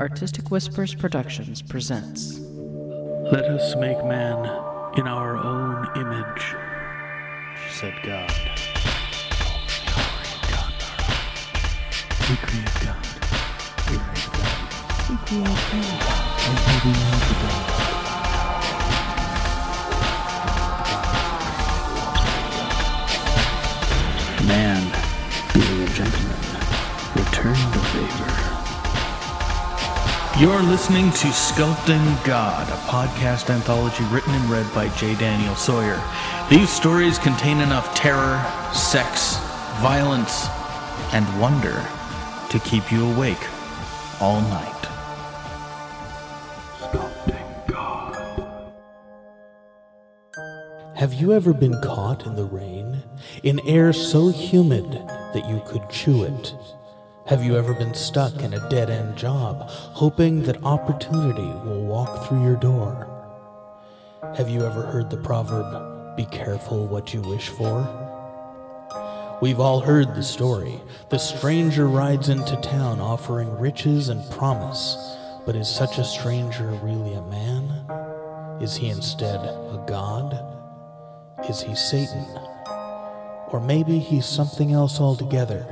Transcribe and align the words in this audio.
Artistic 0.00 0.50
Whispers 0.50 0.94
Productions 0.94 1.60
presents. 1.60 2.38
Let 3.30 3.44
us 3.44 3.76
make 3.76 4.02
man 4.06 4.46
in 4.96 5.06
our 5.06 5.36
own 5.36 5.86
image, 5.94 6.56
said 7.70 7.92
God. 8.02 8.32
We 12.30 12.36
create 12.36 12.80
God. 12.80 12.96
We 13.90 13.98
create 13.98 14.30
God. 14.32 14.56
We 15.10 15.16
create 15.20 15.60
God. 15.68 16.08
And 16.48 16.56
we 16.82 16.92
are 16.96 17.20
the 17.28 17.36
God. 17.44 17.68
Man, 24.48 24.80
being 25.52 25.82
a 25.82 25.86
gentleman, 25.92 26.40
return 27.16 27.58
the 27.72 27.80
favor. 27.92 28.59
You're 30.40 30.62
listening 30.62 31.10
to 31.10 31.26
Sculpting 31.26 32.24
God, 32.24 32.66
a 32.66 32.76
podcast 32.90 33.50
anthology 33.50 34.02
written 34.04 34.32
and 34.32 34.48
read 34.48 34.66
by 34.74 34.88
J. 34.96 35.14
Daniel 35.16 35.54
Sawyer. 35.54 36.02
These 36.48 36.70
stories 36.70 37.18
contain 37.18 37.60
enough 37.60 37.94
terror, 37.94 38.42
sex, 38.72 39.36
violence, 39.82 40.46
and 41.12 41.26
wonder 41.38 41.86
to 42.48 42.58
keep 42.60 42.90
you 42.90 43.04
awake 43.12 43.46
all 44.18 44.40
night. 44.40 44.88
Sculpting 46.78 47.66
God. 47.66 48.72
Have 50.96 51.12
you 51.12 51.34
ever 51.34 51.52
been 51.52 51.78
caught 51.82 52.24
in 52.24 52.34
the 52.34 52.46
rain, 52.46 53.02
in 53.42 53.60
air 53.68 53.92
so 53.92 54.30
humid 54.30 54.90
that 55.34 55.46
you 55.50 55.60
could 55.66 55.90
chew 55.90 56.24
it? 56.24 56.54
Have 57.26 57.44
you 57.44 57.56
ever 57.56 57.74
been 57.74 57.94
stuck 57.94 58.34
in 58.42 58.54
a 58.54 58.68
dead 58.70 58.90
end 58.90 59.16
job, 59.16 59.68
hoping 59.68 60.42
that 60.44 60.64
opportunity 60.64 61.42
will 61.64 61.84
walk 61.84 62.26
through 62.26 62.42
your 62.42 62.56
door? 62.56 63.06
Have 64.36 64.48
you 64.48 64.64
ever 64.64 64.82
heard 64.82 65.10
the 65.10 65.16
proverb, 65.18 66.16
be 66.16 66.24
careful 66.24 66.86
what 66.86 67.14
you 67.14 67.20
wish 67.20 67.48
for? 67.48 67.86
We've 69.40 69.60
all 69.60 69.80
heard 69.80 70.14
the 70.14 70.22
story. 70.22 70.80
The 71.10 71.18
stranger 71.18 71.86
rides 71.86 72.28
into 72.28 72.56
town 72.56 73.00
offering 73.00 73.56
riches 73.58 74.08
and 74.08 74.28
promise. 74.32 74.96
But 75.46 75.56
is 75.56 75.68
such 75.68 75.98
a 75.98 76.04
stranger 76.04 76.70
really 76.82 77.14
a 77.14 77.22
man? 77.22 78.60
Is 78.60 78.76
he 78.76 78.88
instead 78.88 79.40
a 79.40 79.84
god? 79.86 80.42
Is 81.48 81.62
he 81.62 81.74
Satan? 81.74 82.26
Or 83.48 83.62
maybe 83.64 83.98
he's 83.98 84.26
something 84.26 84.72
else 84.72 85.00
altogether. 85.00 85.66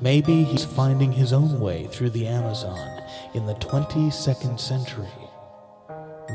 Maybe 0.00 0.44
he's 0.44 0.64
finding 0.64 1.12
his 1.12 1.32
own 1.32 1.58
way 1.58 1.86
through 1.86 2.10
the 2.10 2.26
Amazon 2.26 3.02
in 3.34 3.46
the 3.46 3.54
22nd 3.54 4.60
century. 4.60 5.08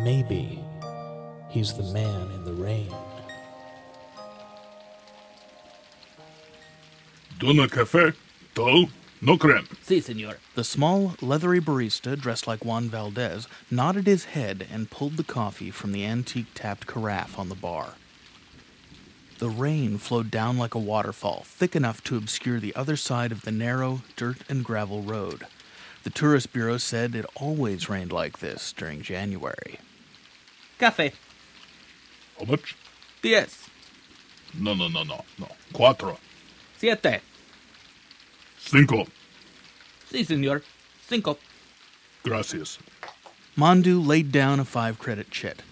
Maybe 0.04 0.64
he's 1.50 1.74
the 1.74 1.84
man 1.94 2.32
in 2.32 2.44
the 2.44 2.54
rain. 2.54 2.94
Dona 7.38 7.68
café? 7.68 8.16
Tall? 8.56 8.88
No 9.22 9.38
creme. 9.38 9.68
Si, 9.84 10.02
senor. 10.02 10.38
The 10.56 10.64
small, 10.64 11.16
leathery 11.22 11.62
barista, 11.62 12.20
dressed 12.20 12.48
like 12.48 12.66
Juan 12.66 12.90
Valdez, 12.90 13.48
nodded 13.70 14.08
his 14.08 14.26
head 14.26 14.68
and 14.72 14.90
pulled 14.90 15.18
the 15.18 15.24
coffee 15.24 15.70
from 15.70 15.92
the 15.92 16.04
antique 16.04 16.54
tapped 16.56 16.88
carafe 16.88 17.38
on 17.38 17.50
the 17.50 17.56
bar. 17.56 17.94
The 19.42 19.50
rain 19.50 19.98
flowed 19.98 20.30
down 20.30 20.60
like 20.60 20.76
a 20.76 20.80
waterfall, 20.80 21.42
thick 21.48 21.76
enough 21.76 22.04
to 22.04 22.16
obscure 22.16 22.60
the 22.60 22.76
other 22.76 22.96
side 22.96 23.32
of 23.32 23.42
the 23.42 23.50
narrow, 23.50 24.04
dirt 24.16 24.38
and 24.48 24.64
gravel 24.64 25.02
road. 25.02 25.48
The 26.04 26.12
tourist 26.12 26.54
bureau 26.54 26.78
said 26.78 27.16
it 27.16 27.26
always 27.36 27.90
rained 27.90 28.12
like 28.12 28.38
this 28.38 28.72
during 28.72 29.02
January. 29.02 29.80
Café. 30.80 31.14
How 32.38 32.46
much? 32.46 32.78
Diez. 33.24 33.68
No, 34.54 34.76
no, 34.76 34.88
no, 34.88 35.02
no, 35.02 35.26
no. 35.40 35.48
Cuatro. 35.74 36.20
Siete. 36.78 37.22
Cinco. 38.60 39.08
Si, 40.12 40.24
senor. 40.24 40.62
Cinco. 41.08 41.40
Gracias. 42.22 42.78
Mondu 43.58 44.06
laid 44.06 44.32
down 44.32 44.60
a 44.60 44.66
five 44.66 45.00
credit 45.00 45.32
chit. 45.32 45.64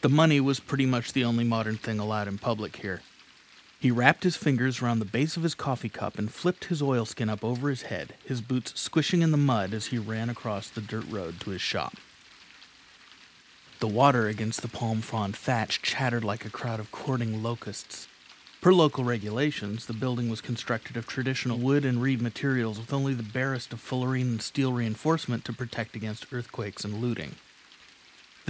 The 0.00 0.08
money 0.08 0.40
was 0.40 0.58
pretty 0.58 0.86
much 0.86 1.12
the 1.12 1.24
only 1.24 1.44
modern 1.44 1.76
thing 1.76 1.98
allowed 1.98 2.26
in 2.26 2.38
public 2.38 2.76
here. 2.76 3.02
He 3.80 3.90
wrapped 3.90 4.24
his 4.24 4.36
fingers 4.36 4.82
around 4.82 4.98
the 4.98 5.06
base 5.06 5.38
of 5.38 5.42
his 5.42 5.54
coffee 5.54 5.88
cup 5.88 6.18
and 6.18 6.30
flipped 6.30 6.66
his 6.66 6.82
oilskin 6.82 7.30
up 7.30 7.42
over 7.42 7.70
his 7.70 7.82
head, 7.82 8.12
his 8.22 8.42
boots 8.42 8.78
squishing 8.78 9.22
in 9.22 9.30
the 9.30 9.38
mud 9.38 9.72
as 9.72 9.86
he 9.86 9.96
ran 9.96 10.28
across 10.28 10.68
the 10.68 10.82
dirt 10.82 11.06
road 11.08 11.40
to 11.40 11.50
his 11.50 11.62
shop. 11.62 11.94
The 13.78 13.88
water 13.88 14.28
against 14.28 14.60
the 14.60 14.68
palm 14.68 15.00
frond 15.00 15.34
thatch 15.34 15.80
chattered 15.80 16.24
like 16.24 16.44
a 16.44 16.50
crowd 16.50 16.78
of 16.78 16.92
courting 16.92 17.42
locusts. 17.42 18.06
Per 18.60 18.74
local 18.74 19.04
regulations, 19.04 19.86
the 19.86 19.94
building 19.94 20.28
was 20.28 20.42
constructed 20.42 20.98
of 20.98 21.06
traditional 21.06 21.56
wood 21.56 21.86
and 21.86 22.02
reed 22.02 22.20
materials 22.20 22.78
with 22.78 22.92
only 22.92 23.14
the 23.14 23.22
barest 23.22 23.72
of 23.72 23.80
fullerene 23.80 24.28
and 24.28 24.42
steel 24.42 24.74
reinforcement 24.74 25.46
to 25.46 25.54
protect 25.54 25.96
against 25.96 26.30
earthquakes 26.30 26.84
and 26.84 27.00
looting. 27.00 27.36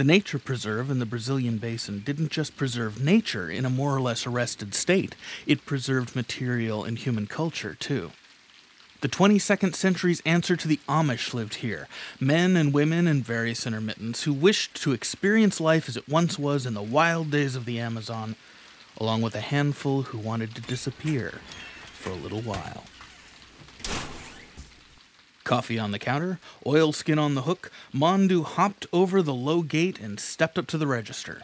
The 0.01 0.07
nature 0.07 0.39
preserve 0.39 0.89
in 0.89 0.97
the 0.97 1.05
Brazilian 1.05 1.59
basin 1.59 1.99
didn't 1.99 2.31
just 2.31 2.57
preserve 2.57 3.03
nature 3.03 3.51
in 3.51 3.65
a 3.65 3.69
more 3.69 3.95
or 3.95 4.01
less 4.01 4.25
arrested 4.25 4.73
state, 4.73 5.13
it 5.45 5.63
preserved 5.63 6.15
material 6.15 6.83
and 6.83 6.97
human 6.97 7.27
culture 7.27 7.75
too. 7.75 8.09
The 9.01 9.07
22nd 9.07 9.75
century's 9.75 10.23
answer 10.25 10.55
to 10.55 10.67
the 10.67 10.79
Amish 10.89 11.35
lived 11.35 11.53
here 11.53 11.87
men 12.19 12.57
and 12.57 12.73
women 12.73 13.05
in 13.05 13.21
various 13.21 13.67
intermittents 13.67 14.23
who 14.23 14.33
wished 14.33 14.73
to 14.81 14.91
experience 14.91 15.61
life 15.61 15.87
as 15.87 15.95
it 15.95 16.09
once 16.09 16.39
was 16.39 16.65
in 16.65 16.73
the 16.73 16.81
wild 16.81 17.29
days 17.29 17.55
of 17.55 17.65
the 17.65 17.79
Amazon, 17.79 18.35
along 18.97 19.21
with 19.21 19.35
a 19.35 19.41
handful 19.41 20.01
who 20.01 20.17
wanted 20.17 20.55
to 20.55 20.61
disappear 20.61 21.41
for 21.93 22.09
a 22.09 22.15
little 22.15 22.41
while. 22.41 22.85
Coffee 25.43 25.79
on 25.79 25.91
the 25.91 25.99
counter, 25.99 26.39
oilskin 26.65 27.17
on 27.17 27.35
the 27.35 27.43
hook, 27.43 27.71
Mondu 27.93 28.43
hopped 28.43 28.85
over 28.93 29.21
the 29.21 29.33
low 29.33 29.61
gate 29.61 29.99
and 29.99 30.19
stepped 30.19 30.57
up 30.57 30.67
to 30.67 30.77
the 30.77 30.87
register. 30.87 31.41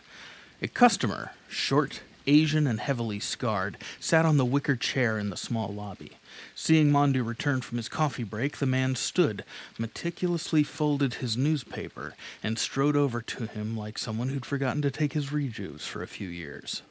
A 0.61 0.67
customer, 0.67 1.31
short, 1.49 2.01
Asian, 2.27 2.67
and 2.67 2.79
heavily 2.79 3.19
scarred, 3.19 3.77
sat 3.99 4.25
on 4.25 4.37
the 4.37 4.45
wicker 4.45 4.75
chair 4.75 5.17
in 5.17 5.29
the 5.29 5.37
small 5.37 5.69
lobby. 5.69 6.11
Seeing 6.53 6.91
Mondu 6.91 7.25
return 7.25 7.61
from 7.61 7.77
his 7.77 7.89
coffee 7.89 8.23
break, 8.23 8.57
the 8.57 8.65
man 8.65 8.95
stood, 8.95 9.43
meticulously 9.79 10.63
folded 10.63 11.15
his 11.15 11.37
newspaper, 11.37 12.13
and 12.43 12.59
strode 12.59 12.95
over 12.95 13.21
to 13.21 13.45
him 13.45 13.75
like 13.75 13.97
someone 13.97 14.29
who'd 14.29 14.45
forgotten 14.45 14.81
to 14.83 14.91
take 14.91 15.13
his 15.13 15.31
rejuves 15.31 15.87
for 15.87 16.03
a 16.03 16.07
few 16.07 16.27
years. 16.27 16.81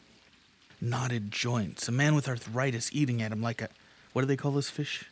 Knotted 0.81 1.31
joints, 1.31 1.89
a 1.89 1.93
man 1.93 2.15
with 2.15 2.29
arthritis 2.29 2.91
eating 2.93 3.23
at 3.23 3.33
him 3.33 3.43
like 3.43 3.63
a. 3.63 3.69
What 4.13 4.23
do 4.23 4.27
they 4.27 4.37
call 4.37 4.53
this 4.53 4.71
fish? 4.71 5.05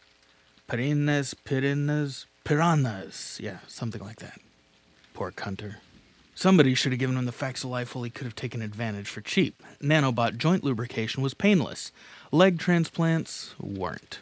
Piranhas, 0.69 1.35
piranhas, 1.35 2.27
piranhas. 2.45 3.39
Yeah, 3.41 3.59
something 3.67 4.03
like 4.03 4.17
that. 4.17 4.41
Poor 5.13 5.31
Cunter. 5.31 5.77
Somebody 6.35 6.75
should 6.75 6.91
have 6.91 6.99
given 6.99 7.17
him 7.17 7.27
the 7.27 7.33
facts 7.33 7.63
of 7.63 7.71
life 7.71 7.95
while 7.95 8.03
he 8.03 8.11
could 8.11 8.25
have 8.25 8.35
taken 8.35 8.61
advantage 8.61 9.09
for 9.09 9.21
cheap. 9.21 9.63
Nanobot 9.81 10.37
joint 10.37 10.65
lubrication 10.65 11.23
was 11.23 11.33
painless. 11.35 11.93
Leg 12.33 12.59
transplants 12.59 13.55
weren't. 13.61 14.19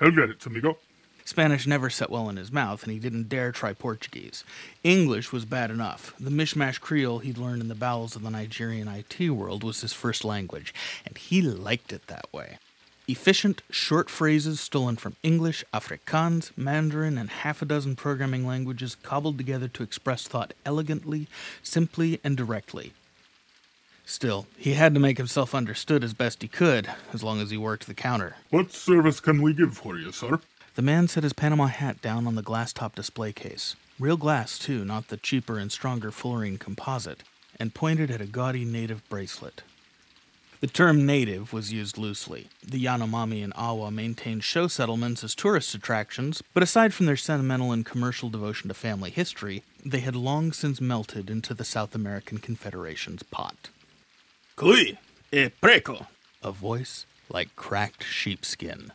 I'll 0.00 0.10
get 0.10 0.28
it, 0.30 0.44
amigo. 0.44 0.76
Spanish 1.24 1.66
never 1.66 1.90
set 1.90 2.10
well 2.10 2.28
in 2.28 2.36
his 2.36 2.50
mouth, 2.50 2.82
and 2.82 2.92
he 2.92 2.98
didn't 2.98 3.28
dare 3.28 3.52
try 3.52 3.72
Portuguese. 3.72 4.44
English 4.82 5.30
was 5.30 5.44
bad 5.44 5.70
enough. 5.70 6.14
The 6.18 6.30
mishmash 6.30 6.80
Creole 6.80 7.18
he'd 7.18 7.38
learned 7.38 7.60
in 7.60 7.68
the 7.68 7.74
bowels 7.74 8.16
of 8.16 8.22
the 8.22 8.30
Nigerian 8.30 8.88
IT 8.88 9.30
world 9.30 9.62
was 9.62 9.82
his 9.82 9.92
first 9.92 10.24
language, 10.24 10.74
and 11.06 11.16
he 11.16 11.42
liked 11.42 11.92
it 11.92 12.06
that 12.06 12.32
way. 12.32 12.58
Efficient, 13.10 13.62
short 13.70 14.10
phrases 14.10 14.60
stolen 14.60 14.96
from 14.96 15.16
English, 15.22 15.64
Afrikaans, 15.72 16.50
Mandarin, 16.58 17.16
and 17.16 17.30
half 17.30 17.62
a 17.62 17.64
dozen 17.64 17.96
programming 17.96 18.46
languages 18.46 18.96
cobbled 18.96 19.38
together 19.38 19.66
to 19.66 19.82
express 19.82 20.28
thought 20.28 20.52
elegantly, 20.66 21.26
simply, 21.62 22.20
and 22.22 22.36
directly. 22.36 22.92
Still, 24.04 24.46
he 24.58 24.74
had 24.74 24.92
to 24.92 25.00
make 25.00 25.16
himself 25.16 25.54
understood 25.54 26.04
as 26.04 26.12
best 26.12 26.42
he 26.42 26.48
could, 26.48 26.90
as 27.14 27.22
long 27.22 27.40
as 27.40 27.50
he 27.50 27.56
worked 27.56 27.86
the 27.86 27.94
counter. 27.94 28.36
What 28.50 28.72
service 28.72 29.20
can 29.20 29.40
we 29.40 29.54
give 29.54 29.74
for 29.74 29.96
you, 29.96 30.12
sir? 30.12 30.40
The 30.74 30.82
man 30.82 31.08
set 31.08 31.22
his 31.22 31.32
Panama 31.32 31.66
hat 31.66 32.02
down 32.02 32.26
on 32.26 32.34
the 32.34 32.42
glass 32.42 32.74
top 32.74 32.94
display 32.94 33.32
case. 33.32 33.74
Real 33.98 34.18
glass, 34.18 34.58
too, 34.58 34.84
not 34.84 35.08
the 35.08 35.16
cheaper 35.16 35.58
and 35.58 35.72
stronger 35.72 36.10
fullerene 36.10 36.58
composite, 36.58 37.22
and 37.58 37.72
pointed 37.72 38.10
at 38.10 38.20
a 38.20 38.26
gaudy 38.26 38.66
native 38.66 39.08
bracelet. 39.08 39.62
The 40.60 40.66
term 40.66 41.06
native 41.06 41.52
was 41.52 41.72
used 41.72 41.98
loosely. 41.98 42.48
The 42.66 42.84
Yanomami 42.84 43.44
and 43.44 43.52
Awa 43.54 43.92
maintained 43.92 44.42
show 44.42 44.66
settlements 44.66 45.22
as 45.22 45.36
tourist 45.36 45.72
attractions, 45.72 46.42
but 46.52 46.64
aside 46.64 46.92
from 46.92 47.06
their 47.06 47.16
sentimental 47.16 47.70
and 47.70 47.86
commercial 47.86 48.28
devotion 48.28 48.66
to 48.66 48.74
family 48.74 49.10
history, 49.10 49.62
they 49.86 50.00
had 50.00 50.16
long 50.16 50.50
since 50.50 50.80
melted 50.80 51.30
into 51.30 51.54
the 51.54 51.64
South 51.64 51.94
American 51.94 52.38
Confederation's 52.38 53.22
pot. 53.22 53.70
Cui. 54.56 54.98
E 55.30 55.50
preco. 55.62 56.06
A 56.42 56.50
voice 56.50 57.06
like 57.30 57.54
cracked 57.54 58.02
sheepskin. 58.02 58.90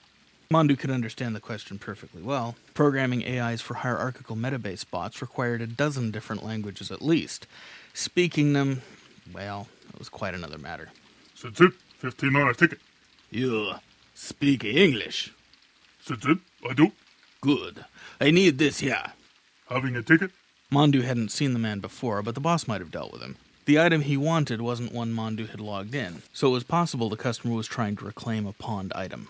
Mondu 0.51 0.77
could 0.77 0.92
understand 0.92 1.33
the 1.33 1.39
question 1.39 1.80
perfectly 1.80 2.21
well. 2.21 2.56
Programming 2.74 3.25
AIs 3.25 3.62
for 3.62 3.75
hierarchical 3.75 4.36
metabase 4.36 4.83
bots 4.89 5.21
required 5.21 5.62
a 5.62 5.68
dozen 5.68 6.12
different 6.12 6.44
languages 6.44 6.92
at 6.92 7.01
least. 7.01 7.48
Speaking 7.94 8.51
them, 8.51 8.81
well, 9.33 9.69
it 9.94 9.98
was 9.98 10.10
quite 10.10 10.33
another 10.33 10.57
matter. 10.57 10.89
That's 11.44 11.60
it. 11.60 11.74
15 12.00 12.36
on 12.36 12.50
a 12.50 12.54
ticket. 12.54 12.80
You 13.30 13.74
speak 14.16 14.63
English. 14.63 15.34
That's 16.07 16.25
it. 16.25 16.38
I 16.69 16.74
do. 16.74 16.92
Good. 17.42 17.84
I 18.22 18.31
need 18.31 18.57
this 18.57 18.80
here. 18.80 19.12
Having 19.69 19.98
a 19.98 20.01
ticket? 20.04 20.31
Mondu 20.72 21.04
hadn't 21.04 21.31
seen 21.31 21.54
the 21.54 21.60
man 21.60 21.80
before, 21.80 22.22
but 22.22 22.34
the 22.36 22.42
boss 22.42 22.68
might 22.68 22.81
have 22.81 22.92
dealt 22.92 23.12
with 23.12 23.22
him. 23.22 23.36
The 23.66 23.80
item 23.80 24.01
he 24.01 24.18
wanted 24.18 24.62
wasn't 24.62 24.94
one 24.94 25.13
Mondu 25.13 25.50
had 25.50 25.60
logged 25.60 25.95
in, 25.95 26.24
so 26.34 26.48
it 26.50 26.51
was 26.51 26.63
possible 26.63 27.10
the 27.10 27.16
customer 27.16 27.56
was 27.56 27.68
trying 27.68 27.96
to 27.98 28.06
reclaim 28.06 28.46
a 28.46 28.54
pawned 28.54 28.92
item. 28.94 29.30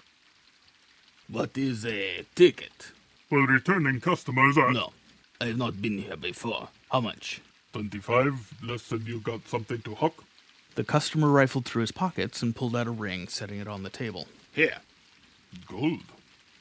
What 1.27 1.57
is 1.57 1.85
a 1.85 2.25
ticket? 2.35 2.91
For 3.29 3.45
returning 3.45 4.01
customers 4.01 4.57
are 4.57 4.71
No, 4.71 4.93
I 5.41 5.45
have 5.47 5.57
not 5.57 5.81
been 5.81 5.97
here 5.99 6.17
before. 6.17 6.69
How 6.91 7.01
much? 7.01 7.41
25, 7.73 8.53
less 8.63 8.87
than 8.87 9.05
you 9.05 9.19
got 9.19 9.47
something 9.47 9.81
to 9.81 9.95
hook. 9.95 10.23
The 10.75 10.83
customer 10.83 11.29
rifled 11.29 11.65
through 11.65 11.81
his 11.81 11.91
pockets 11.91 12.41
and 12.41 12.55
pulled 12.55 12.75
out 12.75 12.87
a 12.87 12.91
ring, 12.91 13.27
setting 13.27 13.59
it 13.59 13.67
on 13.67 13.83
the 13.83 13.89
table. 13.89 14.27
Here. 14.51 14.77
Gold. 15.67 16.01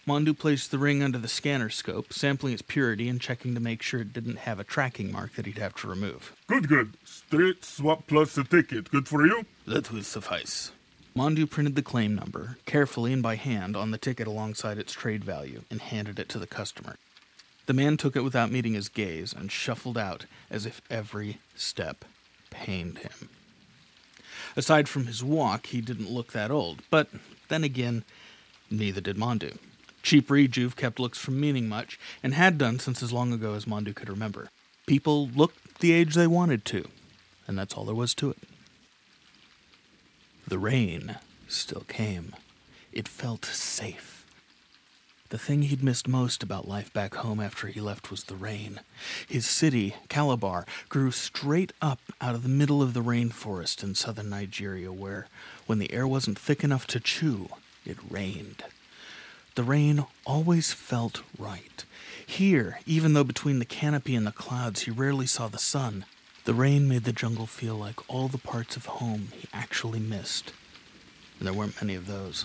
Mondu 0.06 0.36
placed 0.36 0.70
the 0.70 0.78
ring 0.78 1.02
under 1.02 1.18
the 1.18 1.28
scanner 1.28 1.70
scope, 1.70 2.12
sampling 2.12 2.52
its 2.52 2.62
purity 2.62 3.08
and 3.08 3.20
checking 3.20 3.54
to 3.54 3.60
make 3.60 3.82
sure 3.82 4.00
it 4.00 4.12
didn't 4.12 4.40
have 4.40 4.58
a 4.58 4.64
tracking 4.64 5.12
mark 5.12 5.34
that 5.34 5.46
he'd 5.46 5.58
have 5.58 5.74
to 5.76 5.88
remove. 5.88 6.34
Good, 6.48 6.68
good. 6.68 6.96
Straight 7.04 7.64
swap 7.64 8.06
plus 8.08 8.36
a 8.36 8.44
ticket. 8.44 8.90
Good 8.90 9.08
for 9.08 9.24
you? 9.24 9.46
That 9.66 9.92
will 9.92 10.02
suffice. 10.02 10.72
Mondu 11.16 11.48
printed 11.48 11.76
the 11.76 11.82
claim 11.82 12.14
number, 12.14 12.56
carefully 12.66 13.12
and 13.12 13.22
by 13.22 13.36
hand, 13.36 13.76
on 13.76 13.92
the 13.92 13.98
ticket 13.98 14.26
alongside 14.26 14.76
its 14.76 14.92
trade 14.92 15.22
value 15.22 15.62
and 15.70 15.80
handed 15.80 16.18
it 16.18 16.28
to 16.30 16.38
the 16.38 16.46
customer. 16.46 16.96
The 17.66 17.74
man 17.74 17.96
took 17.96 18.16
it 18.16 18.24
without 18.24 18.50
meeting 18.50 18.74
his 18.74 18.88
gaze 18.88 19.32
and 19.32 19.52
shuffled 19.52 19.96
out 19.96 20.26
as 20.50 20.66
if 20.66 20.82
every 20.90 21.38
step 21.54 22.04
pained 22.50 22.98
him. 22.98 23.28
Aside 24.56 24.88
from 24.88 25.06
his 25.06 25.24
walk, 25.24 25.66
he 25.66 25.80
didn't 25.80 26.10
look 26.10 26.32
that 26.32 26.50
old, 26.50 26.82
but 26.90 27.08
then 27.48 27.64
again, 27.64 28.04
neither 28.70 29.00
did 29.00 29.16
Mondu. 29.16 29.56
Cheap 30.02 30.30
Rejuve 30.30 30.76
kept 30.76 30.98
looks 30.98 31.18
from 31.18 31.40
meaning 31.40 31.68
much, 31.68 31.98
and 32.22 32.34
had 32.34 32.58
done 32.58 32.78
since 32.78 33.02
as 33.02 33.12
long 33.12 33.32
ago 33.32 33.54
as 33.54 33.66
Mondu 33.66 33.94
could 33.94 34.08
remember. 34.08 34.50
People 34.86 35.28
looked 35.28 35.78
the 35.78 35.92
age 35.92 36.14
they 36.14 36.26
wanted 36.26 36.64
to, 36.66 36.88
and 37.46 37.56
that's 37.56 37.74
all 37.74 37.84
there 37.84 37.94
was 37.94 38.14
to 38.14 38.30
it. 38.30 38.38
The 40.46 40.58
rain 40.58 41.16
still 41.48 41.84
came. 41.86 42.34
It 42.92 43.08
felt 43.08 43.44
safe. 43.44 44.21
The 45.32 45.38
thing 45.38 45.62
he'd 45.62 45.82
missed 45.82 46.06
most 46.06 46.42
about 46.42 46.68
life 46.68 46.92
back 46.92 47.14
home 47.14 47.40
after 47.40 47.66
he 47.66 47.80
left 47.80 48.10
was 48.10 48.24
the 48.24 48.36
rain. 48.36 48.80
His 49.26 49.46
city, 49.46 49.94
Calabar, 50.10 50.66
grew 50.90 51.10
straight 51.10 51.72
up 51.80 52.00
out 52.20 52.34
of 52.34 52.42
the 52.42 52.50
middle 52.50 52.82
of 52.82 52.92
the 52.92 53.00
rainforest 53.00 53.82
in 53.82 53.94
southern 53.94 54.28
Nigeria, 54.28 54.92
where, 54.92 55.28
when 55.64 55.78
the 55.78 55.90
air 55.90 56.06
wasn't 56.06 56.38
thick 56.38 56.62
enough 56.62 56.86
to 56.88 57.00
chew, 57.00 57.48
it 57.86 57.96
rained. 58.10 58.62
The 59.54 59.62
rain 59.62 60.04
always 60.26 60.74
felt 60.74 61.22
right. 61.38 61.82
Here, 62.26 62.80
even 62.84 63.14
though 63.14 63.24
between 63.24 63.58
the 63.58 63.64
canopy 63.64 64.14
and 64.14 64.26
the 64.26 64.32
clouds 64.32 64.82
he 64.82 64.90
rarely 64.90 65.26
saw 65.26 65.48
the 65.48 65.56
sun, 65.56 66.04
the 66.44 66.52
rain 66.52 66.86
made 66.86 67.04
the 67.04 67.12
jungle 67.14 67.46
feel 67.46 67.76
like 67.76 68.06
all 68.06 68.28
the 68.28 68.36
parts 68.36 68.76
of 68.76 68.84
home 68.84 69.28
he 69.32 69.48
actually 69.50 69.98
missed. 69.98 70.52
And 71.38 71.48
there 71.48 71.54
weren't 71.54 71.80
many 71.80 71.94
of 71.94 72.06
those. 72.06 72.44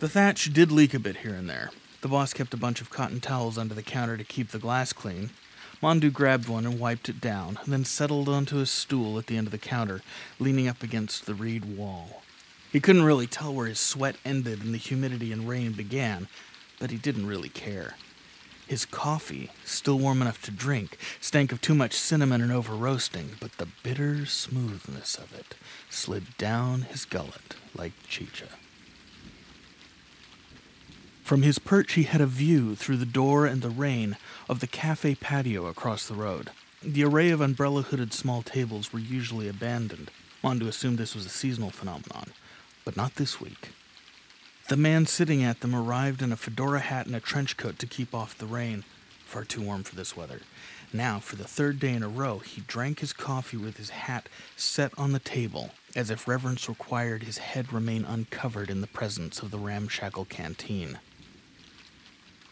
The 0.00 0.08
thatch 0.08 0.52
did 0.52 0.70
leak 0.70 0.94
a 0.94 1.00
bit 1.00 1.18
here 1.18 1.34
and 1.34 1.50
there. 1.50 1.70
The 2.02 2.08
boss 2.08 2.32
kept 2.32 2.54
a 2.54 2.56
bunch 2.56 2.80
of 2.80 2.88
cotton 2.88 3.18
towels 3.18 3.58
under 3.58 3.74
the 3.74 3.82
counter 3.82 4.16
to 4.16 4.22
keep 4.22 4.50
the 4.50 4.60
glass 4.60 4.92
clean. 4.92 5.30
Mondu 5.82 6.12
grabbed 6.12 6.48
one 6.48 6.64
and 6.64 6.78
wiped 6.78 7.08
it 7.08 7.20
down, 7.20 7.58
then 7.66 7.84
settled 7.84 8.28
onto 8.28 8.60
a 8.60 8.66
stool 8.66 9.18
at 9.18 9.26
the 9.26 9.36
end 9.36 9.48
of 9.48 9.50
the 9.50 9.58
counter, 9.58 10.00
leaning 10.38 10.68
up 10.68 10.84
against 10.84 11.26
the 11.26 11.34
reed 11.34 11.76
wall. 11.76 12.22
He 12.70 12.78
couldn't 12.78 13.02
really 13.02 13.26
tell 13.26 13.52
where 13.52 13.66
his 13.66 13.80
sweat 13.80 14.14
ended 14.24 14.62
and 14.62 14.72
the 14.72 14.78
humidity 14.78 15.32
and 15.32 15.48
rain 15.48 15.72
began, 15.72 16.28
but 16.78 16.92
he 16.92 16.96
didn't 16.96 17.26
really 17.26 17.48
care. 17.48 17.96
His 18.68 18.84
coffee, 18.84 19.50
still 19.64 19.98
warm 19.98 20.22
enough 20.22 20.40
to 20.42 20.52
drink, 20.52 20.96
stank 21.20 21.50
of 21.50 21.60
too 21.60 21.74
much 21.74 21.94
cinnamon 21.94 22.40
and 22.40 22.52
over 22.52 22.74
roasting, 22.74 23.30
but 23.40 23.58
the 23.58 23.66
bitter 23.82 24.26
smoothness 24.26 25.16
of 25.16 25.34
it 25.34 25.56
slid 25.90 26.38
down 26.38 26.82
his 26.82 27.04
gullet 27.04 27.56
like 27.74 27.94
chicha. 28.06 28.46
From 31.28 31.42
his 31.42 31.58
perch, 31.58 31.92
he 31.92 32.04
had 32.04 32.22
a 32.22 32.26
view 32.26 32.74
through 32.74 32.96
the 32.96 33.04
door 33.04 33.44
and 33.44 33.60
the 33.60 33.68
rain 33.68 34.16
of 34.48 34.60
the 34.60 34.66
cafe 34.66 35.14
patio 35.14 35.66
across 35.66 36.08
the 36.08 36.14
road. 36.14 36.48
The 36.82 37.04
array 37.04 37.28
of 37.28 37.42
umbrella 37.42 37.82
hooded 37.82 38.14
small 38.14 38.40
tables 38.40 38.94
were 38.94 38.98
usually 38.98 39.46
abandoned. 39.46 40.10
Mondu 40.42 40.66
assumed 40.66 40.96
this 40.96 41.14
was 41.14 41.26
a 41.26 41.28
seasonal 41.28 41.68
phenomenon, 41.68 42.30
but 42.82 42.96
not 42.96 43.16
this 43.16 43.42
week. 43.42 43.72
The 44.70 44.78
man 44.78 45.04
sitting 45.04 45.44
at 45.44 45.60
them 45.60 45.74
arrived 45.74 46.22
in 46.22 46.32
a 46.32 46.36
fedora 46.36 46.80
hat 46.80 47.04
and 47.04 47.14
a 47.14 47.20
trench 47.20 47.58
coat 47.58 47.78
to 47.80 47.86
keep 47.86 48.14
off 48.14 48.38
the 48.38 48.46
rain, 48.46 48.84
far 49.26 49.44
too 49.44 49.60
warm 49.60 49.82
for 49.82 49.96
this 49.96 50.16
weather. 50.16 50.40
Now, 50.94 51.18
for 51.18 51.36
the 51.36 51.44
third 51.44 51.78
day 51.78 51.92
in 51.92 52.02
a 52.02 52.08
row, 52.08 52.38
he 52.38 52.62
drank 52.62 53.00
his 53.00 53.12
coffee 53.12 53.58
with 53.58 53.76
his 53.76 53.90
hat 53.90 54.30
set 54.56 54.92
on 54.96 55.12
the 55.12 55.18
table, 55.18 55.72
as 55.94 56.08
if 56.08 56.26
reverence 56.26 56.70
required 56.70 57.24
his 57.24 57.36
head 57.36 57.70
remain 57.70 58.06
uncovered 58.06 58.70
in 58.70 58.80
the 58.80 58.86
presence 58.86 59.42
of 59.42 59.50
the 59.50 59.58
ramshackle 59.58 60.24
canteen. 60.24 60.98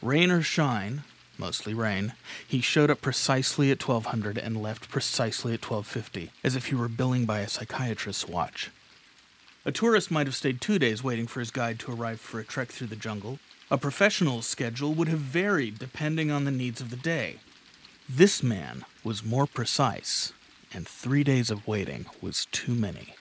Rain 0.07 0.31
or 0.31 0.41
shine, 0.41 1.03
mostly 1.37 1.75
rain, 1.75 2.13
he 2.47 2.61
showed 2.61 2.93
up 2.93 3.01
precisely 3.01 3.73
at 3.73 3.83
1200 3.83 4.39
and 4.39 4.63
left 4.63 4.89
precisely 4.89 5.53
at 5.53 5.69
1250, 5.69 6.31
as 6.45 6.55
if 6.55 6.67
he 6.67 6.77
were 6.77 6.87
billing 6.87 7.27
by 7.27 7.41
a 7.41 7.49
psychiatrist's 7.49 8.29
watch. 8.29 8.71
A 9.65 9.73
tourist 9.73 10.13
might 10.13 10.29
have 10.29 10.37
stayed 10.37 10.61
two 10.61 10.79
days 10.79 11.03
waiting 11.03 11.27
for 11.27 11.41
his 11.41 11.51
guide 11.51 11.81
to 11.81 11.93
arrive 11.93 12.21
for 12.21 12.39
a 12.39 12.45
trek 12.45 12.69
through 12.69 12.87
the 12.87 12.95
jungle. 12.95 13.41
A 13.69 13.77
professional's 13.77 14.47
schedule 14.47 14.95
would 14.95 15.09
have 15.09 15.19
varied 15.19 15.81
depending 15.81 16.31
on 16.31 16.45
the 16.45 16.53
needs 16.53 16.81
of 16.81 16.91
the 16.91 16.97
day. 16.97 17.41
This 18.09 18.45
man 18.45 18.85
was 19.03 19.25
more 19.25 19.49
precise, 19.49 20.33
and 20.73 20.87
three 20.87 21.25
days 21.25 21.51
of 21.51 21.67
waiting 21.67 22.07
was 22.21 22.47
too 22.53 22.77
many. 22.77 23.17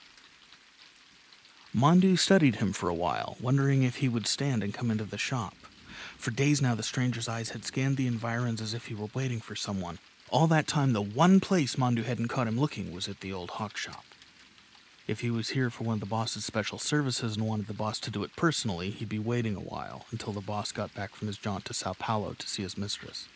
Mondu 1.74 2.16
studied 2.16 2.56
him 2.56 2.72
for 2.72 2.88
a 2.88 2.94
while, 2.94 3.36
wondering 3.40 3.82
if 3.82 3.96
he 3.96 4.08
would 4.08 4.28
stand 4.28 4.62
and 4.62 4.72
come 4.72 4.92
into 4.92 5.02
the 5.02 5.18
shop. 5.18 5.65
For 6.16 6.30
days 6.30 6.60
now, 6.60 6.74
the 6.74 6.82
stranger's 6.82 7.28
eyes 7.28 7.50
had 7.50 7.64
scanned 7.64 7.96
the 7.96 8.06
environs 8.06 8.60
as 8.60 8.74
if 8.74 8.86
he 8.86 8.94
were 8.94 9.08
waiting 9.14 9.40
for 9.40 9.54
someone. 9.54 9.98
All 10.28 10.46
that 10.48 10.66
time, 10.66 10.92
the 10.92 11.02
one 11.02 11.38
place 11.38 11.76
Mondu 11.76 12.04
hadn't 12.04 12.28
caught 12.28 12.48
him 12.48 12.58
looking 12.58 12.92
was 12.92 13.08
at 13.08 13.20
the 13.20 13.32
old 13.32 13.50
hock 13.50 13.76
shop. 13.76 14.04
If 15.06 15.20
he 15.20 15.30
was 15.30 15.50
here 15.50 15.70
for 15.70 15.84
one 15.84 15.94
of 15.94 16.00
the 16.00 16.06
boss's 16.06 16.44
special 16.44 16.80
services 16.80 17.36
and 17.36 17.46
wanted 17.46 17.68
the 17.68 17.74
boss 17.74 18.00
to 18.00 18.10
do 18.10 18.24
it 18.24 18.34
personally, 18.34 18.90
he'd 18.90 19.08
be 19.08 19.20
waiting 19.20 19.54
a 19.54 19.60
while 19.60 20.06
until 20.10 20.32
the 20.32 20.40
boss 20.40 20.72
got 20.72 20.94
back 20.94 21.14
from 21.14 21.28
his 21.28 21.38
jaunt 21.38 21.64
to 21.66 21.74
Sao 21.74 21.92
Paulo 21.92 22.34
to 22.36 22.48
see 22.48 22.64
his 22.64 22.76
mistress. 22.76 23.28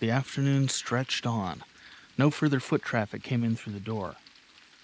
The 0.00 0.10
afternoon 0.10 0.68
stretched 0.68 1.26
on. 1.26 1.62
No 2.16 2.30
further 2.30 2.60
foot 2.60 2.82
traffic 2.82 3.22
came 3.22 3.44
in 3.44 3.54
through 3.54 3.74
the 3.74 3.80
door. 3.80 4.16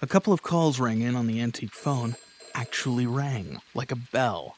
A 0.02 0.06
couple 0.06 0.34
of 0.34 0.42
calls 0.42 0.78
rang 0.78 1.00
in 1.00 1.16
on 1.16 1.26
the 1.26 1.40
antique 1.40 1.74
phone, 1.74 2.16
actually 2.54 3.06
rang, 3.06 3.62
like 3.74 3.92
a 3.92 3.96
bell. 3.96 4.56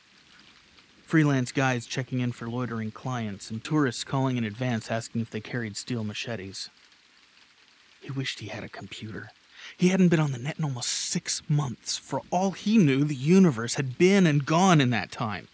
Freelance 1.15 1.53
guys 1.53 1.87
checking 1.87 2.19
in 2.19 2.33
for 2.33 2.49
loitering 2.49 2.91
clients, 2.91 3.49
and 3.49 3.63
tourists 3.63 4.03
calling 4.03 4.37
in 4.37 4.43
advance 4.43 4.91
asking 4.91 5.21
if 5.21 5.31
they 5.31 5.39
carried 5.39 5.77
steel 5.77 6.03
machetes. 6.03 6.71
He 8.01 8.11
wished 8.11 8.41
he 8.41 8.49
had 8.49 8.65
a 8.65 8.69
computer. 8.69 9.31
He 9.77 9.91
hadn't 9.91 10.09
been 10.09 10.19
on 10.19 10.33
the 10.33 10.39
net 10.39 10.59
in 10.59 10.65
almost 10.65 10.89
six 10.89 11.41
months. 11.49 11.97
For 11.97 12.23
all 12.33 12.51
he 12.51 12.79
knew, 12.79 13.05
the 13.05 13.15
universe 13.15 13.75
had 13.75 13.97
been 13.97 14.27
and 14.27 14.45
gone 14.45 14.81
in 14.81 14.91
that 14.91 15.13
time. 15.13 15.47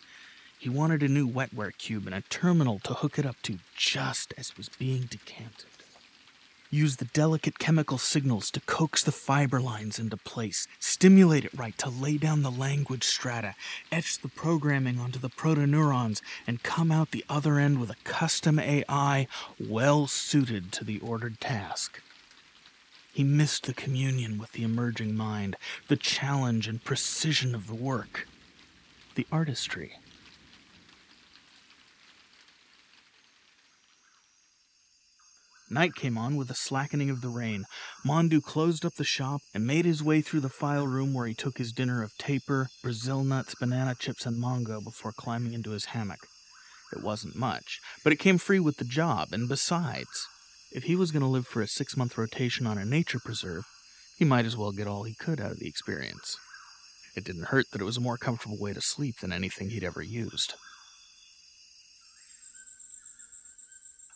He 0.59 0.71
wanted 0.71 1.03
a 1.03 1.09
new 1.09 1.29
wetware 1.29 1.77
cube 1.77 2.07
and 2.07 2.15
a 2.15 2.23
terminal 2.23 2.79
to 2.79 2.95
hook 2.95 3.19
it 3.19 3.27
up 3.27 3.37
to 3.43 3.59
just 3.77 4.33
as 4.39 4.49
it 4.49 4.57
was 4.57 4.71
being 4.71 5.03
decanted. 5.11 5.67
Use 6.73 6.97
the 6.97 7.07
delicate 7.07 7.59
chemical 7.59 7.99
signals 7.99 8.49
to 8.53 8.61
coax 8.61 9.03
the 9.03 9.11
fiber 9.11 9.61
lines 9.61 9.99
into 9.99 10.17
place, 10.17 10.69
stimulate 10.79 11.45
it 11.45 11.59
right 11.59 11.77
to 11.79 11.91
lay 11.91 12.17
down 12.17 12.43
the 12.43 12.51
language 12.51 13.03
strata, 13.03 13.57
etch 13.91 14.19
the 14.19 14.29
programming 14.29 15.01
onto 15.01 15.19
the 15.19 15.29
protoneurons, 15.29 16.23
and 16.47 16.63
come 16.63 16.93
out 16.93 17.11
the 17.11 17.25
other 17.29 17.59
end 17.59 17.81
with 17.81 17.91
a 17.91 17.97
custom 18.05 18.61
AI 18.61 19.27
well 19.59 20.07
suited 20.07 20.71
to 20.71 20.85
the 20.85 21.01
ordered 21.01 21.41
task. 21.41 22.01
He 23.13 23.25
missed 23.25 23.67
the 23.67 23.75
communion 23.75 24.39
with 24.39 24.53
the 24.53 24.63
emerging 24.63 25.17
mind, 25.17 25.57
the 25.89 25.97
challenge 25.97 26.69
and 26.69 26.85
precision 26.85 27.53
of 27.53 27.67
the 27.67 27.75
work, 27.75 28.29
the 29.17 29.27
artistry. 29.33 29.97
Night 35.73 35.95
came 35.95 36.19
on 36.19 36.35
with 36.37 36.51
a 36.51 36.55
slackening 36.55 37.11
of 37.11 37.21
the 37.21 37.29
rain. 37.29 37.65
Mondu 38.05 38.43
closed 38.43 38.85
up 38.85 38.95
the 38.97 39.05
shop 39.05 39.41
and 39.55 39.65
made 39.65 39.85
his 39.85 40.03
way 40.03 40.21
through 40.21 40.41
the 40.41 40.49
file 40.49 40.87
room 40.87 41.15
where 41.15 41.29
he 41.29 41.35
took 41.35 41.59
his 41.59 41.73
dinner 41.73 42.03
of 42.03 42.19
tapir, 42.19 42.67
Brazil 42.83 43.23
nuts, 43.23 43.55
banana 43.55 43.95
chips, 43.95 44.27
and 44.27 44.41
mango 44.41 44.81
before 44.81 45.13
climbing 45.13 45.53
into 45.53 45.71
his 45.71 45.87
hammock. 45.87 46.27
It 46.93 47.05
wasn't 47.05 47.37
much, 47.37 47.79
but 48.03 48.13
it 48.13 48.19
came 48.19 48.37
free 48.37 48.59
with 48.59 48.79
the 48.79 48.85
job, 48.85 49.29
and 49.31 49.49
besides, 49.49 50.27
if 50.73 50.85
he 50.85 50.97
was 50.97 51.13
going 51.13 51.23
to 51.23 51.29
live 51.29 51.47
for 51.47 51.63
a 51.63 51.69
six 51.69 51.97
month 51.97 52.19
rotation 52.19 52.67
on 52.67 52.79
a 52.79 52.85
nature 52.85 53.21
preserve, 53.25 53.65
he 54.19 54.25
might 54.25 54.47
as 54.47 54.57
well 54.57 54.73
get 54.73 54.89
all 54.89 55.05
he 55.05 55.15
could 55.15 55.41
out 55.41 55.53
of 55.53 55.61
the 55.61 55.69
experience. 55.69 56.37
It 57.17 57.25
didn't 57.25 57.47
hurt 57.47 57.67
that 57.71 57.81
it 57.81 57.85
was 57.85 57.97
a 57.97 58.01
more 58.01 58.19
comfortable 58.19 58.59
way 58.59 58.73
to 58.73 58.81
sleep 58.81 59.19
than 59.21 59.33
anything 59.33 59.71
he'd 59.71 59.85
ever 59.85 60.03
used. 60.03 60.55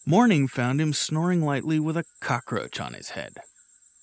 Morning 0.07 0.47
found 0.49 0.83
him 0.83 0.93
snoring 0.93 1.41
lightly 1.41 1.81
with 1.81 1.97
a 1.97 2.05
cockroach 2.21 2.79
on 2.79 2.93
his 2.93 3.11
head. 3.11 3.39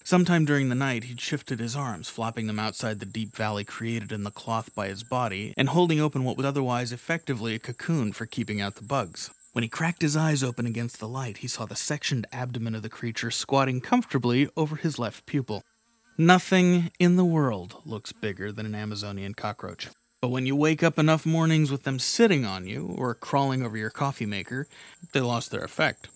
Sometime 0.04 0.46
during 0.46 0.70
the 0.70 0.74
night, 0.74 1.04
he'd 1.04 1.22
shifted 1.22 1.60
his 1.60 1.76
arms, 1.76 2.10
flopping 2.10 2.48
them 2.48 2.58
outside 2.58 3.00
the 3.00 3.06
deep 3.06 3.36
valley 3.36 3.64
created 3.64 4.12
in 4.12 4.24
the 4.24 4.32
cloth 4.32 4.74
by 4.74 4.88
his 4.88 5.04
body, 5.04 5.54
and 5.56 5.70
holding 5.70 6.00
open 6.00 6.24
what 6.24 6.38
was 6.38 6.46
otherwise 6.48 6.92
effectively 6.92 7.54
a 7.54 7.60
cocoon 7.60 8.14
for 8.14 8.26
keeping 8.26 8.60
out 8.60 8.78
the 8.78 8.84
bugs. 8.84 9.30
When 9.54 9.62
he 9.62 9.70
cracked 9.70 10.02
his 10.02 10.18
eyes 10.18 10.42
open 10.42 10.66
against 10.66 11.00
the 11.00 11.08
light, 11.08 11.38
he 11.38 11.48
saw 11.48 11.68
the 11.68 11.76
sectioned 11.76 12.26
abdomen 12.32 12.74
of 12.74 12.82
the 12.82 12.90
creature 12.90 13.30
squatting 13.30 13.80
comfortably 13.80 14.50
over 14.58 14.78
his 14.78 14.98
left 14.98 15.28
pupil. 15.28 15.62
Nothing 16.18 16.90
in 16.98 17.16
the 17.16 17.26
world 17.26 17.76
looks 17.86 18.12
bigger 18.12 18.52
than 18.52 18.66
an 18.66 18.74
Amazonian 18.74 19.36
cockroach. 19.36 19.90
But 20.22 20.30
when 20.30 20.46
you 20.46 20.56
wake 20.56 20.84
up 20.84 21.00
enough 21.00 21.26
mornings 21.26 21.72
with 21.72 21.82
them 21.82 21.98
sitting 21.98 22.46
on 22.46 22.68
you 22.68 22.94
or 22.96 23.16
crawling 23.16 23.64
over 23.64 23.76
your 23.76 23.90
coffee 23.90 24.28
maker, 24.28 24.68
they 25.14 25.20
lost 25.20 25.50
their 25.50 25.64
effect. 25.64 26.10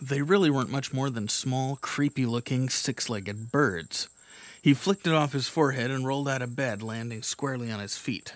They 0.00 0.22
really 0.22 0.48
weren't 0.48 0.70
much 0.70 0.92
more 0.92 1.10
than 1.10 1.28
small, 1.28 1.74
creepy 1.76 2.24
looking, 2.24 2.68
six 2.68 3.10
legged 3.10 3.50
birds. 3.50 4.08
He 4.62 4.74
flicked 4.74 5.08
it 5.08 5.12
off 5.12 5.32
his 5.32 5.48
forehead 5.48 5.90
and 5.90 6.06
rolled 6.06 6.28
out 6.28 6.40
of 6.40 6.54
bed, 6.54 6.82
landing 6.82 7.22
squarely 7.22 7.72
on 7.72 7.80
his 7.80 7.96
feet. 7.96 8.34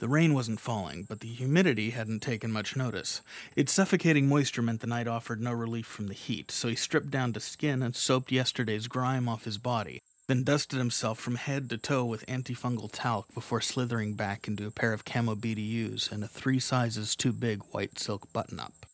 The 0.00 0.08
rain 0.08 0.34
wasn't 0.34 0.60
falling, 0.60 1.04
but 1.04 1.20
the 1.20 1.28
humidity 1.28 1.90
hadn't 1.90 2.20
taken 2.20 2.50
much 2.50 2.74
notice. 2.74 3.20
Its 3.54 3.72
suffocating 3.72 4.28
moisture 4.28 4.62
meant 4.62 4.80
the 4.80 4.86
night 4.88 5.06
offered 5.06 5.40
no 5.40 5.52
relief 5.52 5.86
from 5.86 6.08
the 6.08 6.14
heat, 6.14 6.50
so 6.50 6.66
he 6.66 6.74
stripped 6.74 7.10
down 7.10 7.32
to 7.32 7.40
skin 7.40 7.80
and 7.82 7.94
soaped 7.94 8.32
yesterday's 8.32 8.88
grime 8.88 9.28
off 9.28 9.44
his 9.44 9.58
body, 9.58 10.00
then 10.28 10.42
dusted 10.42 10.78
himself 10.78 11.18
from 11.18 11.36
head 11.36 11.70
to 11.70 11.78
toe 11.78 12.04
with 12.04 12.26
antifungal 12.26 12.90
talc 12.92 13.32
before 13.34 13.60
slithering 13.60 14.14
back 14.14 14.48
into 14.48 14.66
a 14.66 14.70
pair 14.70 14.92
of 14.92 15.04
camo 15.04 15.34
BDUs 15.34 16.10
and 16.10 16.24
a 16.24 16.28
three 16.28 16.58
sizes 16.58 17.14
too 17.14 17.32
big 17.32 17.62
white 17.70 17.98
silk 17.98 18.32
button 18.32 18.58
up. 18.58 18.86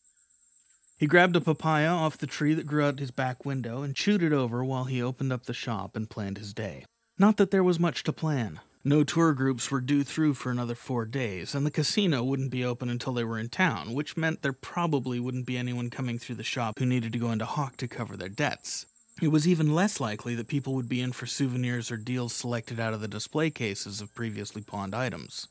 He 0.97 1.07
grabbed 1.07 1.35
a 1.35 1.41
papaya 1.41 1.89
off 1.89 2.17
the 2.17 2.27
tree 2.27 2.53
that 2.53 2.67
grew 2.67 2.85
out 2.85 2.99
his 2.99 3.11
back 3.11 3.45
window 3.45 3.81
and 3.81 3.95
chewed 3.95 4.23
it 4.23 4.31
over 4.31 4.63
while 4.63 4.85
he 4.85 5.01
opened 5.01 5.33
up 5.33 5.45
the 5.45 5.53
shop 5.53 5.95
and 5.95 6.09
planned 6.09 6.37
his 6.37 6.53
day. 6.53 6.85
Not 7.17 7.37
that 7.37 7.51
there 7.51 7.63
was 7.63 7.79
much 7.79 8.03
to 8.03 8.13
plan. 8.13 8.59
No 8.85 9.03
tour 9.03 9.33
groups 9.33 9.71
were 9.71 9.81
due 9.81 10.03
through 10.03 10.33
for 10.33 10.51
another 10.51 10.75
four 10.75 11.05
days, 11.05 11.55
and 11.55 11.65
the 11.65 11.71
casino 11.71 12.21
wouldn't 12.23 12.51
be 12.51 12.65
open 12.65 12.89
until 12.89 13.13
they 13.13 13.23
were 13.23 13.39
in 13.39 13.47
town, 13.47 13.93
which 13.93 14.17
meant 14.17 14.41
there 14.41 14.53
probably 14.53 15.19
wouldn't 15.21 15.45
be 15.45 15.57
anyone 15.57 15.89
coming 15.89 16.19
through 16.19 16.35
the 16.35 16.43
shop 16.43 16.77
who 16.77 16.85
needed 16.85 17.13
to 17.13 17.19
go 17.19 17.31
into 17.31 17.45
hock 17.45 17.77
to 17.77 17.87
cover 17.87 18.17
their 18.17 18.29
debts. 18.29 18.85
It 19.21 19.27
was 19.27 19.47
even 19.47 19.73
less 19.73 19.99
likely 19.99 20.35
that 20.35 20.47
people 20.47 20.73
would 20.73 20.89
be 20.89 21.01
in 21.01 21.11
for 21.11 21.25
souvenirs 21.25 21.91
or 21.91 21.97
deals 21.97 22.33
selected 22.33 22.79
out 22.79 22.93
of 22.93 23.01
the 23.01 23.07
display 23.07 23.49
cases 23.49 24.01
of 24.01 24.13
previously 24.15 24.61
pawned 24.61 24.95
items. 24.95 25.47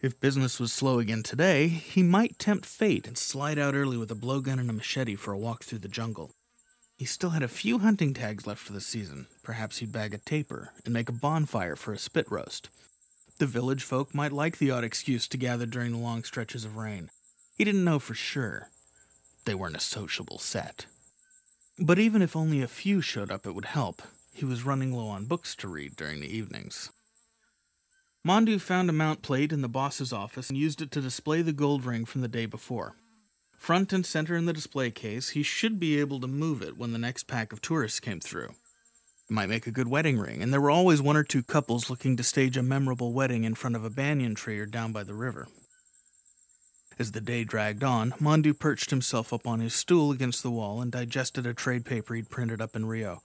If 0.00 0.20
business 0.20 0.60
was 0.60 0.72
slow 0.72 1.00
again 1.00 1.24
today, 1.24 1.66
he 1.66 2.04
might 2.04 2.38
tempt 2.38 2.66
fate 2.66 3.08
and 3.08 3.18
slide 3.18 3.58
out 3.58 3.74
early 3.74 3.96
with 3.96 4.10
a 4.12 4.14
blowgun 4.14 4.60
and 4.60 4.70
a 4.70 4.72
machete 4.72 5.16
for 5.16 5.32
a 5.32 5.38
walk 5.38 5.64
through 5.64 5.80
the 5.80 5.88
jungle. 5.88 6.30
He 6.96 7.04
still 7.04 7.30
had 7.30 7.42
a 7.42 7.48
few 7.48 7.78
hunting 7.78 8.14
tags 8.14 8.46
left 8.46 8.60
for 8.60 8.72
the 8.72 8.80
season. 8.80 9.26
Perhaps 9.42 9.78
he'd 9.78 9.92
bag 9.92 10.14
a 10.14 10.18
tapir 10.18 10.72
and 10.84 10.94
make 10.94 11.08
a 11.08 11.12
bonfire 11.12 11.76
for 11.76 11.92
a 11.92 11.98
spit 11.98 12.30
roast. 12.30 12.68
The 13.38 13.46
village 13.46 13.82
folk 13.82 14.14
might 14.14 14.32
like 14.32 14.58
the 14.58 14.70
odd 14.70 14.84
excuse 14.84 15.26
to 15.28 15.36
gather 15.36 15.66
during 15.66 15.92
the 15.92 15.98
long 15.98 16.24
stretches 16.24 16.64
of 16.64 16.76
rain. 16.76 17.10
He 17.56 17.64
didn't 17.64 17.84
know 17.84 17.98
for 17.98 18.14
sure. 18.14 18.70
They 19.44 19.54
weren't 19.54 19.76
a 19.76 19.80
sociable 19.80 20.38
set. 20.38 20.86
But 21.80 21.98
even 21.98 22.22
if 22.22 22.34
only 22.34 22.60
a 22.60 22.68
few 22.68 23.00
showed 23.00 23.30
up, 23.30 23.46
it 23.46 23.54
would 23.54 23.66
help. 23.66 24.02
He 24.32 24.44
was 24.44 24.64
running 24.64 24.92
low 24.92 25.08
on 25.08 25.26
books 25.26 25.54
to 25.56 25.68
read 25.68 25.94
during 25.96 26.20
the 26.20 26.36
evenings. 26.36 26.90
Mondu 28.26 28.60
found 28.60 28.90
a 28.90 28.92
mount 28.92 29.22
plate 29.22 29.52
in 29.52 29.62
the 29.62 29.68
boss's 29.68 30.12
office 30.12 30.48
and 30.48 30.58
used 30.58 30.82
it 30.82 30.90
to 30.90 31.00
display 31.00 31.40
the 31.40 31.52
gold 31.52 31.84
ring 31.84 32.04
from 32.04 32.20
the 32.20 32.28
day 32.28 32.46
before. 32.46 32.96
Front 33.56 33.92
and 33.92 34.04
center 34.04 34.36
in 34.36 34.46
the 34.46 34.52
display 34.52 34.90
case, 34.90 35.30
he 35.30 35.42
should 35.42 35.78
be 35.78 35.98
able 36.00 36.20
to 36.20 36.26
move 36.26 36.62
it 36.62 36.76
when 36.76 36.92
the 36.92 36.98
next 36.98 37.28
pack 37.28 37.52
of 37.52 37.60
tourists 37.60 38.00
came 38.00 38.20
through. 38.20 38.50
It 38.50 39.34
might 39.34 39.48
make 39.48 39.66
a 39.66 39.72
good 39.72 39.88
wedding 39.88 40.18
ring, 40.18 40.42
and 40.42 40.52
there 40.52 40.60
were 40.60 40.70
always 40.70 41.00
one 41.00 41.16
or 41.16 41.24
two 41.24 41.42
couples 41.42 41.90
looking 41.90 42.16
to 42.16 42.22
stage 42.22 42.56
a 42.56 42.62
memorable 42.62 43.12
wedding 43.12 43.44
in 43.44 43.54
front 43.54 43.76
of 43.76 43.84
a 43.84 43.90
banyan 43.90 44.34
tree 44.34 44.58
or 44.58 44.66
down 44.66 44.92
by 44.92 45.04
the 45.04 45.14
river. 45.14 45.48
As 46.98 47.12
the 47.12 47.20
day 47.20 47.44
dragged 47.44 47.84
on, 47.84 48.10
Mondu 48.20 48.58
perched 48.58 48.90
himself 48.90 49.32
up 49.32 49.46
on 49.46 49.60
his 49.60 49.72
stool 49.72 50.10
against 50.10 50.42
the 50.42 50.50
wall 50.50 50.80
and 50.80 50.90
digested 50.90 51.46
a 51.46 51.54
trade 51.54 51.84
paper 51.84 52.14
he'd 52.14 52.28
printed 52.28 52.60
up 52.60 52.74
in 52.74 52.86
Rio. 52.86 53.22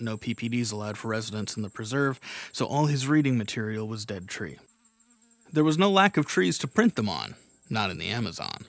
No 0.00 0.16
PPDs 0.16 0.72
allowed 0.72 0.96
for 0.96 1.08
residents 1.08 1.54
in 1.54 1.62
the 1.62 1.68
preserve, 1.68 2.18
so 2.52 2.64
all 2.64 2.86
his 2.86 3.06
reading 3.06 3.36
material 3.36 3.86
was 3.86 4.06
dead 4.06 4.28
tree. 4.28 4.58
There 5.52 5.62
was 5.62 5.76
no 5.76 5.90
lack 5.90 6.16
of 6.16 6.24
trees 6.24 6.56
to 6.58 6.66
print 6.66 6.96
them 6.96 7.10
on, 7.10 7.34
not 7.68 7.90
in 7.90 7.98
the 7.98 8.08
Amazon. 8.08 8.66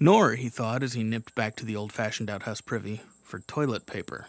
Nor, 0.00 0.36
he 0.36 0.48
thought 0.48 0.82
as 0.82 0.94
he 0.94 1.02
nipped 1.02 1.34
back 1.34 1.54
to 1.56 1.66
the 1.66 1.76
old 1.76 1.92
fashioned 1.92 2.30
outhouse 2.30 2.62
privy, 2.62 3.02
for 3.22 3.40
toilet 3.40 3.84
paper. 3.84 4.28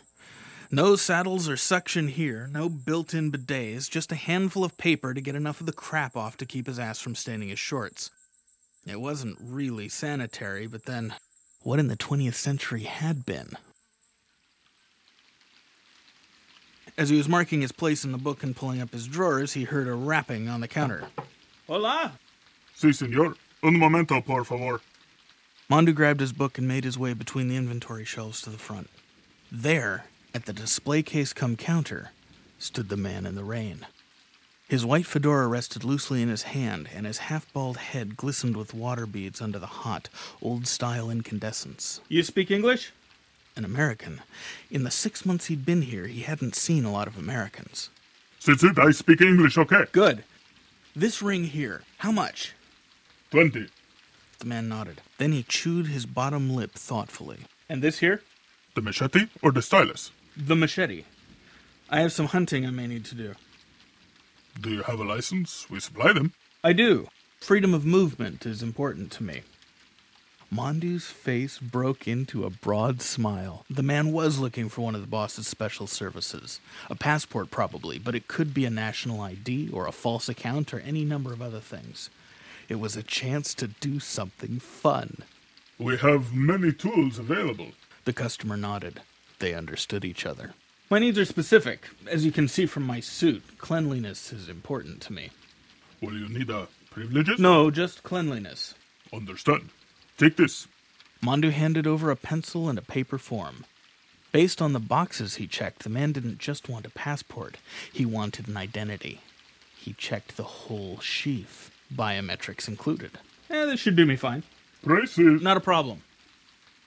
No 0.69 0.97
saddles 0.97 1.47
or 1.47 1.55
suction 1.55 2.09
here, 2.09 2.49
no 2.51 2.67
built 2.67 3.13
in 3.13 3.31
bidets, 3.31 3.89
just 3.89 4.11
a 4.11 4.15
handful 4.15 4.65
of 4.65 4.77
paper 4.77 5.13
to 5.13 5.21
get 5.21 5.35
enough 5.35 5.61
of 5.61 5.65
the 5.65 5.71
crap 5.71 6.17
off 6.17 6.35
to 6.37 6.45
keep 6.45 6.67
his 6.67 6.77
ass 6.77 6.99
from 6.99 7.15
staining 7.15 7.47
his 7.47 7.59
shorts. 7.59 8.11
It 8.85 9.01
wasn't 9.01 9.37
really 9.41 9.89
sanitary, 9.89 10.67
but 10.67 10.85
then, 10.85 11.15
what 11.61 11.79
in 11.79 11.87
the 11.87 11.97
20th 11.97 12.35
century 12.35 12.83
had 12.83 13.25
been? 13.25 13.57
As 16.97 17.09
he 17.09 17.17
was 17.17 17.27
marking 17.27 17.61
his 17.61 17.71
place 17.71 18.05
in 18.05 18.11
the 18.11 18.17
book 18.17 18.43
and 18.43 18.55
pulling 18.55 18.81
up 18.81 18.91
his 18.93 19.07
drawers, 19.07 19.53
he 19.53 19.63
heard 19.63 19.87
a 19.87 19.93
rapping 19.93 20.47
on 20.47 20.61
the 20.61 20.67
counter. 20.67 21.07
Hola. 21.67 22.13
Si, 22.75 22.93
senor. 22.93 23.35
Un 23.63 23.77
momento, 23.77 24.21
por 24.21 24.43
favor. 24.43 24.79
Mondu 25.69 25.93
grabbed 25.93 26.19
his 26.19 26.31
book 26.31 26.59
and 26.59 26.67
made 26.67 26.83
his 26.83 26.97
way 26.97 27.13
between 27.13 27.47
the 27.47 27.55
inventory 27.55 28.05
shelves 28.05 28.41
to 28.41 28.51
the 28.51 28.57
front. 28.57 28.87
There, 29.51 30.05
at 30.33 30.45
the 30.45 30.53
display 30.53 31.01
case 31.01 31.33
come 31.33 31.55
counter, 31.55 32.11
stood 32.59 32.89
the 32.89 32.97
man 32.97 33.25
in 33.25 33.33
the 33.33 33.43
rain. 33.43 33.87
His 34.67 34.85
white 34.85 35.05
fedora 35.05 35.47
rested 35.47 35.83
loosely 35.83 36.23
in 36.23 36.29
his 36.29 36.43
hand, 36.43 36.89
and 36.93 37.05
his 37.05 37.19
half 37.19 37.51
bald 37.53 37.77
head 37.77 38.17
glistened 38.17 38.57
with 38.57 38.73
water 38.73 39.05
beads 39.05 39.39
under 39.39 39.59
the 39.59 39.67
hot, 39.67 40.09
old 40.41 40.65
style 40.65 41.09
incandescence. 41.11 42.01
You 42.09 42.23
speak 42.23 42.49
English? 42.49 42.91
An 43.55 43.63
American. 43.63 44.21
In 44.71 44.83
the 44.83 44.91
six 44.91 45.23
months 45.23 45.45
he'd 45.45 45.65
been 45.65 45.83
here, 45.83 46.07
he 46.07 46.21
hadn't 46.21 46.55
seen 46.55 46.83
a 46.83 46.91
lot 46.91 47.07
of 47.07 47.17
Americans. 47.17 47.89
Sit, 48.39 48.59
sit. 48.59 48.79
I 48.79 48.89
speak 48.91 49.21
English, 49.21 49.55
okay? 49.57 49.85
Good. 49.91 50.23
This 50.95 51.21
ring 51.21 51.43
here, 51.43 51.83
how 51.99 52.11
much? 52.11 52.53
Twenty. 53.29 53.67
The 54.39 54.45
man 54.45 54.67
nodded. 54.67 55.01
Then 55.19 55.31
he 55.31 55.43
chewed 55.43 55.87
his 55.87 56.05
bottom 56.05 56.49
lip 56.49 56.71
thoughtfully. 56.71 57.39
And 57.69 57.81
this 57.81 57.99
here? 57.99 58.21
The 58.73 58.81
machete 58.81 59.27
or 59.41 59.51
the 59.51 59.61
stylus? 59.61 60.11
The 60.35 60.55
machete. 60.55 61.05
I 61.89 62.01
have 62.01 62.11
some 62.11 62.27
hunting 62.27 62.65
I 62.65 62.71
may 62.71 62.87
need 62.87 63.05
to 63.05 63.15
do. 63.15 63.35
Do 64.59 64.69
you 64.69 64.83
have 64.83 64.99
a 64.99 65.03
license? 65.03 65.69
We 65.69 65.79
supply 65.79 66.13
them. 66.13 66.33
I 66.63 66.73
do. 66.73 67.07
Freedom 67.39 67.73
of 67.73 67.85
movement 67.85 68.45
is 68.45 68.63
important 68.63 69.11
to 69.13 69.23
me. 69.23 69.41
Mondu's 70.49 71.07
face 71.07 71.59
broke 71.59 72.07
into 72.07 72.45
a 72.45 72.49
broad 72.49 73.01
smile. 73.01 73.65
The 73.69 73.83
man 73.83 74.11
was 74.11 74.39
looking 74.39 74.69
for 74.69 74.81
one 74.81 74.95
of 74.95 75.01
the 75.01 75.07
boss's 75.07 75.47
special 75.47 75.87
services. 75.87 76.61
A 76.89 76.95
passport, 76.95 77.51
probably, 77.51 77.99
but 77.99 78.15
it 78.15 78.27
could 78.27 78.53
be 78.53 78.65
a 78.65 78.69
national 78.69 79.21
ID 79.21 79.69
or 79.73 79.85
a 79.85 79.91
false 79.91 80.29
account 80.29 80.73
or 80.73 80.79
any 80.79 81.03
number 81.03 81.33
of 81.33 81.41
other 81.41 81.59
things. 81.59 82.09
It 82.69 82.79
was 82.79 82.95
a 82.95 83.03
chance 83.03 83.53
to 83.55 83.67
do 83.67 83.99
something 83.99 84.59
fun. 84.59 85.17
We 85.77 85.97
have 85.97 86.33
many 86.33 86.71
tools 86.71 87.19
available. 87.19 87.71
The 88.05 88.13
customer 88.13 88.55
nodded. 88.55 89.01
They 89.39 89.53
understood 89.53 90.05
each 90.05 90.25
other. 90.25 90.53
My 90.87 90.99
needs 90.99 91.17
are 91.17 91.25
specific. 91.25 91.87
As 92.07 92.25
you 92.25 92.31
can 92.31 92.47
see 92.47 92.67
from 92.67 92.83
my 92.83 92.99
suit, 92.99 93.57
cleanliness 93.57 94.31
is 94.31 94.47
important 94.47 95.01
to 95.01 95.13
me. 95.13 95.31
Will 95.99 96.13
you 96.13 96.29
need 96.29 96.51
a 96.51 96.67
privileges? 96.91 97.39
No, 97.39 97.71
just 97.71 98.03
cleanliness. 98.03 98.75
Understand. 99.11 99.69
Take 100.17 100.35
this. 100.37 100.67
Mondu 101.23 101.51
handed 101.51 101.87
over 101.87 102.11
a 102.11 102.15
pencil 102.15 102.69
and 102.69 102.77
a 102.77 102.83
paper 102.83 103.17
form. 103.17 103.65
Based 104.31 104.61
on 104.61 104.73
the 104.73 104.79
boxes 104.79 105.35
he 105.35 105.47
checked, 105.47 105.83
the 105.83 105.89
man 105.89 106.11
didn't 106.11 106.37
just 106.37 106.69
want 106.69 106.85
a 106.85 106.91
passport, 106.91 107.57
he 107.91 108.05
wanted 108.05 108.47
an 108.47 108.57
identity. 108.57 109.21
He 109.75 109.93
checked 109.93 110.37
the 110.37 110.43
whole 110.43 110.99
sheaf, 110.99 111.71
biometrics 111.91 112.67
included. 112.67 113.11
Eh, 113.49 113.65
this 113.65 113.79
should 113.79 113.95
do 113.95 114.05
me 114.05 114.17
fine. 114.17 114.43
Prices. 114.83 115.41
Not 115.41 115.57
a 115.57 115.61
problem. 115.61 116.03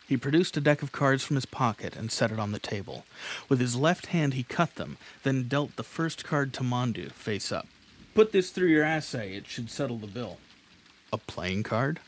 He 0.08 0.16
produced 0.16 0.56
a 0.56 0.62
deck 0.62 0.82
of 0.82 0.90
cards 0.90 1.22
from 1.22 1.36
his 1.36 1.44
pocket 1.44 1.94
and 1.94 2.10
set 2.10 2.32
it 2.32 2.38
on 2.38 2.52
the 2.52 2.58
table. 2.58 3.04
With 3.50 3.60
his 3.60 3.76
left 3.76 4.06
hand, 4.06 4.32
he 4.32 4.42
cut 4.42 4.76
them, 4.76 4.96
then 5.22 5.48
dealt 5.48 5.76
the 5.76 5.82
first 5.82 6.24
card 6.24 6.54
to 6.54 6.62
Mondu, 6.62 7.12
face 7.12 7.52
up. 7.52 7.68
Put 8.14 8.32
this 8.32 8.48
through 8.48 8.68
your 8.68 8.84
assay. 8.84 9.36
It 9.36 9.46
should 9.46 9.70
settle 9.70 9.98
the 9.98 10.06
bill. 10.06 10.38
A 11.12 11.18
playing 11.18 11.62
card? 11.62 12.00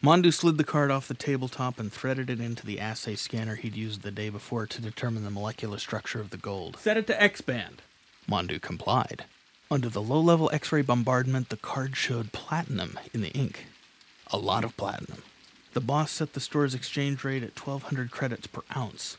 Mondu 0.00 0.32
slid 0.32 0.56
the 0.56 0.64
card 0.64 0.92
off 0.92 1.08
the 1.08 1.14
tabletop 1.14 1.80
and 1.80 1.92
threaded 1.92 2.30
it 2.30 2.40
into 2.40 2.64
the 2.64 2.78
assay 2.78 3.16
scanner 3.16 3.56
he'd 3.56 3.74
used 3.74 4.02
the 4.02 4.12
day 4.12 4.28
before 4.28 4.66
to 4.66 4.80
determine 4.80 5.24
the 5.24 5.30
molecular 5.30 5.78
structure 5.78 6.20
of 6.20 6.30
the 6.30 6.36
gold. 6.36 6.76
Set 6.78 6.96
it 6.96 7.08
to 7.08 7.20
X 7.20 7.40
band. 7.40 7.82
Mondu 8.28 8.60
complied. 8.60 9.24
Under 9.68 9.88
the 9.88 10.02
low 10.02 10.20
level 10.20 10.48
X 10.52 10.70
ray 10.70 10.82
bombardment, 10.82 11.48
the 11.48 11.56
card 11.56 11.96
showed 11.96 12.30
platinum 12.30 13.00
in 13.12 13.20
the 13.20 13.30
ink. 13.30 13.66
A 14.28 14.38
lot 14.38 14.62
of 14.62 14.76
platinum. 14.76 15.22
The 15.72 15.80
boss 15.80 16.10
set 16.10 16.34
the 16.34 16.40
store's 16.40 16.74
exchange 16.74 17.24
rate 17.24 17.42
at 17.42 17.58
1,200 17.58 18.10
credits 18.10 18.46
per 18.46 18.60
ounce. 18.76 19.16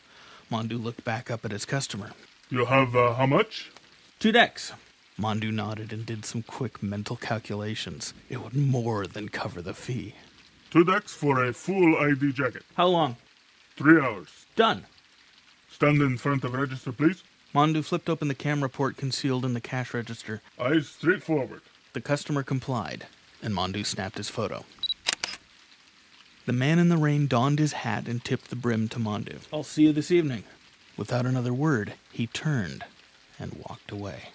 Mondu 0.52 0.82
looked 0.82 1.04
back 1.04 1.32
up 1.32 1.44
at 1.46 1.52
his 1.52 1.66
customer. 1.66 2.12
You 2.50 2.66
have 2.66 2.96
uh, 2.96 3.16
how 3.16 3.26
much? 3.26 3.72
Two 4.20 4.32
decks. 4.32 4.72
Mondu 5.20 5.52
nodded 5.52 5.92
and 5.92 6.06
did 6.06 6.26
some 6.26 6.44
quick 6.44 6.84
mental 6.84 7.16
calculations. 7.16 8.14
It 8.30 8.44
would 8.44 8.56
more 8.56 9.08
than 9.08 9.30
cover 9.30 9.62
the 9.62 9.74
fee. 9.74 10.14
Two 10.70 10.84
decks 10.84 11.14
for 11.14 11.44
a 11.44 11.54
full 11.54 11.96
ID 11.98 12.34
jacket. 12.34 12.64
How 12.76 12.88
long? 12.88 13.18
Three 13.76 14.00
hours. 14.00 14.46
Done. 14.56 14.86
Stand 15.72 16.02
in 16.02 16.18
front 16.18 16.44
of 16.44 16.54
register, 16.54 16.92
please. 16.92 17.24
Mondu 17.54 17.84
flipped 17.84 18.10
open 18.10 18.28
the 18.28 18.36
camera 18.36 18.70
port 18.70 18.96
concealed 18.96 19.46
in 19.46 19.54
the 19.54 19.62
cash 19.62 19.94
register. 19.94 20.42
Eyes 20.60 20.88
straight 20.88 21.24
forward. 21.24 21.62
The 21.94 22.02
customer 22.02 22.44
complied, 22.44 23.08
and 23.42 23.56
Mondu 23.56 23.84
snapped 23.86 24.18
his 24.18 24.30
photo. 24.30 24.66
The 26.46 26.54
man 26.54 26.78
in 26.78 26.90
the 26.90 26.98
rain 26.98 27.28
donned 27.28 27.60
his 27.60 27.74
hat 27.74 28.08
and 28.08 28.24
tipped 28.24 28.50
the 28.50 28.56
brim 28.56 28.90
to 28.90 29.00
Mondu. 29.00 29.40
I'll 29.52 29.64
see 29.64 29.84
you 29.84 29.94
this 29.94 30.12
evening. 30.12 30.44
Without 30.98 31.26
another 31.26 31.54
word, 31.54 31.94
he 32.12 32.28
turned 32.28 32.84
and 33.40 33.54
walked 33.68 33.92
away. 33.92 34.30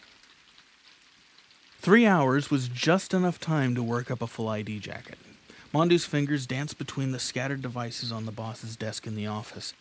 Three 1.80 2.06
hours 2.06 2.50
was 2.50 2.68
just 2.68 3.14
enough 3.14 3.38
time 3.38 3.74
to 3.74 3.82
work 3.82 4.10
up 4.10 4.22
a 4.22 4.26
full 4.26 4.48
ID 4.48 4.78
jacket. 4.80 5.18
Mondu's 5.72 6.06
fingers 6.06 6.46
danced 6.46 6.78
between 6.78 7.12
the 7.12 7.18
scattered 7.18 7.60
devices 7.60 8.10
on 8.10 8.24
the 8.24 8.32
boss's 8.32 8.74
desk 8.74 9.06
in 9.06 9.14
the 9.14 9.26
office. 9.26 9.74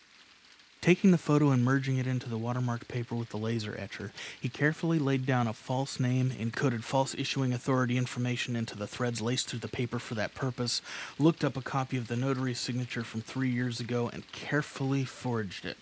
Taking 0.79 1.11
the 1.11 1.17
photo 1.17 1.49
and 1.49 1.65
merging 1.65 1.97
it 1.97 2.07
into 2.07 2.29
the 2.29 2.37
watermark 2.37 2.87
paper 2.87 3.15
with 3.15 3.29
the 3.29 3.37
laser 3.37 3.75
etcher, 3.77 4.13
he 4.39 4.47
carefully 4.47 4.99
laid 4.99 5.25
down 5.25 5.47
a 5.47 5.53
false 5.53 5.99
name, 5.99 6.29
encoded 6.29 6.83
false 6.83 7.15
issuing 7.15 7.51
authority 7.51 7.97
information 7.97 8.55
into 8.55 8.77
the 8.77 8.87
threads 8.87 9.19
laced 9.19 9.49
through 9.49 9.59
the 9.59 9.67
paper 9.67 9.99
for 9.99 10.15
that 10.15 10.35
purpose, 10.35 10.81
looked 11.17 11.43
up 11.43 11.57
a 11.57 11.61
copy 11.61 11.97
of 11.97 12.07
the 12.07 12.15
notary's 12.15 12.59
signature 12.59 13.03
from 13.03 13.21
three 13.21 13.49
years 13.49 13.79
ago, 13.79 14.09
and 14.13 14.31
carefully 14.31 15.03
forged 15.03 15.65
it. 15.65 15.77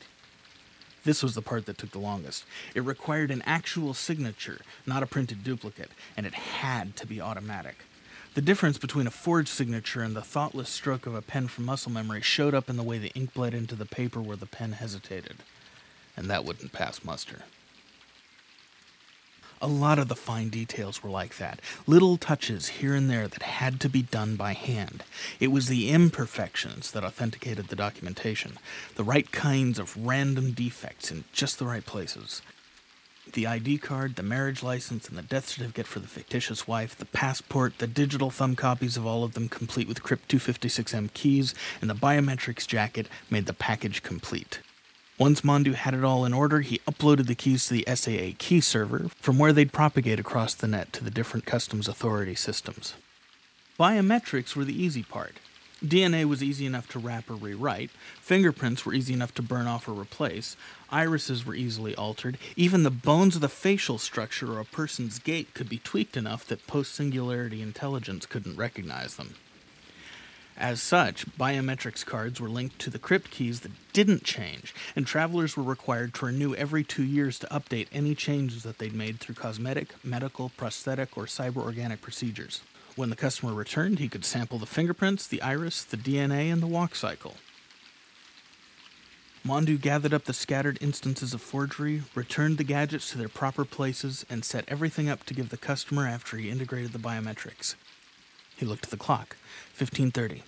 This 1.04 1.22
was 1.22 1.36
the 1.36 1.42
part 1.42 1.68
that 1.68 1.78
took 1.78 1.92
the 1.92 2.00
longest. 2.00 2.46
It 2.74 2.84
required 2.84 3.30
an 3.30 3.44
actual 3.46 3.94
signature, 3.94 4.62
not 4.88 5.04
a 5.04 5.08
printed 5.08 5.44
duplicate, 5.44 5.92
and 6.18 6.26
it 6.26 6.34
had 6.34 6.96
to 6.96 7.06
be 7.06 7.22
automatic. 7.22 7.86
The 8.36 8.42
difference 8.42 8.78
between 8.78 9.08
a 9.08 9.12
forged 9.12 9.48
signature 9.48 10.02
and 10.02 10.14
the 10.14 10.22
thoughtless 10.22 10.68
stroke 10.68 11.06
of 11.06 11.16
a 11.16 11.22
pen 11.22 11.48
from 11.48 11.64
muscle 11.64 11.90
memory 11.90 12.22
showed 12.22 12.54
up 12.54 12.70
in 12.70 12.76
the 12.76 12.84
way 12.84 12.98
the 12.98 13.14
ink 13.16 13.34
bled 13.34 13.54
into 13.54 13.76
the 13.76 13.86
paper 13.86 14.22
where 14.22 14.36
the 14.36 14.46
pen 14.46 14.74
hesitated. 14.74 15.38
And 16.18 16.30
that 16.30 16.44
wouldn't 16.44 16.74
pass 16.74 17.06
muster. 17.06 17.44
A 19.62 19.68
lot 19.68 20.00
of 20.00 20.10
the 20.10 20.18
fine 20.18 20.50
details 20.50 21.02
were 21.02 21.10
like 21.10 21.38
that, 21.38 21.62
little 21.88 22.18
touches 22.18 22.68
here 22.68 22.94
and 22.94 23.10
there 23.10 23.30
that 23.30 23.42
had 23.42 23.80
to 23.80 23.90
be 23.90 24.02
done 24.02 24.36
by 24.36 24.52
hand. 24.52 25.06
It 25.40 25.48
was 25.48 25.68
the 25.68 25.90
imperfections 25.90 26.92
that 26.92 27.06
authenticated 27.06 27.70
the 27.70 27.78
documentation, 27.78 28.58
the 28.96 29.06
right 29.06 29.32
kinds 29.32 29.80
of 29.80 29.96
random 29.96 30.52
defects 30.52 31.10
in 31.10 31.24
just 31.32 31.58
the 31.58 31.66
right 31.66 31.86
places. 31.86 32.42
The 33.34 33.48
ID 33.48 33.80
card, 33.80 34.16
the 34.16 34.24
marriage 34.24 34.64
license, 34.64 35.10
and 35.10 35.18
the 35.18 35.22
death 35.22 35.50
certificate 35.50 35.88
for 35.88 36.00
the 36.00 36.08
fictitious 36.08 36.68
wife, 36.68 36.96
the 36.96 37.06
passport, 37.06 37.80
the 37.80 37.88
digital 37.88 38.30
thumb 38.30 38.56
copies 38.56 38.96
of 38.96 39.06
all 39.06 39.24
of 39.24 39.34
them 39.34 39.50
complete 39.50 39.88
with 39.88 40.04
Crypt 40.04 40.30
256M 40.30 41.14
keys, 41.14 41.54
and 41.82 41.90
the 41.90 41.96
biometrics 41.96 42.66
jacket 42.66 43.08
made 43.30 43.46
the 43.46 43.54
package 43.54 44.04
complete. 44.04 44.60
Once 45.18 45.42
Mondu 45.42 45.74
had 45.74 45.94
it 45.94 46.04
all 46.04 46.26
in 46.26 46.34
order, 46.34 46.62
he 46.62 46.80
uploaded 46.80 47.28
the 47.28 47.36
keys 47.36 47.68
to 47.68 47.74
the 47.74 47.96
SAA 47.96 48.36
key 48.38 48.62
server, 48.62 49.10
from 49.20 49.40
where 49.40 49.54
they'd 49.54 49.74
propagate 49.74 50.20
across 50.20 50.54
the 50.54 50.68
net 50.68 50.94
to 50.94 51.04
the 51.04 51.12
different 51.12 51.46
customs 51.46 51.88
authority 51.88 52.36
systems. 52.36 52.96
Biometrics 53.80 54.56
were 54.56 54.66
the 54.66 54.82
easy 54.82 55.04
part. 55.04 55.36
DNA 55.84 56.26
was 56.26 56.42
easy 56.42 56.66
enough 56.66 56.88
to 56.90 57.00
wrap 57.00 57.30
or 57.30 57.36
rewrite, 57.36 57.92
fingerprints 58.22 58.86
were 58.86 58.94
easy 58.94 59.14
enough 59.14 59.34
to 59.36 59.42
burn 59.42 59.68
off 59.68 59.88
or 59.88 59.92
replace, 59.94 60.56
irises 60.90 61.46
were 61.46 61.56
easily 61.56 61.94
altered, 61.96 62.38
even 62.56 62.84
the 62.84 62.92
bones 62.92 63.36
of 63.36 63.42
the 63.42 63.50
facial 63.50 63.98
structure 63.98 64.54
or 64.54 64.60
a 64.60 64.66
person's 64.66 65.20
gait 65.20 65.54
could 65.54 65.68
be 65.68 65.80
tweaked 65.80 66.16
enough 66.16 66.46
that 66.46 66.66
post 66.68 66.96
singularity 66.96 67.62
intelligence 67.62 68.26
couldn't 68.26 68.56
recognize 68.56 69.16
them. 69.16 69.36
As 70.58 70.82
such, 70.82 71.26
biometrics 71.38 72.06
cards 72.06 72.40
were 72.40 72.48
linked 72.48 72.80
to 72.80 72.90
the 72.90 72.98
crypt 72.98 73.30
keys 73.30 73.60
that 73.60 73.74
didn't 73.92 74.24
change, 74.24 74.74
and 74.96 75.06
travelers 75.06 75.58
were 75.58 75.64
required 75.64 76.14
to 76.14 76.28
renew 76.28 76.56
every 76.56 76.86
two 76.86 77.04
years 77.04 77.38
to 77.40 77.48
update 77.48 77.88
any 77.92 78.16
changes 78.16 78.64
that 78.64 78.78
they'd 78.78 78.96
made 78.96 79.20
through 79.20 79.36
cosmetic, 79.36 79.94
medical, 80.02 80.50
prosthetic, 80.56 81.18
or 81.18 81.26
cyber 81.26 81.58
organic 81.58 82.02
procedures. 82.02 82.62
When 82.96 83.10
the 83.10 83.16
customer 83.16 83.54
returned, 83.54 84.00
he 84.00 84.08
could 84.08 84.24
sample 84.24 84.58
the 84.58 84.66
fingerprints, 84.66 85.28
the 85.28 85.42
iris, 85.42 85.84
the 85.84 85.98
DNA, 85.98 86.52
and 86.52 86.62
the 86.62 86.68
walk 86.68 86.96
cycle. 86.96 87.36
Mondu 89.46 89.80
gathered 89.80 90.14
up 90.14 90.26
the 90.26 90.34
scattered 90.34 90.80
instances 90.82 91.34
of 91.34 91.42
forgery, 91.42 92.02
returned 92.16 92.58
the 92.58 92.64
gadgets 92.64 93.12
to 93.12 93.18
their 93.18 93.30
proper 93.30 93.64
places, 93.64 94.26
and 94.28 94.44
set 94.44 94.66
everything 94.68 95.08
up 95.08 95.24
to 95.26 95.36
give 95.36 95.50
the 95.50 95.58
customer 95.58 96.08
after 96.08 96.38
he 96.38 96.50
integrated 96.50 96.94
the 96.94 97.00
biometrics. 97.00 97.76
He 98.56 98.66
looked 98.66 98.86
at 98.86 98.92
the 98.92 98.98
clock. 98.98 99.36
15:30. 99.74 100.42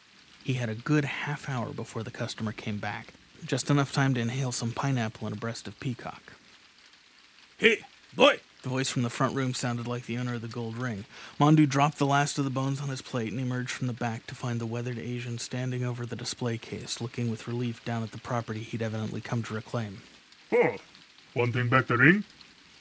He 0.44 0.54
had 0.54 0.70
a 0.70 0.76
good 0.76 1.06
half 1.06 1.50
hour 1.50 1.74
before 1.74 2.02
the 2.02 2.10
customer 2.10 2.54
came 2.54 2.78
back. 2.78 3.14
Just 3.46 3.70
enough 3.70 3.92
time 3.92 4.14
to 4.16 4.22
inhale 4.22 4.52
some 4.52 4.72
pineapple 4.72 5.28
and 5.28 5.36
a 5.36 5.40
breast 5.40 5.68
of 5.68 5.80
peacock. 5.80 6.34
Hey, 7.58 7.82
boy! 8.16 8.40
The 8.68 8.74
voice 8.74 8.90
from 8.90 9.04
the 9.04 9.10
front 9.10 9.34
room 9.34 9.54
sounded 9.54 9.88
like 9.88 10.08
the 10.08 10.18
owner 10.18 10.34
of 10.34 10.42
the 10.42 10.50
gold 10.50 10.78
ring. 10.78 11.06
Mondu 11.40 11.66
dropped 11.66 12.00
the 12.00 12.06
last 12.06 12.38
of 12.38 12.44
the 12.44 12.50
bones 12.50 12.82
on 12.82 12.90
his 12.90 13.02
plate 13.02 13.32
and 13.32 13.40
emerged 13.40 13.70
from 13.70 13.88
the 13.88 13.94
back 13.94 14.28
to 14.28 14.36
find 14.36 14.60
the 14.60 14.66
weathered 14.66 15.00
Asian 15.00 15.38
standing 15.38 15.86
over 15.86 16.06
the 16.06 16.18
display 16.18 16.58
case, 16.58 17.00
looking 17.00 17.32
with 17.32 17.48
relief 17.48 17.86
down 17.86 18.04
at 18.04 18.12
the 18.12 18.18
property 18.18 18.60
he'd 18.60 18.82
evidently 18.82 19.22
come 19.22 19.42
to 19.44 19.54
reclaim. 19.54 20.02
Oh, 20.52 20.76
wanting 21.34 21.70
back 21.70 21.88
the 21.88 21.96
ring? 21.96 22.26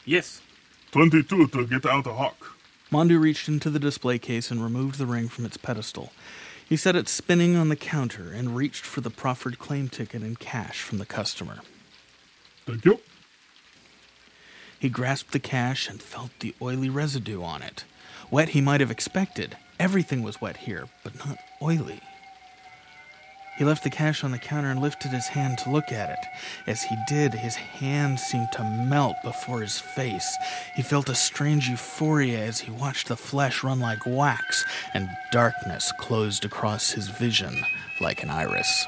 Yes. 0.04 0.42
22 0.90 1.46
to 1.46 1.66
get 1.68 1.86
out 1.86 2.08
a 2.08 2.14
hock. 2.14 2.56
Mondu 2.90 3.20
reached 3.20 3.46
into 3.46 3.70
the 3.70 3.78
display 3.78 4.18
case 4.18 4.50
and 4.50 4.64
removed 4.64 4.98
the 4.98 5.06
ring 5.06 5.28
from 5.28 5.46
its 5.46 5.56
pedestal. 5.56 6.10
He 6.68 6.76
set 6.76 6.96
it 6.96 7.08
spinning 7.08 7.54
on 7.54 7.68
the 7.68 7.76
counter 7.76 8.32
and 8.32 8.56
reached 8.56 8.84
for 8.84 9.02
the 9.02 9.10
proffered 9.10 9.60
claim 9.60 9.88
ticket 9.88 10.22
and 10.22 10.36
cash 10.36 10.82
from 10.82 10.98
the 10.98 11.06
customer. 11.06 11.60
Thank 12.66 12.84
you. 12.84 12.98
He 14.78 14.88
grasped 14.88 15.32
the 15.32 15.38
cash 15.38 15.88
and 15.88 16.00
felt 16.00 16.30
the 16.40 16.54
oily 16.60 16.90
residue 16.90 17.42
on 17.42 17.62
it. 17.62 17.84
Wet 18.30 18.50
he 18.50 18.60
might 18.60 18.80
have 18.80 18.90
expected. 18.90 19.56
Everything 19.78 20.22
was 20.22 20.40
wet 20.40 20.58
here, 20.58 20.88
but 21.02 21.24
not 21.24 21.38
oily. 21.62 22.00
He 23.56 23.64
left 23.64 23.84
the 23.84 23.90
cash 23.90 24.22
on 24.22 24.32
the 24.32 24.38
counter 24.38 24.70
and 24.70 24.82
lifted 24.82 25.12
his 25.12 25.28
hand 25.28 25.56
to 25.58 25.70
look 25.70 25.90
at 25.90 26.10
it. 26.10 26.26
As 26.66 26.82
he 26.82 26.96
did, 27.08 27.32
his 27.32 27.54
hand 27.54 28.20
seemed 28.20 28.52
to 28.52 28.64
melt 28.64 29.16
before 29.24 29.62
his 29.62 29.78
face. 29.78 30.36
He 30.74 30.82
felt 30.82 31.08
a 31.08 31.14
strange 31.14 31.66
euphoria 31.68 32.38
as 32.38 32.60
he 32.60 32.70
watched 32.70 33.08
the 33.08 33.16
flesh 33.16 33.64
run 33.64 33.80
like 33.80 34.04
wax, 34.04 34.62
and 34.92 35.08
darkness 35.32 35.90
closed 35.98 36.44
across 36.44 36.90
his 36.90 37.08
vision 37.08 37.64
like 37.98 38.22
an 38.22 38.28
iris. 38.28 38.86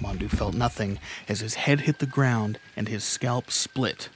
Mondu 0.00 0.28
felt 0.28 0.54
nothing 0.54 0.98
as 1.28 1.38
his 1.38 1.54
head 1.54 1.82
hit 1.82 2.00
the 2.00 2.06
ground 2.06 2.58
and 2.76 2.88
his 2.88 3.04
scalp 3.04 3.52
split, 3.52 4.08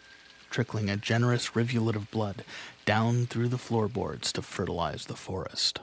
trickling 0.52 0.90
a 0.90 0.96
generous 0.96 1.56
rivulet 1.56 1.96
of 1.96 2.10
blood 2.10 2.44
down 2.84 3.26
through 3.26 3.48
the 3.48 3.58
floorboards 3.58 4.32
to 4.32 4.42
fertilize 4.42 5.06
the 5.06 5.16
forest. 5.16 5.80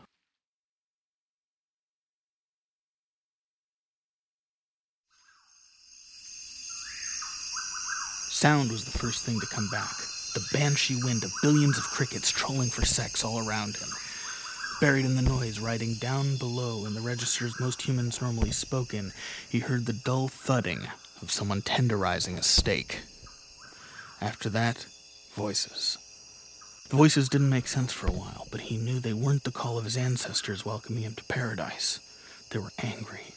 Sound 8.30 8.72
was 8.72 8.86
the 8.86 8.98
first 8.98 9.26
thing 9.26 9.40
to 9.40 9.48
come 9.48 9.68
back. 9.70 9.92
The 10.36 10.48
banshee 10.54 11.00
wind 11.04 11.24
of 11.24 11.34
billions 11.42 11.78
of 11.78 11.84
crickets 11.86 12.30
trolling 12.30 12.70
for 12.70 12.86
sex 12.86 13.26
all 13.26 13.46
around 13.46 13.76
him. 13.76 13.90
Buried 14.80 15.04
in 15.04 15.16
the 15.16 15.22
noise, 15.22 15.60
riding 15.60 15.96
down 15.96 16.38
below 16.38 16.86
in 16.86 16.94
the 16.94 17.02
registers 17.02 17.60
most 17.60 17.82
humans 17.82 18.22
normally 18.22 18.52
spoke 18.52 18.94
in, 18.94 19.12
he 19.50 19.60
heard 19.60 19.88
the 19.88 20.00
dull 20.06 20.30
thudding 20.30 20.88
of 21.22 21.32
someone 21.32 21.62
tenderizing 21.62 22.38
a 22.38 22.44
steak. 22.44 23.00
After 24.22 24.50
that, 24.50 24.86
voices. 25.34 25.98
The 26.90 26.98
voices 26.98 27.30
didn't 27.30 27.50
make 27.50 27.68
sense 27.68 27.94
for 27.94 28.08
a 28.08 28.12
while, 28.12 28.48
but 28.52 28.62
he 28.62 28.78
knew 28.78 29.00
they 29.00 29.14
weren't 29.14 29.44
the 29.44 29.52
call 29.52 29.78
of 29.78 29.86
his 29.86 29.96
ancestors 29.96 30.66
welcoming 30.66 31.04
him 31.04 31.14
to 31.16 31.24
paradise. 31.26 32.00
They 32.50 32.60
were 32.60 32.72
angry, 32.82 33.34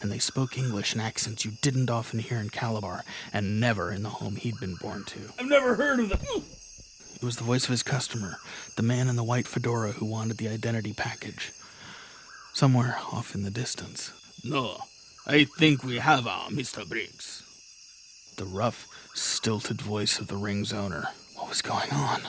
and 0.00 0.10
they 0.10 0.18
spoke 0.18 0.56
English 0.56 0.94
in 0.94 1.00
accents 1.00 1.44
you 1.44 1.52
didn't 1.60 1.90
often 1.90 2.20
hear 2.20 2.38
in 2.38 2.50
Calabar, 2.50 3.04
and 3.32 3.60
never 3.60 3.90
in 3.90 4.02
the 4.02 4.08
home 4.08 4.36
he'd 4.36 4.60
been 4.60 4.76
born 4.76 5.04
to. 5.04 5.18
I've 5.38 5.48
never 5.48 5.74
heard 5.74 6.00
of 6.00 6.08
them. 6.10 6.44
It 7.16 7.24
was 7.24 7.36
the 7.36 7.44
voice 7.44 7.64
of 7.64 7.70
his 7.70 7.82
customer, 7.82 8.38
the 8.76 8.82
man 8.82 9.08
in 9.08 9.16
the 9.16 9.24
white 9.24 9.46
fedora 9.48 9.92
who 9.92 10.06
wanted 10.06 10.38
the 10.38 10.48
identity 10.48 10.92
package. 10.92 11.52
Somewhere 12.52 12.96
off 13.12 13.34
in 13.34 13.42
the 13.42 13.50
distance. 13.50 14.12
No, 14.44 14.78
I 15.26 15.44
think 15.44 15.84
we 15.84 15.98
have 15.98 16.26
uh, 16.26 16.30
our 16.30 16.50
Mr. 16.50 16.88
Briggs. 16.88 17.42
The 18.36 18.44
rough, 18.44 18.88
stilted 19.14 19.80
voice 19.80 20.18
of 20.18 20.28
the 20.28 20.36
ring's 20.36 20.72
owner. 20.72 21.08
What 21.34 21.48
was 21.48 21.62
going 21.62 21.90
on? 21.90 22.22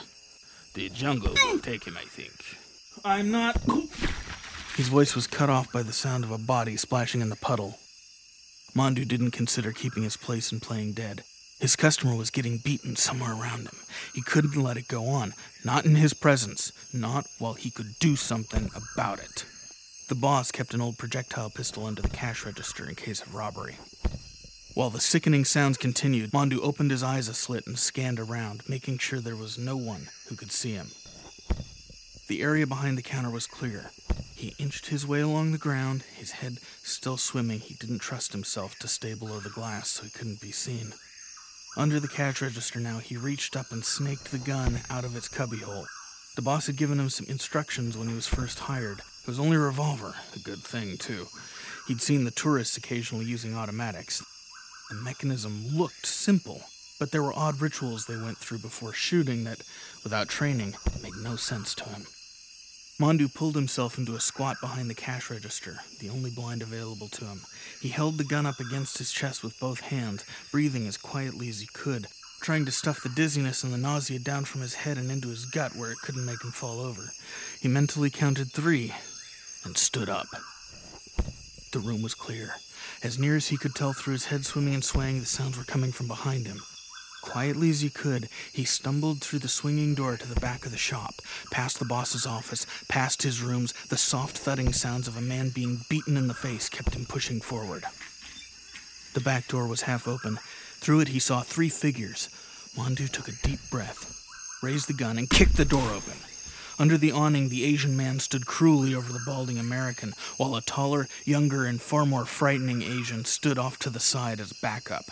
The 0.74 0.88
jungle 0.88 1.34
will 1.44 1.58
take 1.58 1.84
him, 1.84 1.96
I 1.96 2.04
think. 2.04 2.58
I'm 3.04 3.30
not. 3.30 3.56
His 4.76 4.88
voice 4.88 5.14
was 5.14 5.26
cut 5.26 5.48
off 5.48 5.70
by 5.72 5.82
the 5.82 5.92
sound 5.92 6.24
of 6.24 6.30
a 6.30 6.38
body 6.38 6.76
splashing 6.76 7.20
in 7.20 7.28
the 7.28 7.36
puddle. 7.36 7.78
Mondu 8.74 9.06
didn't 9.06 9.30
consider 9.30 9.70
keeping 9.72 10.02
his 10.02 10.16
place 10.16 10.50
and 10.50 10.60
playing 10.60 10.94
dead. 10.94 11.22
His 11.60 11.76
customer 11.76 12.16
was 12.16 12.30
getting 12.30 12.58
beaten 12.58 12.96
somewhere 12.96 13.32
around 13.32 13.60
him. 13.60 13.78
He 14.12 14.20
couldn't 14.20 14.60
let 14.60 14.76
it 14.76 14.88
go 14.88 15.06
on, 15.06 15.32
not 15.64 15.84
in 15.86 15.94
his 15.94 16.12
presence, 16.12 16.72
not 16.92 17.26
while 17.38 17.54
he 17.54 17.70
could 17.70 17.98
do 18.00 18.16
something 18.16 18.70
about 18.74 19.20
it. 19.20 19.46
The 20.08 20.16
boss 20.16 20.50
kept 20.50 20.74
an 20.74 20.80
old 20.80 20.98
projectile 20.98 21.50
pistol 21.50 21.86
under 21.86 22.02
the 22.02 22.08
cash 22.08 22.44
register 22.44 22.86
in 22.88 22.96
case 22.96 23.22
of 23.22 23.34
robbery. 23.34 23.76
While 24.74 24.90
the 24.90 25.00
sickening 25.00 25.44
sounds 25.44 25.78
continued, 25.78 26.32
Mondu 26.32 26.58
opened 26.60 26.90
his 26.90 27.04
eyes 27.04 27.28
a 27.28 27.34
slit 27.34 27.64
and 27.64 27.78
scanned 27.78 28.18
around, 28.18 28.68
making 28.68 28.98
sure 28.98 29.20
there 29.20 29.36
was 29.36 29.56
no 29.56 29.76
one 29.76 30.08
who 30.28 30.34
could 30.34 30.50
see 30.50 30.72
him. 30.72 30.88
The 32.26 32.42
area 32.42 32.66
behind 32.66 32.98
the 32.98 33.02
counter 33.02 33.30
was 33.30 33.46
clear. 33.46 33.92
He 34.34 34.56
inched 34.58 34.88
his 34.88 35.06
way 35.06 35.20
along 35.20 35.52
the 35.52 35.58
ground, 35.58 36.02
his 36.16 36.32
head 36.32 36.58
still 36.82 37.16
swimming. 37.16 37.60
He 37.60 37.74
didn't 37.74 38.00
trust 38.00 38.32
himself 38.32 38.76
to 38.80 38.88
stay 38.88 39.14
below 39.14 39.38
the 39.38 39.48
glass 39.48 39.90
so 39.90 40.02
he 40.02 40.10
couldn't 40.10 40.40
be 40.40 40.50
seen. 40.50 40.92
Under 41.76 42.00
the 42.00 42.08
cash 42.08 42.42
register 42.42 42.80
now, 42.80 42.98
he 42.98 43.16
reached 43.16 43.56
up 43.56 43.70
and 43.70 43.84
snaked 43.84 44.32
the 44.32 44.38
gun 44.38 44.80
out 44.90 45.04
of 45.04 45.14
its 45.14 45.28
cubbyhole. 45.28 45.86
The 46.34 46.42
boss 46.42 46.66
had 46.66 46.76
given 46.76 46.98
him 46.98 47.10
some 47.10 47.26
instructions 47.28 47.96
when 47.96 48.08
he 48.08 48.14
was 48.14 48.26
first 48.26 48.58
hired. 48.58 48.98
It 48.98 49.28
was 49.28 49.38
only 49.38 49.56
a 49.56 49.60
revolver, 49.60 50.16
a 50.34 50.40
good 50.40 50.64
thing, 50.64 50.96
too. 50.98 51.28
He'd 51.86 52.02
seen 52.02 52.24
the 52.24 52.32
tourists 52.32 52.76
occasionally 52.76 53.26
using 53.26 53.56
automatics. 53.56 54.20
The 54.94 55.02
mechanism 55.02 55.76
looked 55.76 56.06
simple, 56.06 56.62
but 57.00 57.10
there 57.10 57.22
were 57.22 57.32
odd 57.34 57.60
rituals 57.60 58.06
they 58.06 58.16
went 58.16 58.38
through 58.38 58.58
before 58.58 58.92
shooting 58.92 59.42
that, 59.42 59.60
without 60.04 60.28
training, 60.28 60.76
made 61.02 61.16
no 61.16 61.34
sense 61.34 61.74
to 61.76 61.84
him. 61.84 62.06
Mondu 63.00 63.28
pulled 63.28 63.56
himself 63.56 63.98
into 63.98 64.14
a 64.14 64.20
squat 64.20 64.60
behind 64.60 64.88
the 64.88 64.94
cash 64.94 65.30
register, 65.30 65.78
the 65.98 66.10
only 66.10 66.30
blind 66.30 66.62
available 66.62 67.08
to 67.08 67.24
him. 67.24 67.40
He 67.80 67.88
held 67.88 68.18
the 68.18 68.24
gun 68.24 68.46
up 68.46 68.60
against 68.60 68.98
his 68.98 69.10
chest 69.10 69.42
with 69.42 69.58
both 69.58 69.80
hands, 69.80 70.24
breathing 70.52 70.86
as 70.86 70.96
quietly 70.96 71.48
as 71.48 71.58
he 71.58 71.66
could, 71.66 72.06
trying 72.40 72.64
to 72.64 72.70
stuff 72.70 73.02
the 73.02 73.08
dizziness 73.08 73.64
and 73.64 73.72
the 73.72 73.78
nausea 73.78 74.20
down 74.20 74.44
from 74.44 74.60
his 74.60 74.74
head 74.74 74.96
and 74.96 75.10
into 75.10 75.28
his 75.28 75.44
gut 75.44 75.74
where 75.74 75.90
it 75.90 75.98
couldn't 76.04 76.24
make 76.24 76.44
him 76.44 76.52
fall 76.52 76.78
over. 76.78 77.10
He 77.60 77.66
mentally 77.66 78.10
counted 78.10 78.52
three 78.52 78.94
and 79.64 79.76
stood 79.76 80.08
up. 80.08 80.28
The 81.72 81.80
room 81.80 82.00
was 82.00 82.14
clear. 82.14 82.54
As 83.04 83.18
near 83.18 83.36
as 83.36 83.48
he 83.48 83.58
could 83.58 83.74
tell 83.74 83.92
through 83.92 84.14
his 84.14 84.24
head 84.26 84.46
swimming 84.46 84.72
and 84.72 84.82
swaying, 84.82 85.20
the 85.20 85.26
sounds 85.26 85.58
were 85.58 85.64
coming 85.64 85.92
from 85.92 86.08
behind 86.08 86.46
him. 86.46 86.62
Quietly 87.20 87.68
as 87.68 87.82
he 87.82 87.90
could, 87.90 88.30
he 88.50 88.64
stumbled 88.64 89.20
through 89.20 89.40
the 89.40 89.48
swinging 89.48 89.94
door 89.94 90.16
to 90.16 90.26
the 90.26 90.40
back 90.40 90.64
of 90.64 90.72
the 90.72 90.78
shop, 90.78 91.16
past 91.50 91.78
the 91.78 91.84
boss's 91.84 92.24
office, 92.24 92.66
past 92.88 93.22
his 93.22 93.42
rooms. 93.42 93.74
The 93.90 93.98
soft 93.98 94.38
thudding 94.38 94.72
sounds 94.72 95.06
of 95.06 95.18
a 95.18 95.20
man 95.20 95.50
being 95.50 95.84
beaten 95.90 96.16
in 96.16 96.28
the 96.28 96.34
face 96.34 96.70
kept 96.70 96.94
him 96.94 97.04
pushing 97.04 97.42
forward. 97.42 97.84
The 99.12 99.20
back 99.20 99.48
door 99.48 99.66
was 99.66 99.82
half 99.82 100.08
open. 100.08 100.38
Through 100.80 101.00
it, 101.00 101.08
he 101.08 101.18
saw 101.18 101.42
three 101.42 101.68
figures. 101.68 102.30
Mondu 102.74 103.06
took 103.08 103.28
a 103.28 103.46
deep 103.46 103.60
breath, 103.70 104.24
raised 104.62 104.88
the 104.88 104.94
gun, 104.94 105.18
and 105.18 105.28
kicked 105.28 105.58
the 105.58 105.66
door 105.66 105.90
open. 105.90 106.16
Under 106.78 106.98
the 106.98 107.12
awning, 107.12 107.48
the 107.48 107.64
Asian 107.64 107.96
man 107.96 108.18
stood 108.20 108.46
cruelly 108.46 108.94
over 108.94 109.12
the 109.12 109.22
balding 109.24 109.58
American, 109.58 110.14
while 110.36 110.56
a 110.56 110.62
taller, 110.62 111.08
younger, 111.24 111.64
and 111.64 111.80
far 111.80 112.04
more 112.04 112.24
frightening 112.24 112.82
Asian 112.82 113.24
stood 113.24 113.58
off 113.58 113.78
to 113.80 113.90
the 113.90 114.00
side 114.00 114.40
as 114.40 114.52
backup. 114.52 115.04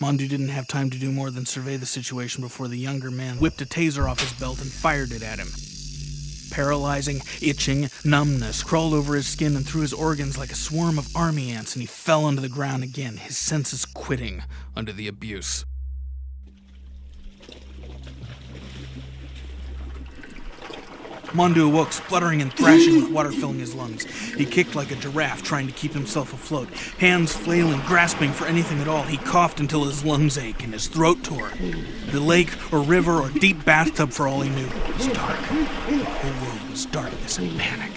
Mondu 0.00 0.28
didn't 0.28 0.48
have 0.48 0.66
time 0.66 0.90
to 0.90 0.98
do 0.98 1.12
more 1.12 1.30
than 1.30 1.46
survey 1.46 1.76
the 1.76 1.86
situation 1.86 2.42
before 2.42 2.66
the 2.66 2.78
younger 2.78 3.10
man 3.10 3.36
whipped 3.36 3.60
a 3.60 3.66
taser 3.66 4.10
off 4.10 4.20
his 4.20 4.32
belt 4.32 4.60
and 4.60 4.72
fired 4.72 5.12
it 5.12 5.22
at 5.22 5.38
him. 5.38 5.48
Paralyzing, 6.50 7.22
itching, 7.40 7.88
numbness 8.04 8.62
crawled 8.62 8.92
over 8.92 9.14
his 9.14 9.26
skin 9.26 9.54
and 9.56 9.66
through 9.66 9.82
his 9.82 9.92
organs 9.92 10.36
like 10.36 10.50
a 10.50 10.56
swarm 10.56 10.98
of 10.98 11.14
army 11.16 11.50
ants, 11.50 11.74
and 11.74 11.82
he 11.82 11.86
fell 11.86 12.24
onto 12.24 12.42
the 12.42 12.48
ground 12.48 12.82
again, 12.82 13.16
his 13.16 13.38
senses 13.38 13.84
quitting 13.84 14.42
under 14.74 14.92
the 14.92 15.08
abuse. 15.08 15.64
Mondu 21.32 21.66
awoke, 21.66 21.92
spluttering 21.92 22.42
and 22.42 22.52
thrashing 22.52 22.96
with 22.96 23.10
water 23.10 23.32
filling 23.32 23.58
his 23.58 23.74
lungs. 23.74 24.04
He 24.34 24.44
kicked 24.44 24.74
like 24.74 24.90
a 24.90 24.96
giraffe, 24.96 25.42
trying 25.42 25.66
to 25.66 25.72
keep 25.72 25.92
himself 25.92 26.32
afloat. 26.32 26.68
Hands 26.98 27.32
flailing, 27.32 27.80
grasping 27.86 28.32
for 28.32 28.46
anything 28.46 28.80
at 28.80 28.88
all, 28.88 29.02
he 29.02 29.16
coughed 29.16 29.60
until 29.60 29.84
his 29.84 30.04
lungs 30.04 30.36
ached 30.36 30.62
and 30.62 30.72
his 30.72 30.88
throat 30.88 31.22
tore. 31.24 31.50
The 32.10 32.20
lake 32.20 32.50
or 32.72 32.80
river 32.80 33.20
or 33.20 33.30
deep 33.30 33.64
bathtub, 33.64 34.10
for 34.10 34.28
all 34.28 34.42
he 34.42 34.50
knew, 34.50 34.68
was 34.96 35.08
dark. 35.08 35.40
The 35.40 36.04
whole 36.04 36.46
world 36.46 36.70
was 36.70 36.86
darkness 36.86 37.38
and 37.38 37.58
panic. 37.58 37.92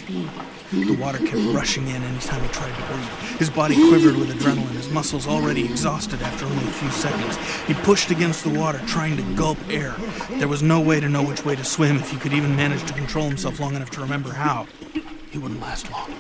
The 0.71 0.98
water 1.00 1.19
kept 1.19 1.54
rushing 1.54 1.88
in 1.88 2.02
any 2.02 2.19
time 2.19 2.41
he 2.41 2.48
tried 2.50 2.76
to 2.76 2.93
breathe. 2.93 3.38
His 3.38 3.50
body 3.50 3.76
quivered 3.76 4.15
with 4.15 4.30
adrenaline, 4.30 4.71
his 4.71 4.89
muscles 4.89 5.28
already 5.28 5.63
exhausted 5.63 6.21
after 6.21 6.45
only 6.45 6.63
a 6.63 6.71
few 6.71 6.89
seconds. 6.89 7.38
He 7.67 7.74
pushed 7.74 8.12
against 8.12 8.43
the 8.43 8.50
water, 8.50 8.82
trying 8.88 9.15
to 9.17 9.24
gulp 9.36 9.58
air. 9.69 9.95
There 10.32 10.48
was 10.48 10.63
no 10.63 10.82
way 10.82 11.00
to 11.00 11.08
know 11.08 11.24
which 11.24 11.45
way 11.45 11.56
to 11.56 11.63
swim 11.63 11.98
if 11.98 12.10
he 12.10 12.17
could 12.17 12.34
even 12.34 12.56
manage 12.56 12.84
to 12.86 12.93
control 12.93 13.24
himself 13.27 13.59
long 13.59 13.75
enough 13.75 13.89
to 13.91 14.01
remember 14.01 14.31
how. 14.31 14.67
He 15.31 15.38
wouldn't 15.38 15.61
last 15.61 15.91
long. 15.91 16.11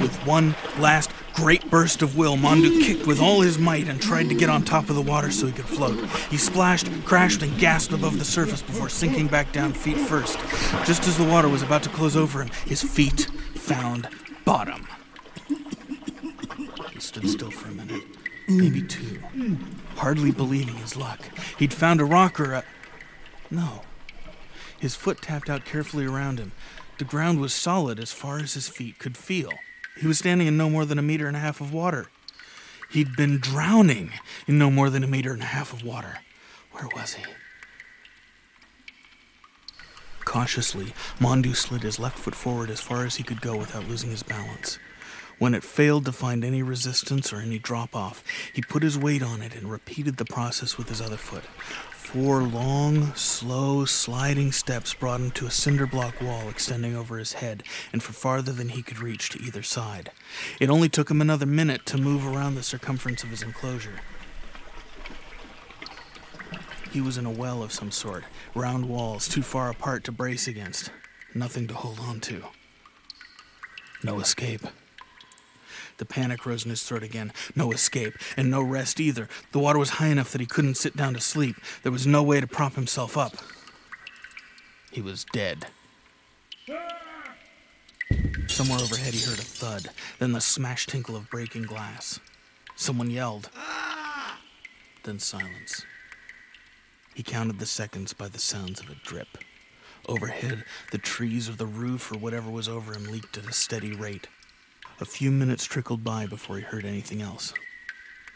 With 0.00 0.16
one 0.26 0.54
last 0.78 1.10
great 1.34 1.70
burst 1.70 2.02
of 2.02 2.16
will, 2.16 2.36
Mondu 2.36 2.82
kicked 2.84 3.06
with 3.06 3.20
all 3.20 3.40
his 3.40 3.58
might 3.58 3.88
and 3.88 4.00
tried 4.00 4.28
to 4.28 4.34
get 4.34 4.48
on 4.48 4.62
top 4.64 4.90
of 4.90 4.96
the 4.96 5.02
water 5.02 5.30
so 5.30 5.46
he 5.46 5.52
could 5.52 5.66
float. 5.66 6.04
He 6.30 6.36
splashed, 6.36 6.88
crashed, 7.04 7.42
and 7.42 7.58
gasped 7.58 7.92
above 7.92 8.18
the 8.18 8.24
surface 8.24 8.60
before 8.60 8.88
sinking 8.88 9.28
back 9.28 9.52
down 9.52 9.72
feet 9.72 9.98
first. 9.98 10.38
Just 10.84 11.06
as 11.06 11.16
the 11.16 11.24
water 11.24 11.48
was 11.48 11.62
about 11.62 11.82
to 11.84 11.88
close 11.90 12.16
over 12.16 12.42
him, 12.42 12.50
his 12.66 12.82
feet 12.82 13.28
found 13.54 14.08
bottom. 14.44 14.86
He 16.92 17.00
stood 17.00 17.28
still 17.28 17.50
for 17.50 17.68
a 17.68 17.74
minute, 17.74 18.02
maybe 18.48 18.82
two, 18.82 19.20
hardly 19.96 20.30
believing 20.30 20.76
his 20.76 20.96
luck. 20.96 21.20
He'd 21.58 21.72
found 21.72 22.00
a 22.00 22.04
rock 22.04 22.40
or 22.40 22.54
a. 22.54 22.64
No. 23.50 23.82
His 24.78 24.94
foot 24.94 25.20
tapped 25.20 25.50
out 25.50 25.64
carefully 25.64 26.06
around 26.06 26.38
him. 26.38 26.52
The 26.98 27.04
ground 27.04 27.40
was 27.40 27.52
solid 27.52 27.98
as 27.98 28.12
far 28.12 28.38
as 28.38 28.54
his 28.54 28.68
feet 28.68 28.98
could 28.98 29.16
feel. 29.16 29.52
He 30.00 30.06
was 30.06 30.18
standing 30.18 30.46
in 30.46 30.56
no 30.56 30.70
more 30.70 30.84
than 30.84 30.98
a 30.98 31.02
meter 31.02 31.26
and 31.26 31.36
a 31.36 31.40
half 31.40 31.60
of 31.60 31.72
water. 31.72 32.10
He'd 32.90 33.16
been 33.16 33.38
drowning 33.38 34.12
in 34.46 34.58
no 34.58 34.70
more 34.70 34.90
than 34.90 35.04
a 35.04 35.08
meter 35.08 35.32
and 35.32 35.42
a 35.42 35.46
half 35.46 35.72
of 35.72 35.82
water. 35.82 36.18
Where 36.72 36.88
was 36.94 37.14
he? 37.14 37.24
Cautiously, 40.24 40.92
Mondu 41.18 41.54
slid 41.54 41.82
his 41.82 41.98
left 41.98 42.18
foot 42.18 42.34
forward 42.34 42.70
as 42.70 42.80
far 42.80 43.04
as 43.04 43.16
he 43.16 43.22
could 43.22 43.40
go 43.40 43.56
without 43.56 43.88
losing 43.88 44.10
his 44.10 44.22
balance. 44.22 44.78
When 45.38 45.54
it 45.54 45.62
failed 45.62 46.04
to 46.06 46.12
find 46.12 46.44
any 46.44 46.62
resistance 46.62 47.32
or 47.32 47.38
any 47.38 47.58
drop 47.58 47.94
off, 47.94 48.24
he 48.52 48.60
put 48.60 48.82
his 48.82 48.98
weight 48.98 49.22
on 49.22 49.40
it 49.40 49.54
and 49.54 49.70
repeated 49.70 50.16
the 50.16 50.24
process 50.24 50.76
with 50.76 50.88
his 50.88 51.00
other 51.00 51.16
foot. 51.16 51.44
Four 52.12 52.40
long, 52.40 53.14
slow, 53.16 53.84
sliding 53.84 54.50
steps 54.50 54.94
brought 54.94 55.20
him 55.20 55.30
to 55.32 55.46
a 55.46 55.50
cinder 55.50 55.86
block 55.86 56.22
wall 56.22 56.48
extending 56.48 56.96
over 56.96 57.18
his 57.18 57.34
head 57.34 57.64
and 57.92 58.02
for 58.02 58.14
farther 58.14 58.50
than 58.50 58.70
he 58.70 58.80
could 58.80 58.98
reach 58.98 59.28
to 59.28 59.42
either 59.42 59.62
side. 59.62 60.10
It 60.58 60.70
only 60.70 60.88
took 60.88 61.10
him 61.10 61.20
another 61.20 61.44
minute 61.44 61.84
to 61.84 61.98
move 61.98 62.26
around 62.26 62.54
the 62.54 62.62
circumference 62.62 63.24
of 63.24 63.28
his 63.28 63.42
enclosure. 63.42 64.00
He 66.90 67.02
was 67.02 67.18
in 67.18 67.26
a 67.26 67.30
well 67.30 67.62
of 67.62 67.74
some 67.74 67.90
sort, 67.90 68.24
round 68.54 68.88
walls 68.88 69.28
too 69.28 69.42
far 69.42 69.68
apart 69.68 70.02
to 70.04 70.10
brace 70.10 70.48
against, 70.48 70.90
nothing 71.34 71.66
to 71.66 71.74
hold 71.74 72.00
on 72.00 72.20
to. 72.20 72.42
No 74.02 74.18
escape. 74.18 74.62
The 75.98 76.06
panic 76.06 76.46
rose 76.46 76.64
in 76.64 76.70
his 76.70 76.82
throat 76.82 77.02
again. 77.02 77.32
No 77.54 77.70
escape, 77.72 78.14
and 78.36 78.50
no 78.50 78.62
rest 78.62 78.98
either. 78.98 79.28
The 79.52 79.58
water 79.58 79.78
was 79.78 79.90
high 79.90 80.08
enough 80.08 80.32
that 80.32 80.40
he 80.40 80.46
couldn't 80.46 80.76
sit 80.76 80.96
down 80.96 81.14
to 81.14 81.20
sleep. 81.20 81.56
There 81.82 81.92
was 81.92 82.06
no 82.06 82.22
way 82.22 82.40
to 82.40 82.46
prop 82.46 82.74
himself 82.74 83.16
up. 83.16 83.36
He 84.90 85.02
was 85.02 85.24
dead. 85.32 85.66
Somewhere 88.46 88.80
overhead, 88.80 89.14
he 89.14 89.24
heard 89.24 89.38
a 89.38 89.42
thud, 89.42 89.90
then 90.18 90.32
the 90.32 90.40
smash 90.40 90.86
tinkle 90.86 91.14
of 91.14 91.30
breaking 91.30 91.62
glass. 91.62 92.18
Someone 92.74 93.10
yelled. 93.10 93.50
Then 95.04 95.18
silence. 95.18 95.84
He 97.14 97.22
counted 97.22 97.58
the 97.58 97.66
seconds 97.66 98.12
by 98.12 98.28
the 98.28 98.38
sounds 98.38 98.80
of 98.80 98.88
a 98.88 98.94
drip. 99.04 99.38
Overhead, 100.08 100.64
the 100.92 100.98
trees 100.98 101.48
or 101.48 101.52
the 101.52 101.66
roof 101.66 102.12
or 102.12 102.18
whatever 102.18 102.50
was 102.50 102.68
over 102.68 102.94
him 102.94 103.04
leaked 103.04 103.36
at 103.36 103.46
a 103.46 103.52
steady 103.52 103.94
rate. 103.94 104.28
A 105.00 105.04
few 105.04 105.30
minutes 105.30 105.64
trickled 105.64 106.02
by 106.02 106.26
before 106.26 106.56
he 106.56 106.62
heard 106.62 106.84
anything 106.84 107.22
else. 107.22 107.54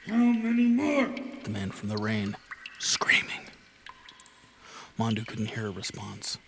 How 0.06 0.14
many 0.14 0.66
more? 0.66 1.08
The 1.42 1.50
man 1.50 1.72
from 1.72 1.88
the 1.88 1.96
rain, 1.96 2.36
screaming. 2.78 3.48
Mondu 4.96 5.26
couldn't 5.26 5.50
hear 5.50 5.66
a 5.66 5.70
response. 5.70 6.38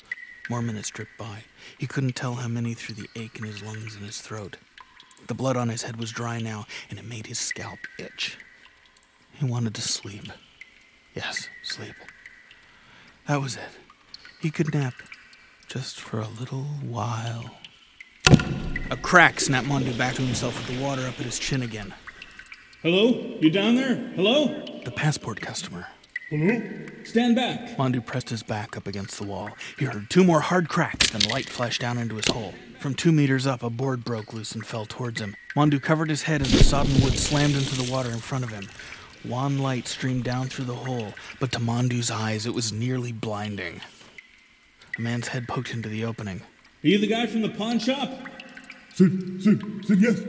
More 0.48 0.62
minutes 0.62 0.90
dripped 0.90 1.18
by. 1.18 1.44
He 1.78 1.88
couldn't 1.88 2.14
tell 2.14 2.34
how 2.34 2.46
many 2.46 2.74
through 2.74 2.94
the 2.94 3.08
ache 3.16 3.38
in 3.38 3.44
his 3.44 3.60
lungs 3.60 3.96
and 3.96 4.04
his 4.04 4.20
throat. 4.20 4.56
The 5.26 5.34
blood 5.34 5.56
on 5.56 5.68
his 5.68 5.82
head 5.82 5.96
was 5.96 6.12
dry 6.12 6.38
now, 6.38 6.66
and 6.90 6.98
it 6.98 7.04
made 7.04 7.26
his 7.26 7.40
scalp 7.40 7.80
itch. 7.98 8.38
He 9.32 9.44
wanted 9.44 9.74
to 9.74 9.82
sleep. 9.82 10.30
Yes, 11.14 11.48
sleep. 11.64 11.96
That 13.26 13.40
was 13.40 13.56
it. 13.56 13.70
He 14.40 14.52
could 14.52 14.72
nap 14.72 14.94
just 15.66 15.98
for 15.98 16.20
a 16.20 16.28
little 16.28 16.64
while. 16.82 17.50
A 18.90 18.96
crack 18.98 19.40
snapped 19.40 19.66
Mondu 19.66 19.96
back 19.96 20.14
to 20.16 20.22
himself 20.22 20.56
with 20.58 20.76
the 20.76 20.82
water 20.82 21.06
up 21.06 21.18
at 21.18 21.24
his 21.24 21.38
chin 21.38 21.62
again. 21.62 21.94
Hello? 22.82 23.38
You 23.40 23.48
down 23.48 23.76
there? 23.76 23.96
Hello? 24.14 24.62
The 24.84 24.90
passport 24.90 25.40
customer. 25.40 25.86
Hello? 26.28 26.60
Stand 27.04 27.34
back. 27.34 27.78
Mondu 27.78 28.04
pressed 28.04 28.28
his 28.28 28.42
back 28.42 28.76
up 28.76 28.86
against 28.86 29.16
the 29.18 29.24
wall. 29.24 29.50
He 29.78 29.86
heard 29.86 30.10
two 30.10 30.22
more 30.22 30.40
hard 30.40 30.68
cracks, 30.68 31.10
then 31.10 31.22
light 31.30 31.48
flashed 31.48 31.80
down 31.80 31.96
into 31.96 32.16
his 32.16 32.28
hole. 32.28 32.52
From 32.78 32.94
two 32.94 33.10
meters 33.10 33.46
up, 33.46 33.62
a 33.62 33.70
board 33.70 34.04
broke 34.04 34.34
loose 34.34 34.52
and 34.52 34.66
fell 34.66 34.84
towards 34.84 35.18
him. 35.18 35.34
Mondu 35.56 35.80
covered 35.80 36.10
his 36.10 36.24
head 36.24 36.42
as 36.42 36.52
the 36.52 36.62
sodden 36.62 37.00
wood 37.02 37.18
slammed 37.18 37.54
into 37.54 37.80
the 37.80 37.90
water 37.90 38.10
in 38.10 38.18
front 38.18 38.44
of 38.44 38.50
him. 38.50 38.68
Wan 39.24 39.56
light 39.56 39.88
streamed 39.88 40.24
down 40.24 40.48
through 40.48 40.66
the 40.66 40.74
hole, 40.74 41.14
but 41.40 41.50
to 41.52 41.58
Mondu's 41.58 42.10
eyes 42.10 42.44
it 42.44 42.52
was 42.52 42.70
nearly 42.70 43.12
blinding. 43.12 43.80
A 44.98 45.00
man's 45.00 45.28
head 45.28 45.48
poked 45.48 45.72
into 45.72 45.88
the 45.88 46.04
opening. 46.04 46.42
Are 46.82 46.88
you 46.88 46.98
the 46.98 47.06
guy 47.06 47.26
from 47.26 47.40
the 47.40 47.48
pawn 47.48 47.78
shop? 47.78 48.10
Sid, 48.94 49.42
Sid, 49.42 49.84
Sid, 49.84 50.00
yes. 50.00 50.22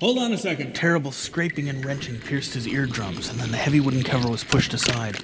Hold 0.00 0.18
on 0.18 0.32
a 0.32 0.36
second. 0.36 0.74
Terrible 0.74 1.12
scraping 1.12 1.68
and 1.68 1.84
wrenching 1.84 2.18
pierced 2.18 2.54
his 2.54 2.66
eardrums, 2.66 3.28
and 3.28 3.38
then 3.38 3.52
the 3.52 3.56
heavy 3.56 3.78
wooden 3.78 4.02
cover 4.02 4.28
was 4.28 4.42
pushed 4.42 4.74
aside. 4.74 5.20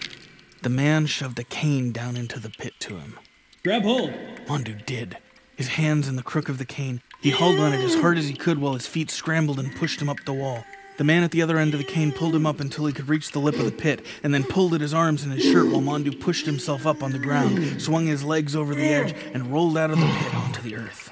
The 0.62 0.68
man 0.68 1.06
shoved 1.06 1.38
a 1.40 1.44
cane 1.44 1.90
down 1.90 2.16
into 2.16 2.38
the 2.38 2.50
pit 2.50 2.74
to 2.80 2.96
him. 2.98 3.18
Grab 3.64 3.82
hold. 3.82 4.12
Mondu 4.46 4.86
did. 4.86 5.18
His 5.56 5.68
hands 5.68 6.06
in 6.06 6.14
the 6.14 6.22
crook 6.22 6.48
of 6.48 6.58
the 6.58 6.64
cane. 6.64 7.02
He 7.20 7.30
hauled 7.30 7.58
on 7.58 7.72
it 7.72 7.80
as 7.80 7.96
hard 7.96 8.18
as 8.18 8.28
he 8.28 8.34
could 8.34 8.60
while 8.60 8.74
his 8.74 8.86
feet 8.86 9.10
scrambled 9.10 9.58
and 9.58 9.74
pushed 9.74 10.00
him 10.00 10.08
up 10.08 10.24
the 10.24 10.32
wall. 10.32 10.64
The 10.96 11.04
man 11.04 11.24
at 11.24 11.32
the 11.32 11.42
other 11.42 11.58
end 11.58 11.74
of 11.74 11.78
the 11.78 11.84
cane 11.84 12.12
pulled 12.12 12.36
him 12.36 12.46
up 12.46 12.60
until 12.60 12.86
he 12.86 12.92
could 12.92 13.08
reach 13.08 13.32
the 13.32 13.40
lip 13.40 13.58
of 13.58 13.64
the 13.64 13.72
pit, 13.72 14.06
and 14.22 14.32
then 14.32 14.44
pulled 14.44 14.74
at 14.74 14.80
his 14.80 14.94
arms 14.94 15.24
and 15.24 15.32
his 15.32 15.42
shirt 15.42 15.66
while 15.66 15.82
Mondu 15.82 16.20
pushed 16.20 16.46
himself 16.46 16.86
up 16.86 17.02
on 17.02 17.10
the 17.10 17.18
ground, 17.18 17.82
swung 17.82 18.06
his 18.06 18.22
legs 18.22 18.54
over 18.54 18.76
the 18.76 18.86
edge, 18.86 19.12
and 19.34 19.52
rolled 19.52 19.76
out 19.76 19.90
of 19.90 19.98
the 19.98 20.06
pit 20.06 20.34
onto 20.34 20.62
the 20.62 20.76
earth. 20.76 21.10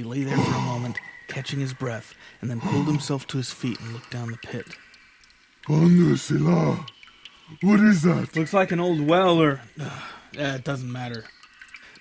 He 0.00 0.04
lay 0.04 0.22
there 0.22 0.34
for 0.34 0.54
a 0.54 0.62
moment, 0.62 0.98
catching 1.28 1.60
his 1.60 1.74
breath, 1.74 2.14
and 2.40 2.48
then 2.48 2.58
pulled 2.58 2.86
himself 2.86 3.26
to 3.26 3.36
his 3.36 3.52
feet 3.52 3.78
and 3.80 3.92
looked 3.92 4.10
down 4.10 4.30
the 4.30 4.38
pit. 4.38 4.64
Wonder 5.68 6.16
Sila. 6.16 6.86
What 7.60 7.80
is 7.80 8.00
that? 8.04 8.34
Looks 8.34 8.54
like 8.54 8.72
an 8.72 8.80
old 8.80 9.06
well 9.06 9.42
or. 9.42 9.60
Uh, 9.78 9.90
it 10.32 10.64
doesn't 10.64 10.90
matter. 10.90 11.24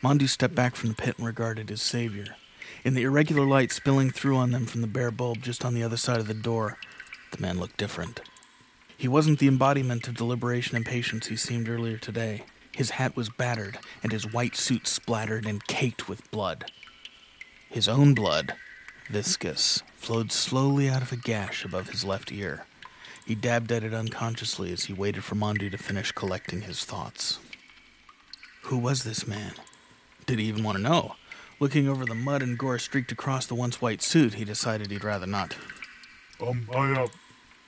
Mondu 0.01 0.29
stepped 0.29 0.55
back 0.55 0.77
from 0.77 0.91
the 0.91 0.95
pit 0.95 1.15
and 1.17 1.27
regarded 1.27 1.67
his 1.67 1.81
savior. 1.81 2.37
In 2.85 2.93
the 2.93 3.03
irregular 3.03 3.45
light 3.45 3.73
spilling 3.73 4.11
through 4.11 4.37
on 4.37 4.51
them 4.51 4.65
from 4.65 4.79
the 4.79 4.87
bare 4.87 5.11
bulb 5.11 5.41
just 5.41 5.65
on 5.65 5.73
the 5.73 5.83
other 5.83 5.97
side 5.97 6.21
of 6.21 6.27
the 6.27 6.33
door, 6.33 6.77
the 7.31 7.41
man 7.41 7.59
looked 7.59 7.75
different. 7.75 8.21
He 8.95 9.09
wasn't 9.09 9.39
the 9.39 9.49
embodiment 9.49 10.07
of 10.07 10.15
deliberation 10.15 10.77
and 10.77 10.85
patience 10.85 11.27
he 11.27 11.35
seemed 11.35 11.67
earlier 11.67 11.97
today. 11.97 12.45
His 12.73 12.91
hat 12.91 13.17
was 13.17 13.27
battered, 13.27 13.77
and 14.01 14.13
his 14.13 14.31
white 14.31 14.55
suit 14.55 14.87
splattered 14.87 15.45
and 15.45 15.67
caked 15.67 16.07
with 16.07 16.31
blood. 16.31 16.71
His 17.69 17.87
own 17.87 18.15
blood, 18.15 18.53
viscous, 19.09 19.83
flowed 19.95 20.31
slowly 20.31 20.89
out 20.89 21.03
of 21.03 21.11
a 21.11 21.15
gash 21.15 21.63
above 21.63 21.89
his 21.89 22.03
left 22.03 22.31
ear. 22.31 22.65
He 23.25 23.35
dabbed 23.35 23.71
at 23.71 23.83
it 23.83 23.93
unconsciously 23.93 24.73
as 24.73 24.85
he 24.85 24.93
waited 24.93 25.23
for 25.23 25.35
Mondu 25.35 25.69
to 25.69 25.77
finish 25.77 26.11
collecting 26.11 26.61
his 26.61 26.83
thoughts. 26.83 27.37
Who 28.63 28.77
was 28.77 29.03
this 29.03 29.27
man? 29.27 29.53
Did 30.25 30.39
he 30.39 30.45
even 30.45 30.63
want 30.63 30.77
to 30.77 30.83
know? 30.83 31.15
Looking 31.59 31.87
over 31.87 32.05
the 32.05 32.15
mud 32.15 32.41
and 32.41 32.57
gore 32.57 32.79
streaked 32.79 33.11
across 33.11 33.45
the 33.45 33.55
once 33.55 33.81
white 33.81 34.01
suit, 34.01 34.35
he 34.35 34.45
decided 34.45 34.89
he'd 34.89 35.03
rather 35.03 35.27
not. 35.27 35.55
Um, 36.41 36.67
I, 36.73 37.07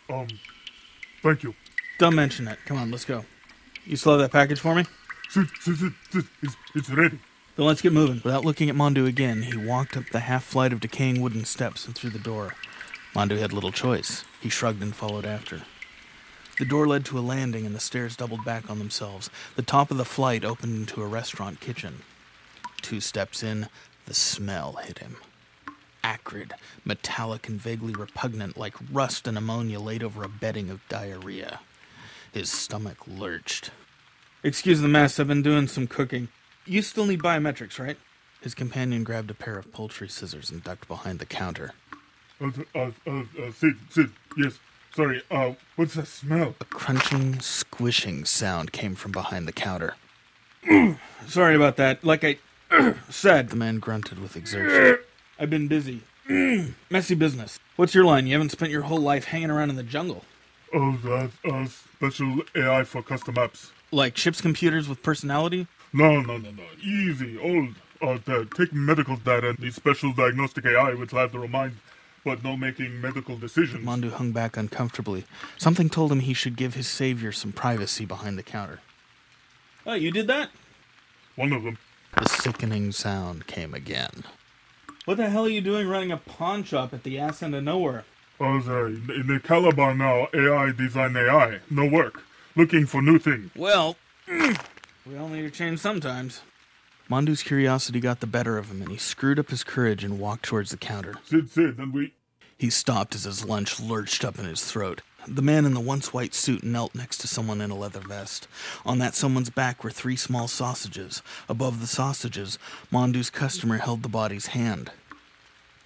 uh, 0.10 0.14
um, 0.14 0.28
thank 1.22 1.44
you. 1.44 1.54
Don't 2.00 2.16
mention 2.16 2.48
it. 2.48 2.58
Come 2.66 2.78
on, 2.78 2.90
let's 2.90 3.06
go. 3.06 3.24
You 3.86 3.98
still 3.98 4.14
have 4.14 4.22
that 4.22 4.32
package 4.32 4.60
for 4.60 4.74
me? 4.74 4.86
Sid, 5.30 5.48
it's, 5.66 6.56
it's 6.74 6.90
ready. 6.90 7.20
Let's 7.62 7.84
get 7.84 7.93
moving. 7.93 8.21
Without 8.24 8.43
looking 8.43 8.71
at 8.71 8.76
Mondu 8.76 9.06
again, 9.06 9.43
he 9.43 9.56
walked 9.56 9.95
up 9.95 10.06
the 10.12 10.21
half 10.21 10.43
flight 10.43 10.74
of 10.74 10.80
decaying 10.80 11.21
wooden 11.21 11.45
steps 11.45 11.86
and 11.86 11.95
through 11.95 12.10
the 12.10 12.17
door. 12.17 12.56
Mondu 13.13 13.38
had 13.38 13.54
little 13.54 13.71
choice. 13.71 14.26
He 14.41 14.50
shrugged 14.50 14.82
and 14.82 14.95
followed 14.95 15.28
after. 15.28 15.62
The 16.58 16.65
door 16.65 16.88
led 16.88 17.06
to 17.06 17.19
a 17.19 17.21
landing, 17.21 17.67
and 17.67 17.76
the 17.76 17.80
stairs 17.80 18.15
doubled 18.15 18.43
back 18.43 18.67
on 18.67 18.80
themselves. 18.80 19.30
The 19.56 19.62
top 19.62 19.91
of 19.91 19.97
the 19.97 20.06
flight 20.06 20.43
opened 20.43 20.76
into 20.76 21.04
a 21.04 21.08
restaurant 21.08 21.60
kitchen. 21.60 22.02
Two 22.82 23.00
steps 23.00 23.43
in, 23.43 23.67
the 24.08 24.15
smell 24.15 24.80
hit 24.84 24.97
him. 24.97 25.17
Acrid, 26.04 26.54
metallic, 26.84 27.47
and 27.47 27.62
vaguely 27.62 27.93
repugnant, 27.93 28.58
like 28.58 28.74
rust 28.91 29.28
and 29.28 29.38
ammonia 29.38 29.80
laid 29.80 30.02
over 30.02 30.24
a 30.24 30.30
bedding 30.30 30.71
of 30.71 30.82
diarrhea. 30.89 31.60
His 32.34 32.52
stomach 32.52 32.97
lurched. 33.08 33.69
Excuse 34.43 34.82
the 34.82 34.88
mess, 34.88 35.19
I've 35.19 35.28
been 35.28 35.43
doing 35.43 35.67
some 35.67 35.86
cooking. 35.86 36.30
You 36.65 36.82
still 36.82 37.06
need 37.06 37.19
biometrics, 37.21 37.80
right? 37.80 37.97
His 38.41 38.54
companion 38.56 39.04
grabbed 39.04 39.30
a 39.32 39.34
pair 39.36 39.58
of 39.58 39.71
poultry 39.71 40.10
scissors 40.10 40.50
and 40.52 40.63
ducked 40.63 40.88
behind 40.88 41.19
the 41.19 41.26
counter. 41.26 41.74
Uh, 42.39 42.50
uh, 42.74 42.91
uh, 43.06 43.12
uh, 43.12 43.52
Sid, 43.56 43.76
Sid, 43.89 44.10
yes. 44.38 44.60
Sorry, 44.95 45.21
uh, 45.32 45.54
what's 45.76 45.93
that 45.93 46.08
smell? 46.08 46.56
A 46.60 46.65
crunching, 46.65 47.39
squishing 47.39 48.26
sound 48.26 48.71
came 48.74 48.95
from 48.95 49.12
behind 49.12 49.47
the 49.47 49.54
counter. 49.54 49.95
Sorry 51.28 51.56
about 51.56 51.78
that. 51.78 52.04
Like 52.04 52.24
I 52.24 52.38
said, 53.10 53.50
The 53.50 53.56
man 53.56 53.80
grunted 53.80 54.19
with 54.19 54.36
exertion. 54.36 54.97
I've 55.39 55.50
been 55.50 55.67
busy. 55.67 56.02
Messy 56.89 57.15
business. 57.15 57.60
What's 57.76 57.95
your 57.95 58.06
line? 58.06 58.28
You 58.28 58.34
haven't 58.34 58.52
spent 58.52 58.71
your 58.71 58.84
whole 58.84 59.00
life 59.00 59.26
hanging 59.26 59.50
around 59.50 59.69
in 59.69 59.76
the 59.76 59.84
jungle. 59.84 60.24
Oh, 60.74 60.97
that's, 61.04 61.34
uh, 61.45 61.65
special 61.65 62.41
AI 62.56 62.84
for 62.84 63.02
custom 63.02 63.36
apps. 63.36 63.71
Like 63.91 64.17
ship's 64.17 64.39
computers 64.41 64.88
with 64.88 65.04
personality? 65.04 65.67
No, 65.93 66.21
no, 66.21 66.38
no, 66.38 66.51
no. 66.51 66.63
Easy, 66.82 67.38
old. 67.38 67.75
Uh, 68.01 68.17
the, 68.25 68.47
take 68.56 68.73
medical 68.73 69.15
data 69.15 69.49
and 69.49 69.58
the 69.60 69.69
special 69.69 70.12
diagnostic 70.12 70.65
AI 70.65 70.93
which 70.95 71.13
I 71.13 71.21
have 71.21 71.32
the 71.32 71.39
remind, 71.39 71.77
but 72.25 72.43
no 72.43 72.58
making 72.58 72.99
medical 72.99 73.38
decisions. 73.38 73.86
Mondu 73.86 74.12
hung 74.12 74.32
back 74.32 74.58
uncomfortably. 74.58 75.25
Something 75.58 75.88
told 75.88 76.12
him 76.12 76.21
he 76.21 76.34
should 76.34 76.56
give 76.56 76.73
his 76.73 76.88
savior 76.88 77.32
some 77.32 77.51
privacy 77.51 78.06
behind 78.06 78.39
the 78.39 78.43
counter. 78.43 78.80
Oh, 79.86 79.93
you 79.93 80.10
did 80.12 80.27
that? 80.27 80.49
One 81.36 81.54
of 81.54 81.63
them. 81.63 81.77
The 82.17 82.27
sickening 82.27 82.91
sound 82.91 83.47
came 83.47 83.73
again. 83.73 84.23
What 85.06 85.17
the 85.17 85.30
hell 85.30 85.45
are 85.45 85.49
you 85.49 85.62
doing 85.62 85.88
running 85.88 86.12
a 86.12 86.17
pawn 86.17 86.63
shop 86.63 86.93
at 86.93 87.04
the 87.04 87.19
ass 87.19 87.41
end 87.41 87.56
of 87.56 87.63
nowhere? 87.63 88.06
Oh, 88.39 88.62
sorry. 88.62 88.93
In 88.93 89.27
the 89.27 89.39
Calabar 89.39 89.93
now, 89.93 90.27
AI 90.34 90.71
design 90.71 91.15
AI. 91.15 91.60
No 91.69 91.86
work. 91.86 92.23
Looking 92.56 92.86
for 92.86 93.01
new 93.01 93.19
thing. 93.19 93.51
Well, 93.56 93.95
we 95.06 95.18
all 95.18 95.28
need 95.28 95.42
to 95.44 95.52
change 95.52 95.80
sometimes. 95.80 96.42
Mondu's 97.10 97.44
curiosity 97.44 98.00
got 98.00 98.20
the 98.20 98.28
better 98.28 98.58
of 98.58 98.72
him, 98.72 98.82
and 98.82 98.92
he 98.92 98.98
screwed 98.98 99.40
up 99.40 99.50
his 99.50 99.64
courage 99.64 100.04
and 100.04 100.20
walked 100.20 100.46
towards 100.46 100.72
the 100.72 100.78
counter. 100.78 101.16
Sid, 101.26 101.50
Sid, 101.50 101.78
and 101.78 101.94
we. 101.94 102.14
He 102.58 102.70
stopped 102.70 103.16
as 103.16 103.24
his 103.24 103.44
lunch 103.44 103.80
lurched 103.80 104.24
up 104.24 104.40
in 104.40 104.46
his 104.46 104.64
throat. 104.64 105.02
The 105.28 105.42
man 105.42 105.66
in 105.66 105.74
the 105.74 105.80
once 105.80 106.14
white 106.14 106.34
suit 106.34 106.64
knelt 106.64 106.96
next 106.96 107.18
to 107.20 107.28
someone 107.28 107.62
in 107.62 107.70
a 107.70 107.76
leather 107.76 108.00
vest. 108.00 108.48
On 108.86 108.98
that 109.00 109.14
someone's 109.14 109.50
back 109.50 109.84
were 109.84 109.92
three 109.92 110.16
small 110.16 110.48
sausages. 110.48 111.22
Above 111.50 111.82
the 111.82 111.88
sausages, 111.88 112.58
Mondu's 112.92 113.30
customer 113.30 113.78
held 113.78 114.04
the 114.04 114.10
body's 114.10 114.48
hand. 114.48 114.92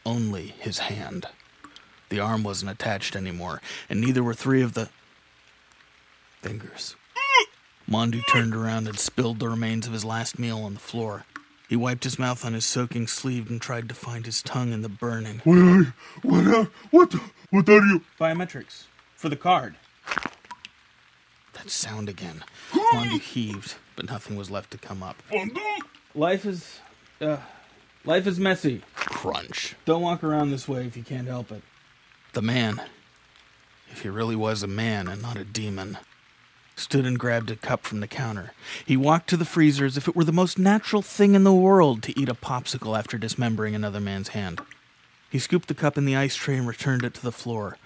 Only 0.06 0.48
his 0.60 0.80
hand. 0.80 1.28
The 2.10 2.20
arm 2.20 2.44
wasn't 2.44 2.72
attached 2.72 3.16
anymore, 3.16 3.62
and 3.90 4.00
neither 4.00 4.24
were 4.24 4.34
three 4.34 4.62
of 4.62 4.74
the 4.74 4.90
fingers. 6.42 6.96
Mondu 7.90 8.26
turned 8.28 8.56
around 8.56 8.88
and 8.88 8.98
spilled 8.98 9.40
the 9.40 9.48
remains 9.48 9.86
of 9.86 9.94
his 9.94 10.04
last 10.04 10.40
meal 10.40 10.60
on 10.60 10.74
the 10.74 10.80
floor. 10.80 11.26
He 11.70 11.76
wiped 11.76 12.04
his 12.04 12.20
mouth 12.20 12.46
on 12.46 12.54
his 12.54 12.66
soaking 12.66 13.08
sleeve 13.08 13.50
and 13.50 13.62
tried 13.62 13.90
to 13.90 13.96
find 13.96 14.26
his 14.26 14.42
tongue 14.42 14.72
in 14.72 14.82
the 14.82 14.90
burning. 14.90 15.42
What 15.44 15.58
are 15.58 15.76
you? 15.78 15.94
What 16.22 16.48
are. 16.48 16.68
What? 16.92 17.14
What 17.50 17.70
are 17.70 17.86
you? 17.86 18.02
Biometrics. 18.20 18.86
For 19.16 19.30
the 19.30 19.36
card. 19.36 19.76
That 21.54 21.70
sound 21.70 22.10
again. 22.10 22.44
Mondu 22.72 23.20
heaved, 23.20 23.76
but 23.96 24.10
nothing 24.10 24.36
was 24.36 24.52
left 24.52 24.72
to 24.72 24.78
come 24.78 25.02
up. 25.02 25.22
Fondo? 25.32 25.60
Life 26.14 26.46
is. 26.46 26.80
Uh, 27.20 27.38
life 28.04 28.28
is 28.28 28.40
messy. 28.40 28.82
Crunch. 28.96 29.76
Don't 29.86 30.02
walk 30.02 30.24
around 30.24 30.52
this 30.52 30.68
way 30.68 30.86
if 30.86 30.98
you 30.98 31.04
can't 31.04 31.28
help 31.28 31.52
it. 31.52 31.64
The 32.34 32.42
man, 32.42 32.82
if 33.90 34.02
he 34.02 34.10
really 34.10 34.36
was 34.36 34.62
a 34.62 34.68
man 34.68 35.08
and 35.08 35.22
not 35.22 35.38
a 35.38 35.46
demon, 35.46 35.98
stood 36.76 37.06
and 37.06 37.20
grabbed 37.20 37.50
a 37.50 37.56
cup 37.56 37.84
from 37.84 38.00
the 38.00 38.08
counter. 38.08 38.52
He 38.86 38.98
walked 38.98 39.30
to 39.30 39.38
the 39.38 39.46
freezer 39.46 39.86
as 39.86 39.98
if 39.98 40.08
it 40.08 40.16
were 40.16 40.24
the 40.24 40.32
most 40.32 40.60
natural 40.60 41.02
thing 41.02 41.36
in 41.36 41.44
the 41.44 41.54
world 41.54 42.04
to 42.04 42.20
eat 42.20 42.30
a 42.30 42.36
popsicle 42.36 42.98
after 42.98 43.18
dismembering 43.18 43.76
another 43.76 44.00
man's 44.00 44.30
hand. 44.30 44.62
He 45.30 45.40
scooped 45.40 45.68
the 45.68 45.74
cup 45.74 45.98
in 45.98 46.06
the 46.06 46.16
ice 46.16 46.36
tray 46.36 46.58
and 46.58 46.68
returned 46.68 47.04
it 47.04 47.14
to 47.16 47.22
the 47.22 47.32
floor. 47.32 47.78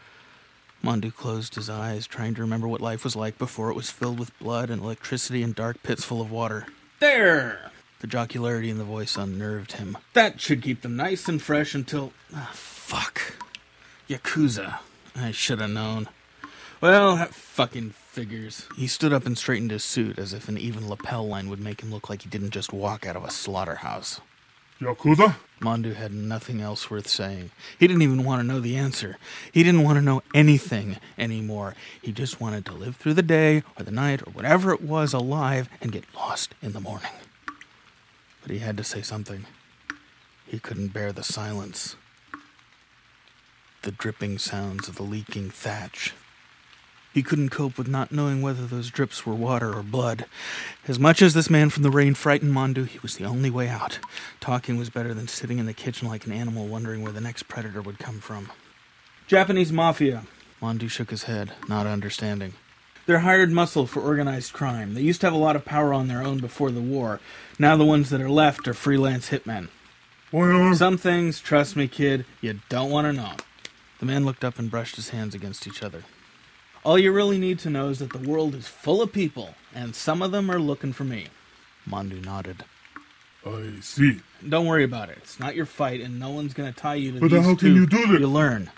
Mondu 0.83 1.13
closed 1.13 1.55
his 1.55 1.69
eyes, 1.69 2.07
trying 2.07 2.33
to 2.35 2.41
remember 2.41 2.67
what 2.67 2.81
life 2.81 3.03
was 3.03 3.15
like 3.15 3.37
before 3.37 3.69
it 3.69 3.75
was 3.75 3.91
filled 3.91 4.19
with 4.19 4.37
blood 4.39 4.69
and 4.69 4.81
electricity 4.81 5.43
and 5.43 5.53
dark 5.53 5.83
pits 5.83 6.03
full 6.03 6.21
of 6.21 6.31
water. 6.31 6.67
There! 6.99 7.71
The 7.99 8.07
jocularity 8.07 8.69
in 8.69 8.77
the 8.77 8.85
voice 8.85 9.17
unnerved 9.17 9.73
him. 9.73 9.97
That 10.13 10.39
should 10.39 10.61
keep 10.61 10.81
them 10.81 10.95
nice 10.95 11.27
and 11.27 11.41
fresh 11.41 11.75
until. 11.75 12.13
Ah, 12.33 12.49
fuck. 12.53 13.35
Yakuza. 14.09 14.79
I 15.15 15.31
should 15.31 15.59
have 15.59 15.71
known. 15.71 16.07
Well, 16.81 17.17
that 17.17 17.33
fucking 17.33 17.89
figures. 17.89 18.65
He 18.77 18.87
stood 18.87 19.11
up 19.11 19.25
and 19.25 19.37
straightened 19.37 19.71
his 19.71 19.83
suit 19.83 20.17
as 20.17 20.33
if 20.33 20.47
an 20.47 20.57
even 20.57 20.87
lapel 20.87 21.27
line 21.27 21.49
would 21.49 21.59
make 21.59 21.81
him 21.81 21.91
look 21.91 22.09
like 22.09 22.21
he 22.21 22.29
didn't 22.29 22.51
just 22.51 22.71
walk 22.71 23.05
out 23.05 23.17
of 23.17 23.25
a 23.25 23.31
slaughterhouse. 23.31 24.21
Yakuza? 24.79 25.35
Mondu 25.59 25.93
had 25.93 26.13
nothing 26.13 26.61
else 26.61 26.89
worth 26.89 27.07
saying. 27.07 27.51
He 27.77 27.85
didn't 27.85 28.01
even 28.01 28.23
want 28.23 28.39
to 28.39 28.47
know 28.47 28.61
the 28.61 28.77
answer. 28.77 29.17
He 29.51 29.61
didn't 29.61 29.83
want 29.83 29.97
to 29.97 30.01
know 30.01 30.23
anything 30.33 30.95
anymore. 31.17 31.75
He 32.01 32.13
just 32.13 32.39
wanted 32.39 32.65
to 32.67 32.73
live 32.73 32.95
through 32.95 33.15
the 33.15 33.21
day 33.21 33.63
or 33.77 33.83
the 33.83 33.91
night 33.91 34.21
or 34.25 34.31
whatever 34.31 34.71
it 34.71 34.81
was 34.81 35.11
alive 35.11 35.67
and 35.81 35.91
get 35.91 36.05
lost 36.15 36.55
in 36.61 36.71
the 36.71 36.79
morning. 36.79 37.11
But 38.41 38.51
he 38.51 38.59
had 38.59 38.77
to 38.77 38.85
say 38.85 39.01
something. 39.01 39.45
He 40.47 40.59
couldn't 40.59 40.93
bear 40.93 41.11
the 41.11 41.23
silence. 41.23 41.97
The 43.81 43.91
dripping 43.91 44.37
sounds 44.37 44.87
of 44.87 44.95
the 44.95 45.03
leaking 45.03 45.49
thatch. 45.49 46.13
He 47.19 47.23
couldn't 47.23 47.49
cope 47.49 47.77
with 47.77 47.89
not 47.89 48.13
knowing 48.13 48.41
whether 48.41 48.65
those 48.65 48.89
drips 48.89 49.25
were 49.25 49.35
water 49.35 49.77
or 49.77 49.83
blood. 49.83 50.23
As 50.87 50.97
much 50.97 51.21
as 51.21 51.33
this 51.33 51.49
man 51.49 51.69
from 51.69 51.83
the 51.83 51.91
rain 51.91 52.13
frightened 52.13 52.53
Mondu, 52.53 52.87
he 52.87 52.97
was 52.99 53.17
the 53.17 53.25
only 53.25 53.49
way 53.49 53.67
out. 53.67 53.99
Talking 54.39 54.77
was 54.77 54.89
better 54.89 55.13
than 55.13 55.27
sitting 55.27 55.59
in 55.59 55.65
the 55.65 55.73
kitchen 55.73 56.07
like 56.07 56.25
an 56.25 56.31
animal 56.31 56.65
wondering 56.65 57.03
where 57.03 57.11
the 57.11 57.19
next 57.19 57.49
predator 57.49 57.81
would 57.81 57.99
come 57.99 58.21
from. 58.21 58.53
Japanese 59.27 59.69
mafia. 59.69 60.23
Mondu 60.61 60.89
shook 60.89 61.09
his 61.09 61.23
head, 61.23 61.51
not 61.67 61.85
understanding. 61.85 62.53
They're 63.05 63.19
hired 63.19 63.51
muscle 63.51 63.85
for 63.85 63.99
organized 63.99 64.53
crime. 64.53 64.93
They 64.93 65.01
used 65.01 65.19
to 65.19 65.27
have 65.27 65.33
a 65.33 65.37
lot 65.37 65.57
of 65.57 65.65
power 65.65 65.93
on 65.93 66.07
their 66.07 66.21
own 66.21 66.37
before 66.37 66.71
the 66.71 66.79
war. 66.79 67.19
Now 67.59 67.75
the 67.75 67.83
ones 67.83 68.11
that 68.11 68.21
are 68.21 68.29
left 68.29 68.65
are 68.65 68.73
freelance 68.73 69.29
hitmen. 69.29 69.67
Why 70.31 70.51
are... 70.51 70.73
Some 70.73 70.97
things, 70.97 71.41
trust 71.41 71.75
me, 71.75 71.89
kid, 71.89 72.23
you 72.39 72.61
don't 72.69 72.89
want 72.89 73.07
to 73.07 73.11
know. 73.11 73.33
The 73.99 74.05
man 74.05 74.23
looked 74.23 74.45
up 74.45 74.57
and 74.57 74.71
brushed 74.71 74.95
his 74.95 75.09
hands 75.09 75.35
against 75.35 75.67
each 75.67 75.83
other. 75.83 76.05
All 76.89 76.97
you 76.97 77.11
really 77.11 77.37
need 77.37 77.59
to 77.59 77.69
know 77.69 77.89
is 77.89 77.99
that 77.99 78.11
the 78.11 78.27
world 78.27 78.55
is 78.55 78.67
full 78.67 78.99
of 78.99 79.13
people, 79.13 79.53
and 79.75 79.95
some 79.95 80.23
of 80.23 80.31
them 80.31 80.49
are 80.49 80.57
looking 80.57 80.91
for 80.91 81.03
me. 81.03 81.27
Mondu 81.87 82.25
nodded. 82.25 82.65
I 83.45 83.73
see. 83.79 84.21
Don't 84.49 84.65
worry 84.65 84.85
about 84.85 85.09
it. 85.09 85.19
It's 85.21 85.39
not 85.39 85.55
your 85.55 85.67
fight, 85.67 86.01
and 86.01 86.19
no 86.19 86.31
one's 86.31 86.55
going 86.55 86.73
to 86.73 86.75
tie 86.75 86.95
you 86.95 87.11
to 87.11 87.19
But 87.19 87.29
these 87.29 87.45
how 87.45 87.53
two. 87.53 87.57
can 87.57 87.75
you 87.75 87.85
do 87.85 88.07
this? 88.07 88.19
You 88.21 88.27
learn. 88.27 88.71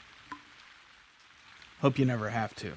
Hope 1.80 1.98
you 1.98 2.04
never 2.04 2.28
have 2.28 2.54
to. 2.56 2.74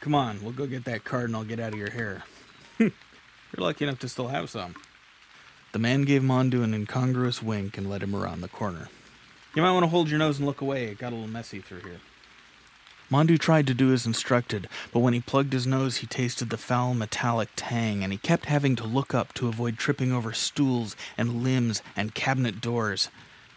Come 0.00 0.16
on, 0.16 0.42
we'll 0.42 0.50
go 0.50 0.66
get 0.66 0.84
that 0.86 1.04
card 1.04 1.26
and 1.26 1.36
I'll 1.36 1.44
get 1.44 1.60
out 1.60 1.72
of 1.72 1.78
your 1.78 1.90
hair. 1.90 2.24
You're 2.80 2.90
lucky 3.56 3.84
enough 3.84 4.00
to 4.00 4.08
still 4.08 4.26
have 4.26 4.50
some. 4.50 4.74
The 5.70 5.78
man 5.78 6.02
gave 6.02 6.22
Mondu 6.22 6.64
an 6.64 6.74
incongruous 6.74 7.40
wink 7.40 7.78
and 7.78 7.88
led 7.88 8.02
him 8.02 8.16
around 8.16 8.40
the 8.40 8.48
corner. 8.48 8.88
You 9.54 9.62
might 9.62 9.70
want 9.70 9.84
to 9.84 9.88
hold 9.88 10.10
your 10.10 10.18
nose 10.18 10.38
and 10.38 10.46
look 10.46 10.60
away. 10.60 10.86
It 10.86 10.98
got 10.98 11.12
a 11.12 11.14
little 11.14 11.30
messy 11.30 11.60
through 11.60 11.82
here. 11.82 12.00
Mondu 13.10 13.38
tried 13.38 13.66
to 13.66 13.74
do 13.74 13.92
as 13.92 14.04
instructed, 14.04 14.68
but 14.92 14.98
when 14.98 15.14
he 15.14 15.20
plugged 15.20 15.54
his 15.54 15.66
nose, 15.66 15.98
he 15.98 16.06
tasted 16.06 16.50
the 16.50 16.58
foul 16.58 16.92
metallic 16.92 17.48
tang, 17.56 18.04
and 18.04 18.12
he 18.12 18.18
kept 18.18 18.46
having 18.46 18.76
to 18.76 18.84
look 18.84 19.14
up 19.14 19.32
to 19.34 19.48
avoid 19.48 19.78
tripping 19.78 20.12
over 20.12 20.34
stools 20.34 20.94
and 21.16 21.42
limbs 21.42 21.82
and 21.96 22.14
cabinet 22.14 22.60
doors. 22.60 23.08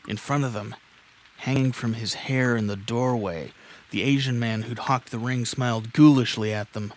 In 0.08 0.16
front 0.16 0.46
of 0.46 0.54
them, 0.54 0.76
hanging 1.40 1.74
from 1.74 1.96
his 1.96 2.14
hair 2.14 2.56
in 2.56 2.68
the 2.68 2.78
doorway, 2.78 3.52
the 3.90 4.04
Asian 4.04 4.40
man 4.40 4.64
who'd 4.64 4.80
hocked 4.80 5.12
the 5.12 5.20
ring 5.20 5.44
smiled 5.44 5.92
ghoulishly 5.92 6.54
at 6.54 6.72
them 6.72 6.94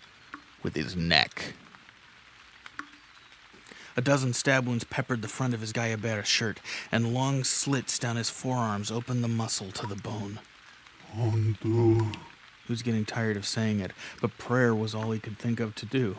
with 0.62 0.76
his 0.76 0.94
neck. 0.94 1.54
A 3.96 4.00
dozen 4.00 4.32
stab 4.32 4.66
wounds 4.66 4.84
peppered 4.84 5.22
the 5.22 5.28
front 5.28 5.54
of 5.54 5.60
his 5.60 5.72
Guayabera 5.72 6.24
shirt, 6.24 6.60
and 6.92 7.12
long 7.12 7.42
slits 7.42 7.98
down 7.98 8.14
his 8.14 8.30
forearms 8.30 8.92
opened 8.92 9.24
the 9.24 9.28
muscle 9.28 9.72
to 9.72 9.86
the 9.88 9.96
bone. 9.96 10.38
Mondu. 11.16 12.12
He 12.66 12.72
was 12.72 12.82
getting 12.82 13.04
tired 13.04 13.36
of 13.36 13.46
saying 13.46 13.80
it, 13.80 13.92
but 14.20 14.38
prayer 14.38 14.74
was 14.74 14.94
all 14.94 15.10
he 15.10 15.18
could 15.18 15.38
think 15.38 15.60
of 15.60 15.74
to 15.76 15.86
do. 15.86 16.16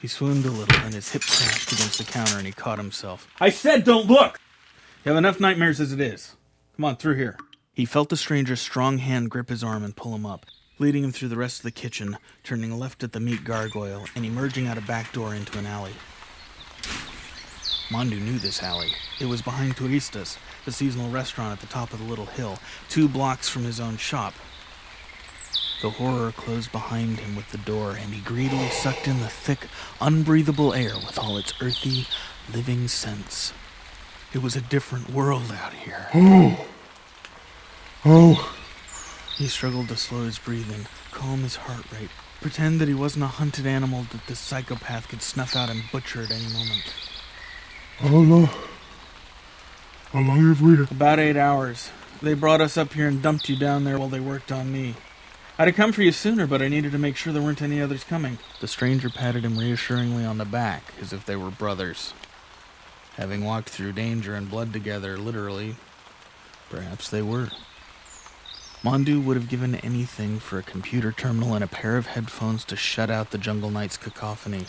He 0.00 0.08
swooned 0.08 0.44
a 0.44 0.50
little, 0.50 0.80
and 0.80 0.94
his 0.94 1.10
hip 1.10 1.22
crashed 1.22 1.72
against 1.72 1.98
the 1.98 2.04
counter, 2.04 2.36
and 2.36 2.46
he 2.46 2.52
caught 2.52 2.78
himself. 2.78 3.28
I 3.40 3.50
said 3.50 3.84
don't 3.84 4.06
look! 4.06 4.40
You 5.04 5.10
have 5.10 5.18
enough 5.18 5.40
nightmares 5.40 5.80
as 5.80 5.92
it 5.92 6.00
is. 6.00 6.36
Come 6.76 6.84
on, 6.84 6.96
through 6.96 7.16
here. 7.16 7.36
He 7.74 7.84
felt 7.84 8.08
the 8.08 8.16
stranger's 8.16 8.60
strong 8.60 8.98
hand 8.98 9.30
grip 9.30 9.48
his 9.48 9.64
arm 9.64 9.82
and 9.82 9.96
pull 9.96 10.14
him 10.14 10.26
up, 10.26 10.46
leading 10.78 11.02
him 11.02 11.12
through 11.12 11.28
the 11.28 11.36
rest 11.36 11.58
of 11.58 11.64
the 11.64 11.70
kitchen, 11.70 12.18
turning 12.44 12.78
left 12.78 13.02
at 13.02 13.12
the 13.12 13.20
meat 13.20 13.44
gargoyle, 13.44 14.06
and 14.14 14.24
emerging 14.24 14.66
out 14.66 14.78
a 14.78 14.82
back 14.82 15.12
door 15.12 15.34
into 15.34 15.58
an 15.58 15.66
alley. 15.66 15.94
Mondu 17.90 18.20
knew 18.20 18.38
this 18.38 18.62
alley. 18.62 18.90
It 19.20 19.26
was 19.26 19.42
behind 19.42 19.76
Turistas, 19.76 20.38
the 20.64 20.72
seasonal 20.72 21.10
restaurant 21.10 21.52
at 21.52 21.60
the 21.60 21.72
top 21.72 21.92
of 21.92 21.98
the 21.98 22.04
little 22.04 22.26
hill, 22.26 22.58
two 22.88 23.08
blocks 23.08 23.48
from 23.48 23.64
his 23.64 23.80
own 23.80 23.96
shop. 23.96 24.34
The 25.82 25.90
horror 25.90 26.30
closed 26.30 26.70
behind 26.70 27.18
him 27.18 27.34
with 27.34 27.50
the 27.50 27.58
door, 27.58 27.96
and 28.00 28.14
he 28.14 28.20
greedily 28.20 28.68
sucked 28.68 29.08
in 29.08 29.18
the 29.18 29.26
thick, 29.26 29.66
unbreathable 30.00 30.72
air 30.72 30.94
with 30.94 31.18
all 31.18 31.36
its 31.36 31.52
earthy, 31.60 32.06
living 32.54 32.86
scents. 32.86 33.52
It 34.32 34.44
was 34.44 34.54
a 34.54 34.60
different 34.60 35.10
world 35.10 35.50
out 35.50 35.74
here. 35.74 36.06
Oh. 36.14 36.66
Oh. 38.04 38.56
He 39.36 39.48
struggled 39.48 39.88
to 39.88 39.96
slow 39.96 40.24
his 40.24 40.38
breathing, 40.38 40.86
calm 41.10 41.40
his 41.42 41.56
heart 41.56 41.90
rate, 41.90 42.10
pretend 42.40 42.80
that 42.80 42.86
he 42.86 42.94
wasn't 42.94 43.24
a 43.24 43.28
hunted 43.28 43.66
animal 43.66 44.06
that 44.12 44.28
this 44.28 44.38
psychopath 44.38 45.08
could 45.08 45.20
snuff 45.20 45.56
out 45.56 45.68
and 45.68 45.82
butcher 45.90 46.22
at 46.22 46.30
any 46.30 46.46
moment. 46.52 46.94
How 47.98 48.08
long? 48.08 48.46
How 50.12 50.20
long 50.20 50.48
have 50.48 50.62
we... 50.62 50.80
About 50.80 51.18
eight 51.18 51.36
hours. 51.36 51.90
They 52.22 52.34
brought 52.34 52.60
us 52.60 52.76
up 52.76 52.92
here 52.92 53.08
and 53.08 53.20
dumped 53.20 53.48
you 53.48 53.56
down 53.56 53.82
there 53.82 53.98
while 53.98 54.08
they 54.08 54.20
worked 54.20 54.52
on 54.52 54.70
me. 54.70 54.94
I'd 55.58 55.68
have 55.68 55.76
come 55.76 55.92
for 55.92 56.02
you 56.02 56.12
sooner, 56.12 56.46
but 56.46 56.62
I 56.62 56.68
needed 56.68 56.92
to 56.92 56.98
make 56.98 57.16
sure 57.16 57.30
there 57.32 57.42
weren't 57.42 57.60
any 57.60 57.80
others 57.80 58.04
coming. 58.04 58.38
The 58.60 58.68
stranger 58.68 59.10
patted 59.10 59.44
him 59.44 59.58
reassuringly 59.58 60.24
on 60.24 60.38
the 60.38 60.46
back, 60.46 60.94
as 61.00 61.12
if 61.12 61.26
they 61.26 61.36
were 61.36 61.50
brothers. 61.50 62.14
Having 63.16 63.44
walked 63.44 63.68
through 63.68 63.92
danger 63.92 64.34
and 64.34 64.50
blood 64.50 64.72
together, 64.72 65.18
literally, 65.18 65.76
perhaps 66.70 67.10
they 67.10 67.20
were. 67.20 67.50
Mondu 68.82 69.22
would 69.22 69.36
have 69.36 69.50
given 69.50 69.74
anything 69.76 70.38
for 70.38 70.58
a 70.58 70.62
computer 70.62 71.12
terminal 71.12 71.54
and 71.54 71.62
a 71.62 71.68
pair 71.68 71.98
of 71.98 72.06
headphones 72.06 72.64
to 72.64 72.74
shut 72.74 73.10
out 73.10 73.30
the 73.30 73.38
jungle 73.38 73.70
night's 73.70 73.98
cacophony. 73.98 74.64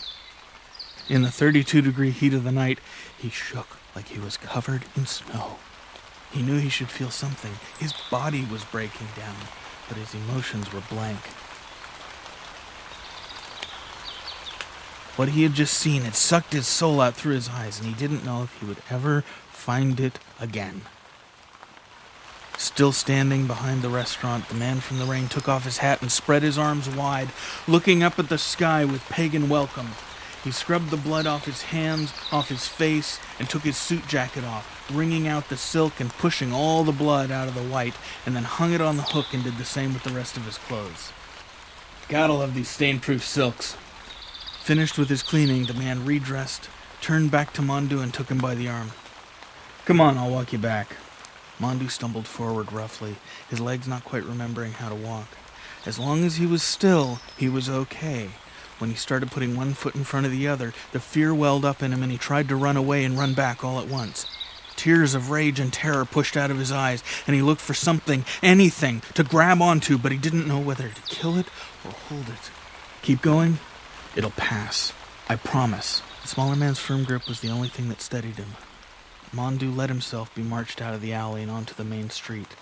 In 1.08 1.22
the 1.22 1.30
32 1.30 1.80
degree 1.80 2.10
heat 2.10 2.34
of 2.34 2.44
the 2.44 2.52
night, 2.52 2.78
he 3.18 3.30
shook 3.30 3.78
like 3.96 4.08
he 4.08 4.20
was 4.20 4.36
covered 4.36 4.84
in 4.94 5.06
snow. 5.06 5.56
He 6.30 6.42
knew 6.42 6.58
he 6.58 6.68
should 6.68 6.90
feel 6.90 7.10
something. 7.10 7.52
His 7.78 7.94
body 8.10 8.44
was 8.44 8.64
breaking 8.64 9.08
down, 9.16 9.36
but 9.88 9.96
his 9.96 10.14
emotions 10.14 10.72
were 10.72 10.82
blank. 10.88 11.20
What 15.16 15.28
he 15.28 15.44
had 15.44 15.54
just 15.54 15.74
seen 15.74 16.02
had 16.02 16.16
sucked 16.16 16.52
his 16.52 16.66
soul 16.66 17.00
out 17.00 17.14
through 17.14 17.34
his 17.34 17.48
eyes, 17.48 17.78
and 17.78 17.88
he 17.88 17.94
didn't 17.94 18.24
know 18.24 18.42
if 18.42 18.58
he 18.58 18.66
would 18.66 18.82
ever 18.90 19.22
find 19.50 20.00
it 20.00 20.18
again. 20.40 20.82
Still 22.58 22.92
standing 22.92 23.46
behind 23.46 23.82
the 23.82 23.88
restaurant, 23.88 24.48
the 24.48 24.54
man 24.54 24.80
from 24.80 24.98
the 24.98 25.04
rain 25.04 25.28
took 25.28 25.48
off 25.48 25.64
his 25.64 25.78
hat 25.78 26.02
and 26.02 26.10
spread 26.10 26.42
his 26.42 26.58
arms 26.58 26.88
wide, 26.88 27.28
looking 27.68 28.02
up 28.02 28.18
at 28.18 28.28
the 28.28 28.38
sky 28.38 28.84
with 28.84 29.08
pagan 29.08 29.48
welcome. 29.48 29.90
He 30.44 30.50
scrubbed 30.50 30.90
the 30.90 30.98
blood 30.98 31.26
off 31.26 31.46
his 31.46 31.62
hands, 31.62 32.12
off 32.30 32.50
his 32.50 32.68
face, 32.68 33.18
and 33.38 33.48
took 33.48 33.62
his 33.62 33.78
suit 33.78 34.06
jacket 34.06 34.44
off, 34.44 34.90
wringing 34.92 35.26
out 35.26 35.48
the 35.48 35.56
silk 35.56 35.98
and 36.00 36.10
pushing 36.10 36.52
all 36.52 36.84
the 36.84 36.92
blood 36.92 37.30
out 37.30 37.48
of 37.48 37.54
the 37.54 37.62
white, 37.62 37.94
and 38.26 38.36
then 38.36 38.44
hung 38.44 38.74
it 38.74 38.82
on 38.82 38.98
the 38.98 39.02
hook 39.02 39.32
and 39.32 39.42
did 39.42 39.56
the 39.56 39.64
same 39.64 39.94
with 39.94 40.02
the 40.02 40.12
rest 40.12 40.36
of 40.36 40.44
his 40.44 40.58
clothes. 40.58 41.12
Gotta 42.10 42.34
love 42.34 42.52
these 42.52 42.68
stain-proof 42.68 43.24
silks. 43.24 43.78
Finished 44.60 44.98
with 44.98 45.08
his 45.08 45.22
cleaning, 45.22 45.64
the 45.64 45.72
man 45.72 46.04
redressed, 46.04 46.68
turned 47.00 47.30
back 47.30 47.54
to 47.54 47.62
Mondu, 47.62 48.02
and 48.02 48.12
took 48.12 48.28
him 48.28 48.38
by 48.38 48.54
the 48.54 48.68
arm. 48.68 48.90
Come 49.86 49.98
on, 49.98 50.18
I'll 50.18 50.30
walk 50.30 50.52
you 50.52 50.58
back. 50.58 50.96
Mondu 51.58 51.90
stumbled 51.90 52.26
forward 52.26 52.70
roughly, 52.70 53.16
his 53.48 53.60
legs 53.60 53.88
not 53.88 54.04
quite 54.04 54.24
remembering 54.24 54.72
how 54.72 54.90
to 54.90 54.94
walk. 54.94 55.28
As 55.86 55.98
long 55.98 56.22
as 56.22 56.36
he 56.36 56.44
was 56.44 56.62
still, 56.62 57.20
he 57.38 57.48
was 57.48 57.70
okay. 57.70 58.30
When 58.84 58.90
he 58.90 58.98
started 58.98 59.30
putting 59.30 59.56
one 59.56 59.72
foot 59.72 59.94
in 59.94 60.04
front 60.04 60.26
of 60.26 60.32
the 60.32 60.46
other, 60.46 60.74
the 60.92 61.00
fear 61.00 61.34
welled 61.34 61.64
up 61.64 61.82
in 61.82 61.90
him 61.90 62.02
and 62.02 62.12
he 62.12 62.18
tried 62.18 62.48
to 62.48 62.54
run 62.54 62.76
away 62.76 63.02
and 63.02 63.18
run 63.18 63.32
back 63.32 63.64
all 63.64 63.80
at 63.80 63.88
once. 63.88 64.26
Tears 64.76 65.14
of 65.14 65.30
rage 65.30 65.58
and 65.58 65.72
terror 65.72 66.04
pushed 66.04 66.36
out 66.36 66.50
of 66.50 66.58
his 66.58 66.70
eyes, 66.70 67.02
and 67.26 67.34
he 67.34 67.40
looked 67.40 67.62
for 67.62 67.72
something, 67.72 68.26
anything, 68.42 69.00
to 69.14 69.24
grab 69.24 69.62
onto, 69.62 69.96
but 69.96 70.12
he 70.12 70.18
didn't 70.18 70.46
know 70.46 70.60
whether 70.60 70.90
to 70.90 71.00
kill 71.08 71.38
it 71.38 71.46
or 71.82 71.92
hold 71.92 72.28
it. 72.28 72.50
Keep 73.00 73.22
going. 73.22 73.58
It'll 74.14 74.32
pass. 74.32 74.92
I 75.30 75.36
promise. 75.36 76.02
The 76.20 76.28
smaller 76.28 76.54
man's 76.54 76.78
firm 76.78 77.04
grip 77.04 77.26
was 77.26 77.40
the 77.40 77.48
only 77.48 77.68
thing 77.68 77.88
that 77.88 78.02
steadied 78.02 78.36
him. 78.36 78.56
Mondu 79.34 79.74
let 79.74 79.88
himself 79.88 80.34
be 80.34 80.42
marched 80.42 80.82
out 80.82 80.92
of 80.92 81.00
the 81.00 81.14
alley 81.14 81.40
and 81.40 81.50
onto 81.50 81.72
the 81.72 81.84
main 81.84 82.10
street. 82.10 82.54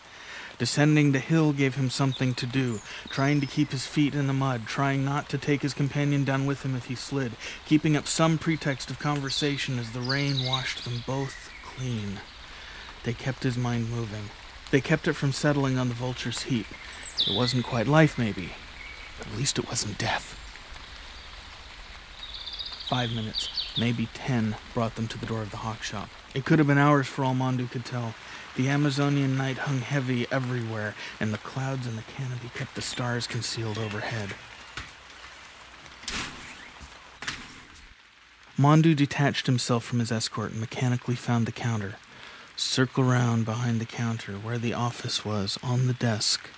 Descending 0.62 1.10
the 1.10 1.18
hill 1.18 1.52
gave 1.52 1.74
him 1.74 1.90
something 1.90 2.34
to 2.34 2.46
do, 2.46 2.78
trying 3.10 3.40
to 3.40 3.48
keep 3.48 3.72
his 3.72 3.84
feet 3.84 4.14
in 4.14 4.28
the 4.28 4.32
mud, 4.32 4.64
trying 4.64 5.04
not 5.04 5.28
to 5.30 5.36
take 5.36 5.62
his 5.62 5.74
companion 5.74 6.22
down 6.22 6.46
with 6.46 6.64
him 6.64 6.76
if 6.76 6.84
he 6.84 6.94
slid, 6.94 7.32
keeping 7.66 7.96
up 7.96 8.06
some 8.06 8.38
pretext 8.38 8.88
of 8.88 9.00
conversation 9.00 9.80
as 9.80 9.90
the 9.90 9.98
rain 9.98 10.46
washed 10.46 10.84
them 10.84 11.02
both 11.04 11.50
clean. 11.64 12.20
They 13.02 13.12
kept 13.12 13.42
his 13.42 13.58
mind 13.58 13.90
moving. 13.90 14.30
They 14.70 14.80
kept 14.80 15.08
it 15.08 15.14
from 15.14 15.32
settling 15.32 15.80
on 15.80 15.88
the 15.88 15.94
vulture's 15.94 16.42
heap. 16.44 16.68
It 17.26 17.34
wasn't 17.34 17.64
quite 17.64 17.88
life, 17.88 18.16
maybe. 18.16 18.50
But 19.18 19.26
at 19.26 19.36
least 19.36 19.58
it 19.58 19.66
wasn't 19.66 19.98
death. 19.98 20.38
Five 22.88 23.10
minutes, 23.10 23.48
maybe 23.76 24.08
ten, 24.14 24.54
brought 24.74 24.94
them 24.94 25.08
to 25.08 25.18
the 25.18 25.26
door 25.26 25.42
of 25.42 25.50
the 25.50 25.56
hock 25.56 25.82
shop. 25.82 26.08
It 26.34 26.44
could 26.44 26.60
have 26.60 26.68
been 26.68 26.78
hours 26.78 27.08
for 27.08 27.24
all 27.24 27.34
Mondu 27.34 27.68
could 27.68 27.84
tell. 27.84 28.14
The 28.54 28.68
Amazonian 28.68 29.38
night 29.38 29.58
hung 29.58 29.78
heavy 29.78 30.26
everywhere, 30.30 30.94
and 31.18 31.32
the 31.32 31.38
clouds 31.38 31.86
in 31.86 31.96
the 31.96 32.02
canopy 32.02 32.50
kept 32.54 32.74
the 32.74 32.82
stars 32.82 33.26
concealed 33.26 33.78
overhead. 33.78 34.34
Mondu 38.58 38.94
detached 38.94 39.46
himself 39.46 39.84
from 39.84 40.00
his 40.00 40.12
escort 40.12 40.50
and 40.52 40.60
mechanically 40.60 41.14
found 41.14 41.46
the 41.46 41.52
counter. 41.52 41.94
Circle 42.54 43.04
round 43.04 43.46
behind 43.46 43.80
the 43.80 43.86
counter, 43.86 44.34
where 44.34 44.58
the 44.58 44.74
office 44.74 45.24
was, 45.24 45.58
on 45.62 45.86
the 45.86 45.94
desk. 45.94 46.50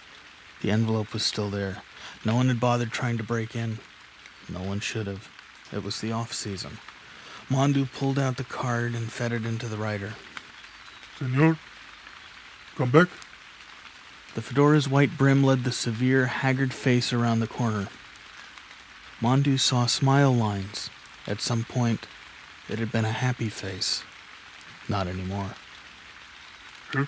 The 0.63 0.73
envelope 0.73 1.13
was 1.13 1.23
still 1.23 1.49
there. 1.49 1.83
No 2.25 2.35
one 2.35 2.49
had 2.49 2.59
bothered 2.59 2.91
trying 2.91 3.19
to 3.19 3.23
break 3.23 3.55
in. 3.55 3.79
No 4.49 4.63
one 4.63 4.81
should 4.81 5.07
have. 5.07 5.29
It 5.73 5.85
was 5.85 6.01
the 6.01 6.11
off 6.11 6.33
season. 6.33 6.79
Mondu 7.49 7.87
pulled 7.93 8.19
out 8.19 8.37
the 8.37 8.45
card 8.45 8.95
and 8.95 9.13
fed 9.13 9.33
it 9.33 9.47
into 9.47 9.69
the 9.69 9.77
writer. 9.77 10.15
Senor, 11.19 11.57
come 12.77 12.91
back. 12.91 13.09
The 14.35 14.43
fedora's 14.43 14.89
white 14.89 15.17
brim 15.17 15.45
led 15.45 15.65
the 15.65 15.73
severe, 15.73 16.27
haggard 16.27 16.75
face 16.75 17.13
around 17.13 17.41
the 17.41 17.47
corner. 17.47 17.89
Mondu 19.21 19.59
saw 19.59 19.87
smile 19.87 20.33
lines. 20.33 20.91
At 21.27 21.41
some 21.41 21.65
point, 21.65 22.07
it 22.69 22.79
had 22.79 22.91
been 22.91 23.05
a 23.05 23.13
happy 23.13 23.49
face. 23.49 24.03
Not 24.89 25.07
anymore. 25.07 25.55
Huh? 26.93 27.07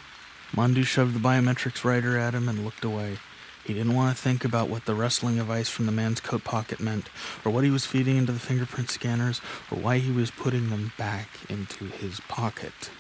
Mondu 0.55 0.85
shoved 0.85 1.15
the 1.15 1.21
biometrics 1.21 1.85
writer 1.85 2.17
at 2.17 2.35
him 2.35 2.49
and 2.49 2.65
looked 2.65 2.85
away. 2.85 3.19
He 3.65 3.75
didn't 3.75 3.97
want 3.97 4.17
to 4.17 4.23
think 4.23 4.45
about 4.45 4.69
what 4.69 4.85
the 4.85 4.95
rustling 4.95 5.41
of 5.41 5.51
ice 5.51 5.69
from 5.69 5.87
the 5.87 5.93
man's 5.93 6.21
coat 6.21 6.45
pocket 6.45 6.79
meant, 6.79 7.09
or 7.45 7.51
what 7.51 7.65
he 7.65 7.71
was 7.71 7.85
feeding 7.85 8.17
into 8.17 8.31
the 8.31 8.39
fingerprint 8.39 8.91
scanners, 8.91 9.41
or 9.71 9.79
why 9.79 9.99
he 9.99 10.13
was 10.13 10.31
putting 10.31 10.71
them 10.71 10.93
back 10.97 11.29
into 11.49 11.87
his 11.87 12.21
pocket. 12.21 12.91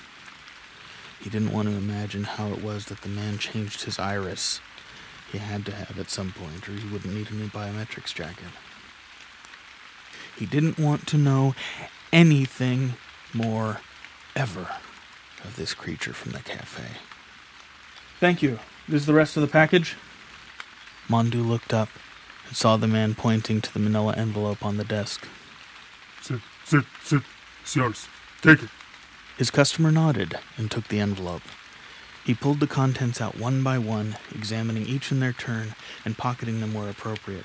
He 1.20 1.30
didn't 1.30 1.52
want 1.52 1.68
to 1.68 1.74
imagine 1.74 2.24
how 2.24 2.48
it 2.48 2.62
was 2.62 2.86
that 2.86 3.00
the 3.00 3.08
man 3.08 3.38
changed 3.38 3.82
his 3.82 3.98
iris. 3.98 4.60
He 5.32 5.38
had 5.38 5.64
to 5.66 5.72
have 5.72 5.98
at 5.98 6.10
some 6.10 6.32
point, 6.32 6.68
or 6.68 6.72
he 6.72 6.88
wouldn't 6.88 7.12
need 7.12 7.30
a 7.30 7.34
new 7.34 7.48
biometrics 7.48 8.14
jacket. 8.14 8.48
He 10.36 10.46
didn't 10.46 10.78
want 10.78 11.06
to 11.08 11.18
know 11.18 11.54
anything 12.12 12.94
more 13.32 13.80
ever 14.34 14.68
of 15.42 15.56
this 15.56 15.74
creature 15.74 16.12
from 16.12 16.32
the 16.32 16.40
cafe. 16.40 16.98
Thank 18.20 18.42
you. 18.42 18.58
This 18.88 19.02
is 19.02 19.06
the 19.06 19.14
rest 19.14 19.36
of 19.36 19.40
the 19.40 19.48
package? 19.48 19.96
Mondu 21.08 21.46
looked 21.46 21.72
up 21.72 21.88
and 22.46 22.56
saw 22.56 22.76
the 22.76 22.86
man 22.86 23.14
pointing 23.14 23.60
to 23.60 23.72
the 23.72 23.78
manila 23.78 24.14
envelope 24.16 24.64
on 24.64 24.76
the 24.76 24.84
desk. 24.84 25.26
Sit, 26.20 26.40
sit, 26.64 26.84
sit. 27.02 27.22
It's 27.62 27.76
yours. 27.76 28.08
Take 28.42 28.62
it. 28.62 28.70
His 29.36 29.50
customer 29.50 29.90
nodded 29.90 30.38
and 30.56 30.70
took 30.70 30.88
the 30.88 30.98
envelope. 30.98 31.42
He 32.24 32.34
pulled 32.34 32.58
the 32.58 32.66
contents 32.66 33.20
out 33.20 33.36
one 33.36 33.62
by 33.62 33.76
one, 33.76 34.16
examining 34.34 34.86
each 34.86 35.12
in 35.12 35.20
their 35.20 35.34
turn 35.34 35.74
and 36.06 36.16
pocketing 36.16 36.60
them 36.60 36.72
where 36.72 36.88
appropriate. 36.88 37.44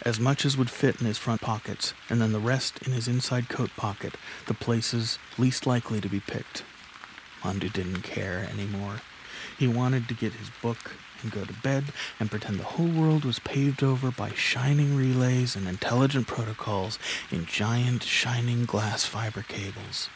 As 0.00 0.18
much 0.18 0.46
as 0.46 0.56
would 0.56 0.70
fit 0.70 0.98
in 0.98 1.06
his 1.06 1.18
front 1.18 1.42
pockets, 1.42 1.92
and 2.08 2.22
then 2.22 2.32
the 2.32 2.38
rest 2.38 2.78
in 2.86 2.92
his 2.92 3.06
inside 3.06 3.50
coat 3.50 3.68
pocket, 3.76 4.14
the 4.46 4.54
places 4.54 5.18
least 5.36 5.66
likely 5.66 6.00
to 6.00 6.08
be 6.08 6.20
picked. 6.20 6.64
Mondu 7.42 7.70
didn't 7.70 8.00
care 8.00 8.48
anymore. 8.50 9.02
He 9.58 9.68
wanted 9.68 10.08
to 10.08 10.14
get 10.14 10.32
his 10.32 10.48
book 10.62 10.92
and 11.20 11.30
go 11.30 11.44
to 11.44 11.52
bed 11.52 11.84
and 12.18 12.30
pretend 12.30 12.58
the 12.58 12.64
whole 12.64 12.88
world 12.88 13.26
was 13.26 13.40
paved 13.40 13.82
over 13.82 14.10
by 14.10 14.30
shining 14.30 14.96
relays 14.96 15.54
and 15.54 15.68
intelligent 15.68 16.26
protocols 16.26 16.98
in 17.30 17.44
giant 17.44 18.04
shining 18.04 18.64
glass 18.64 19.04
fiber 19.04 19.42
cables. 19.42 20.08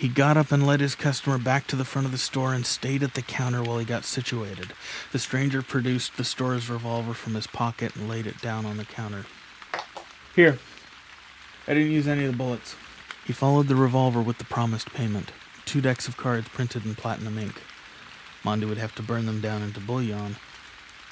He 0.00 0.08
got 0.08 0.38
up 0.38 0.50
and 0.50 0.66
led 0.66 0.80
his 0.80 0.94
customer 0.94 1.36
back 1.36 1.66
to 1.66 1.76
the 1.76 1.84
front 1.84 2.06
of 2.06 2.12
the 2.12 2.16
store 2.16 2.54
and 2.54 2.64
stayed 2.64 3.02
at 3.02 3.12
the 3.12 3.20
counter 3.20 3.62
while 3.62 3.76
he 3.76 3.84
got 3.84 4.06
situated. 4.06 4.72
The 5.12 5.18
stranger 5.18 5.60
produced 5.60 6.16
the 6.16 6.24
store's 6.24 6.70
revolver 6.70 7.12
from 7.12 7.34
his 7.34 7.46
pocket 7.46 7.94
and 7.94 8.08
laid 8.08 8.26
it 8.26 8.40
down 8.40 8.64
on 8.64 8.78
the 8.78 8.86
counter. 8.86 9.26
Here. 10.34 10.58
I 11.68 11.74
didn't 11.74 11.92
use 11.92 12.08
any 12.08 12.24
of 12.24 12.32
the 12.32 12.38
bullets. 12.38 12.76
He 13.26 13.34
followed 13.34 13.68
the 13.68 13.76
revolver 13.76 14.22
with 14.22 14.38
the 14.38 14.46
promised 14.46 14.90
payment 14.94 15.32
two 15.66 15.82
decks 15.82 16.08
of 16.08 16.16
cards 16.16 16.48
printed 16.48 16.86
in 16.86 16.94
platinum 16.94 17.36
ink. 17.36 17.60
Mondu 18.42 18.70
would 18.70 18.78
have 18.78 18.94
to 18.94 19.02
burn 19.02 19.26
them 19.26 19.42
down 19.42 19.60
into 19.60 19.80
bullion, 19.80 20.36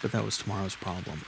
but 0.00 0.12
that 0.12 0.24
was 0.24 0.38
tomorrow's 0.38 0.74
problem. 0.74 1.26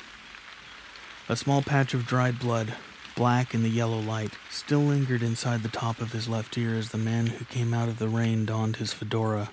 A 1.28 1.36
small 1.36 1.60
patch 1.60 1.92
of 1.92 2.06
dried 2.06 2.38
blood, 2.38 2.72
black 3.20 3.52
in 3.52 3.62
the 3.62 3.68
yellow 3.68 4.00
light, 4.00 4.32
still 4.48 4.80
lingered 4.80 5.22
inside 5.22 5.62
the 5.62 5.68
top 5.68 6.00
of 6.00 6.12
his 6.12 6.26
left 6.26 6.56
ear 6.56 6.74
as 6.74 6.88
the 6.88 6.96
man 6.96 7.26
who 7.26 7.44
came 7.44 7.74
out 7.74 7.86
of 7.86 7.98
the 7.98 8.08
rain 8.08 8.46
donned 8.46 8.76
his 8.76 8.94
fedora. 8.94 9.50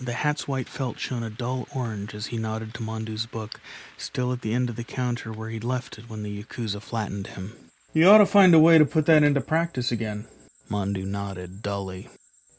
The 0.00 0.14
hat's 0.14 0.48
white 0.48 0.68
felt 0.68 0.98
shone 0.98 1.22
a 1.22 1.30
dull 1.30 1.68
orange 1.72 2.12
as 2.12 2.26
he 2.26 2.38
nodded 2.38 2.74
to 2.74 2.82
Mondu's 2.82 3.24
book, 3.24 3.60
still 3.96 4.32
at 4.32 4.40
the 4.40 4.52
end 4.52 4.68
of 4.68 4.74
the 4.74 4.82
counter 4.82 5.32
where 5.32 5.48
he'd 5.48 5.62
left 5.62 5.96
it 5.96 6.10
when 6.10 6.24
the 6.24 6.42
Yakuza 6.42 6.82
flattened 6.82 7.28
him. 7.28 7.52
You 7.92 8.08
ought 8.08 8.18
to 8.18 8.26
find 8.26 8.52
a 8.52 8.58
way 8.58 8.78
to 8.78 8.84
put 8.84 9.06
that 9.06 9.22
into 9.22 9.40
practice 9.40 9.92
again. 9.92 10.26
Mondu 10.68 11.06
nodded 11.06 11.62
dully. 11.62 12.08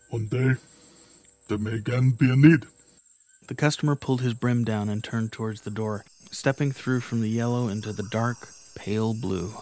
One 0.10 0.28
day, 0.28 0.54
there 1.50 1.58
may 1.58 1.74
again 1.74 2.12
be 2.12 2.32
a 2.32 2.38
need. 2.38 2.64
The 3.50 3.56
customer 3.56 3.98
pulled 3.98 4.22
his 4.22 4.36
brim 4.36 4.64
down 4.64 4.88
and 4.88 5.04
turned 5.04 5.34
towards 5.34 5.64
the 5.64 5.70
door, 5.70 6.06
stepping 6.32 6.72
through 6.72 7.02
from 7.02 7.20
the 7.20 7.30
yellow 7.30 7.68
into 7.68 7.92
the 7.92 8.08
dark, 8.10 8.48
pale 8.74 9.14
blue. 9.14 9.56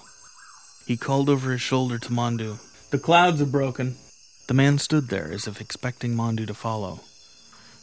He 0.85 0.97
called 0.97 1.29
over 1.29 1.51
his 1.51 1.61
shoulder 1.61 1.97
to 1.99 2.09
Mondu. 2.09 2.59
The 2.89 2.99
clouds 2.99 3.39
have 3.39 3.51
broken. 3.51 3.95
The 4.47 4.53
man 4.53 4.77
stood 4.77 5.07
there 5.07 5.31
as 5.31 5.47
if 5.47 5.61
expecting 5.61 6.15
Mondu 6.15 6.45
to 6.47 6.53
follow. 6.53 7.01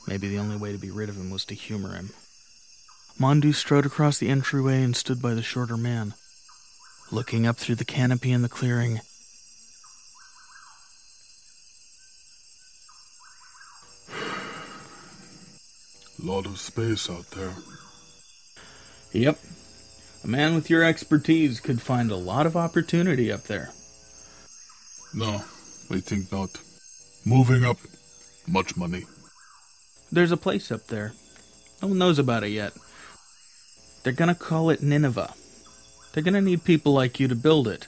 Maybe 0.07 0.29
the 0.29 0.39
only 0.39 0.57
way 0.57 0.73
to 0.73 0.79
be 0.79 0.91
rid 0.91 1.09
of 1.09 1.17
him 1.17 1.31
was 1.31 1.45
to 1.47 1.55
humor 1.55 1.95
him. 1.95 2.11
Mondu 3.19 3.55
strode 3.55 3.87
across 3.87 4.19
the 4.19 4.29
entryway 4.29 4.83
and 4.83 4.97
stood 4.97 5.21
by 5.21 5.35
the 5.35 5.43
shorter 5.43 5.77
man. 5.77 6.15
Looking 7.11 7.47
up 7.47 7.57
through 7.57 7.77
the 7.77 7.85
canopy 7.85 8.33
in 8.33 8.43
the 8.43 8.49
clearing, 8.49 9.01
Lot 16.21 16.47
of 16.47 16.59
space 16.59 17.09
out 17.09 17.31
there. 17.31 17.55
Yep. 19.13 19.39
A 20.25 20.27
man 20.27 20.55
with 20.55 20.69
your 20.69 20.83
expertise 20.85 21.61
could 21.61 21.81
find 21.81 22.11
a 22.11 22.17
lot 22.17 22.47
of 22.47 22.57
opportunity 22.57 23.31
up 23.33 23.45
there. 23.45 23.71
No, 25.15 25.43
I 25.91 26.01
think 26.01 26.31
not. 26.33 26.51
Moving 27.25 27.65
up. 27.65 27.79
Much 28.47 28.77
money. 28.77 29.05
There's 30.11 30.33
a 30.33 30.37
place 30.37 30.73
up 30.73 30.87
there. 30.87 31.13
No 31.83 31.89
one 31.89 31.99
knows 31.99 32.19
about 32.19 32.45
it 32.45 32.49
yet. 32.49 32.73
They're 34.03 34.13
gonna 34.13 34.35
call 34.35 34.71
it 34.71 34.83
Nineveh. 34.83 35.35
They're 36.13 36.23
gonna 36.23 36.41
need 36.41 36.65
people 36.65 36.93
like 36.93 37.21
you 37.21 37.29
to 37.29 37.35
build 37.35 37.69
it. 37.69 37.87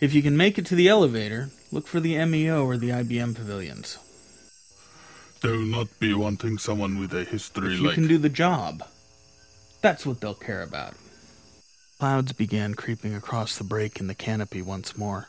If 0.00 0.12
you 0.12 0.22
can 0.22 0.36
make 0.36 0.58
it 0.58 0.66
to 0.66 0.74
the 0.74 0.88
elevator, 0.88 1.48
look 1.72 1.86
for 1.86 2.00
the 2.00 2.22
MEO 2.26 2.64
or 2.64 2.76
the 2.76 2.90
IBM 2.92 3.34
pavilions. 3.34 3.98
They 5.40 5.50
will 5.50 5.58
not 5.66 5.88
be 5.98 6.12
wanting 6.14 6.58
someone 6.58 6.98
with 6.98 7.12
a 7.14 7.24
history 7.24 7.74
If 7.74 7.80
you 7.80 7.86
like. 7.86 7.94
can 7.94 8.06
do 8.08 8.18
the 8.18 8.28
job, 8.28 8.82
that's 9.80 10.04
what 10.04 10.20
they'll 10.20 10.34
care 10.34 10.62
about. 10.62 10.94
Clouds 11.98 12.32
began 12.32 12.74
creeping 12.74 13.14
across 13.14 13.56
the 13.56 13.64
break 13.64 14.00
in 14.00 14.06
the 14.06 14.14
canopy 14.14 14.60
once 14.60 14.98
more. 14.98 15.28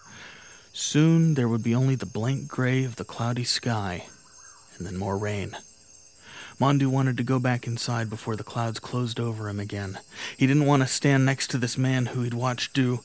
Soon 0.74 1.36
there 1.36 1.48
would 1.48 1.64
be 1.64 1.74
only 1.74 1.96
the 1.96 2.06
blank 2.06 2.50
gray 2.50 2.84
of 2.84 2.98
the 2.98 3.06
cloudy 3.06 3.46
sky, 3.46 4.08
and 4.78 4.86
then 4.86 4.98
more 4.98 5.18
rain. 5.18 5.56
Mondu 6.60 6.88
wanted 6.88 7.16
to 7.18 7.24
go 7.24 7.40
back 7.40 7.68
inside 7.68 8.10
before 8.10 8.36
the 8.36 8.44
clouds 8.44 8.80
closed 8.80 9.18
over 9.18 9.48
him 9.48 9.62
again. 9.62 10.00
He 10.36 10.46
didn't 10.46 10.66
want 10.66 10.82
to 10.84 10.88
stand 10.88 11.26
next 11.26 11.48
to 11.52 11.58
this 11.58 11.78
man 11.78 12.08
who 12.08 12.24
he'd 12.24 12.34
watched 12.34 12.74
do 12.74 13.00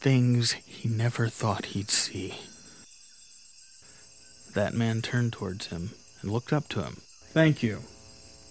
things 0.00 0.52
he 0.52 0.88
never 0.88 1.28
thought 1.28 1.66
he'd 1.66 1.90
see. 1.90 2.38
That 4.54 4.72
man 4.74 5.02
turned 5.02 5.34
towards 5.34 5.66
him 5.66 5.90
and 6.22 6.30
looked 6.30 6.52
up 6.52 6.68
to 6.70 6.82
him. 6.82 6.96
Thank 7.32 7.62
you 7.62 7.80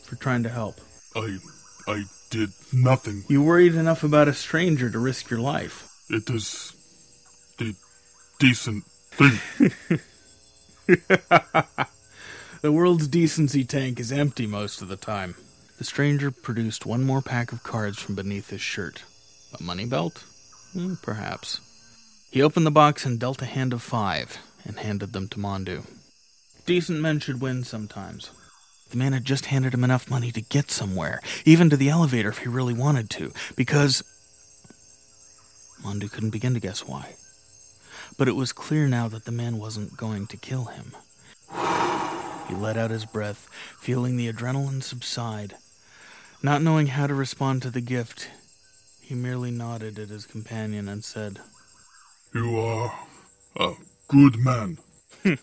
for 0.04 0.16
trying 0.16 0.44
to 0.44 0.50
help. 0.50 0.80
I. 1.16 1.40
I 1.88 2.04
did 2.32 2.50
nothing. 2.74 3.24
You 3.28 3.44
worried 3.44 3.76
enough 3.76 4.04
about 4.04 4.28
a 4.28 4.34
stranger 4.34 4.90
to 4.90 4.98
risk 4.98 5.30
your 5.30 5.40
life. 5.40 5.88
It 6.10 6.30
is. 6.30 6.74
the 7.60 7.76
decent 8.40 8.86
thing. 9.12 9.40
The 12.62 12.72
world's 12.72 13.08
decency 13.08 13.64
tank 13.64 14.00
is 14.00 14.12
empty 14.12 14.46
most 14.46 14.84
of 14.84 14.88
the 14.88 14.96
time. 14.96 15.34
The 15.80 15.84
stranger 15.84 16.30
produced 16.30 16.86
one 16.86 17.04
more 17.04 17.24
pack 17.24 17.52
of 17.52 17.64
cards 17.64 18.00
from 18.00 18.14
beneath 18.14 18.52
his 18.52 18.62
shirt. 18.62 19.04
A 19.60 19.64
money 19.64 19.88
belt? 19.88 20.24
Hmm, 20.74 20.94
perhaps. 21.02 21.60
He 22.30 22.44
opened 22.44 22.68
the 22.68 22.72
box 22.72 23.04
and 23.04 23.20
dealt 23.20 23.42
a 23.42 23.48
hand 23.48 23.74
of 23.74 23.82
five 23.82 24.38
and 24.64 24.78
handed 24.78 25.12
them 25.12 25.28
to 25.30 25.40
Mondu. 25.40 25.88
Decent 26.68 27.00
men 27.00 27.20
should 27.20 27.42
win 27.42 27.64
sometimes. 27.64 28.30
The 28.92 28.98
man 28.98 29.14
had 29.14 29.24
just 29.24 29.46
handed 29.46 29.74
him 29.74 29.86
enough 29.86 30.10
money 30.10 30.32
to 30.34 30.42
get 30.42 30.70
somewhere, 30.70 31.22
even 31.46 31.70
to 31.70 31.78
the 31.78 31.88
elevator 31.88 32.30
if 32.30 32.40
he 32.40 32.50
really 32.50 32.74
wanted 32.74 33.10
to, 33.12 33.32
because. 33.56 34.04
Mondu 35.82 36.12
couldn't 36.12 36.30
begin 36.32 36.54
to 36.54 36.60
guess 36.60 36.86
why. 36.86 37.16
But 38.18 38.28
it 38.28 38.36
was 38.36 38.52
clear 38.52 38.88
now 38.88 39.08
that 39.08 39.24
the 39.24 39.32
man 39.32 39.58
wasn't 39.58 39.96
going 39.96 40.28
to 40.28 40.38
kill 40.38 40.66
him. 40.66 40.92
He 42.50 42.54
let 42.54 42.76
out 42.76 42.92
his 42.92 43.06
breath, 43.06 43.48
feeling 43.80 44.18
the 44.18 44.32
adrenaline 44.32 44.84
subside. 44.84 45.56
Not 46.44 46.62
knowing 46.62 46.88
how 46.88 47.08
to 47.08 47.14
respond 47.16 47.62
to 47.62 47.72
the 47.72 47.82
gift, 47.82 48.30
he 49.00 49.16
merely 49.16 49.52
nodded 49.52 49.98
at 49.98 50.10
his 50.10 50.26
companion 50.26 50.90
and 50.90 51.06
said, 51.06 51.40
You 52.34 52.60
are 52.60 52.94
a 53.56 53.74
good 54.10 54.38
man. 54.38 54.80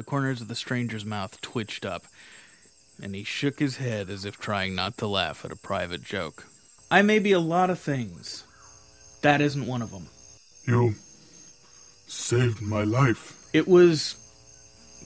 The 0.00 0.04
corners 0.04 0.40
of 0.40 0.48
the 0.48 0.54
stranger's 0.54 1.04
mouth 1.04 1.38
twitched 1.42 1.84
up, 1.84 2.06
and 3.02 3.14
he 3.14 3.24
shook 3.24 3.58
his 3.58 3.76
head 3.76 4.10
as 4.10 4.24
if 4.24 4.38
trying 4.38 4.74
not 4.74 4.96
to 4.98 5.06
laugh 5.06 5.44
at 5.44 5.52
a 5.52 5.56
private 5.56 6.02
joke. 6.02 6.46
I 6.90 7.02
may 7.02 7.18
be 7.18 7.32
a 7.32 7.40
lot 7.40 7.70
of 7.70 7.78
things. 7.78 8.44
That 9.22 9.40
isn't 9.40 9.66
one 9.66 9.82
of 9.82 9.90
them. 9.90 10.06
You 10.66 10.94
saved 12.06 12.60
my 12.62 12.82
life. 12.82 13.48
It 13.52 13.68
was 13.68 14.16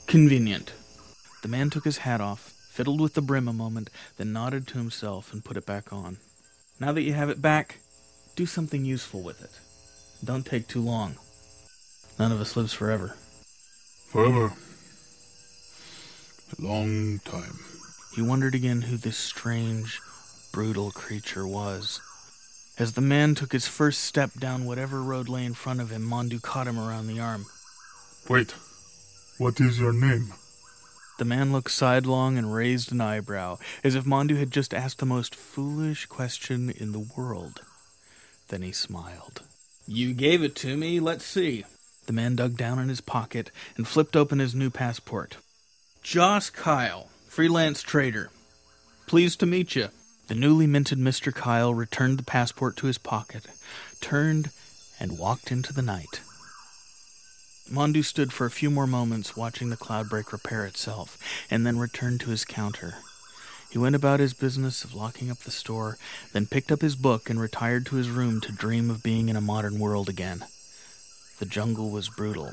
convenient. 0.06 0.72
The 1.42 1.48
man 1.48 1.70
took 1.70 1.84
his 1.84 1.98
hat 1.98 2.20
off, 2.20 2.52
fiddled 2.70 3.00
with 3.00 3.14
the 3.14 3.22
brim 3.22 3.48
a 3.48 3.52
moment, 3.52 3.90
then 4.16 4.32
nodded 4.32 4.66
to 4.68 4.78
himself 4.78 5.32
and 5.32 5.44
put 5.44 5.56
it 5.56 5.66
back 5.66 5.92
on. 5.92 6.18
Now 6.80 6.92
that 6.92 7.02
you 7.02 7.12
have 7.12 7.30
it 7.30 7.42
back, 7.42 7.80
do 8.36 8.46
something 8.46 8.84
useful 8.84 9.20
with 9.22 9.42
it. 9.42 9.50
Don't 10.24 10.46
take 10.46 10.66
too 10.68 10.80
long. 10.80 11.16
None 12.18 12.32
of 12.32 12.40
us 12.40 12.56
lives 12.56 12.72
forever. 12.72 13.16
Forever. 14.08 14.52
A 16.58 16.62
long 16.62 17.18
time. 17.24 17.58
He 18.14 18.22
wondered 18.22 18.54
again 18.54 18.82
who 18.82 18.96
this 18.96 19.16
strange, 19.16 20.00
brutal 20.52 20.92
creature 20.92 21.46
was. 21.46 22.00
As 22.78 22.92
the 22.92 23.00
man 23.00 23.34
took 23.34 23.52
his 23.52 23.66
first 23.66 24.02
step 24.02 24.34
down 24.38 24.66
whatever 24.66 25.02
road 25.02 25.28
lay 25.28 25.44
in 25.44 25.54
front 25.54 25.80
of 25.80 25.90
him, 25.90 26.02
Mondu 26.02 26.40
caught 26.40 26.68
him 26.68 26.78
around 26.78 27.08
the 27.08 27.18
arm. 27.18 27.46
Wait. 28.28 28.54
What 29.38 29.60
is 29.60 29.80
your 29.80 29.92
name? 29.92 30.32
The 31.18 31.24
man 31.24 31.52
looked 31.52 31.70
sidelong 31.70 32.38
and 32.38 32.54
raised 32.54 32.92
an 32.92 33.00
eyebrow, 33.00 33.58
as 33.82 33.94
if 33.94 34.04
Mondu 34.04 34.36
had 34.36 34.50
just 34.50 34.72
asked 34.72 34.98
the 34.98 35.06
most 35.06 35.34
foolish 35.34 36.06
question 36.06 36.70
in 36.70 36.92
the 36.92 37.06
world. 37.16 37.62
Then 38.48 38.62
he 38.62 38.72
smiled. 38.72 39.42
You 39.86 40.12
gave 40.12 40.42
it 40.42 40.54
to 40.56 40.76
me. 40.76 41.00
Let's 41.00 41.24
see. 41.24 41.64
The 42.06 42.12
man 42.12 42.36
dug 42.36 42.56
down 42.56 42.78
in 42.78 42.88
his 42.88 43.00
pocket 43.00 43.50
and 43.76 43.88
flipped 43.88 44.16
open 44.16 44.38
his 44.38 44.54
new 44.54 44.70
passport. 44.70 45.36
Joss 46.02 46.50
Kyle, 46.50 47.08
freelance 47.34 47.82
trader. 47.82 48.30
Pleased 49.08 49.40
to 49.40 49.44
meet 49.44 49.74
you. 49.74 49.88
The 50.28 50.36
newly 50.36 50.68
minted 50.68 51.00
Mr. 51.00 51.34
Kyle 51.34 51.74
returned 51.74 52.16
the 52.16 52.22
passport 52.22 52.76
to 52.76 52.86
his 52.86 52.96
pocket, 52.96 53.46
turned, 54.00 54.50
and 55.00 55.18
walked 55.18 55.50
into 55.50 55.72
the 55.72 55.82
night. 55.82 56.20
Mondu 57.68 58.04
stood 58.04 58.32
for 58.32 58.46
a 58.46 58.52
few 58.52 58.70
more 58.70 58.86
moments 58.86 59.36
watching 59.36 59.70
the 59.70 59.76
cloudbreak 59.76 60.30
repair 60.30 60.64
itself, 60.64 61.18
and 61.50 61.66
then 61.66 61.76
returned 61.76 62.20
to 62.20 62.30
his 62.30 62.44
counter. 62.44 62.98
He 63.68 63.78
went 63.78 63.96
about 63.96 64.20
his 64.20 64.32
business 64.32 64.84
of 64.84 64.94
locking 64.94 65.28
up 65.28 65.38
the 65.38 65.50
store, 65.50 65.98
then 66.32 66.46
picked 66.46 66.70
up 66.70 66.82
his 66.82 66.94
book 66.94 67.28
and 67.28 67.40
retired 67.40 67.84
to 67.86 67.96
his 67.96 68.10
room 68.10 68.40
to 68.42 68.52
dream 68.52 68.90
of 68.90 69.02
being 69.02 69.28
in 69.28 69.34
a 69.34 69.40
modern 69.40 69.80
world 69.80 70.08
again. 70.08 70.44
The 71.40 71.46
jungle 71.46 71.90
was 71.90 72.08
brutal. 72.08 72.52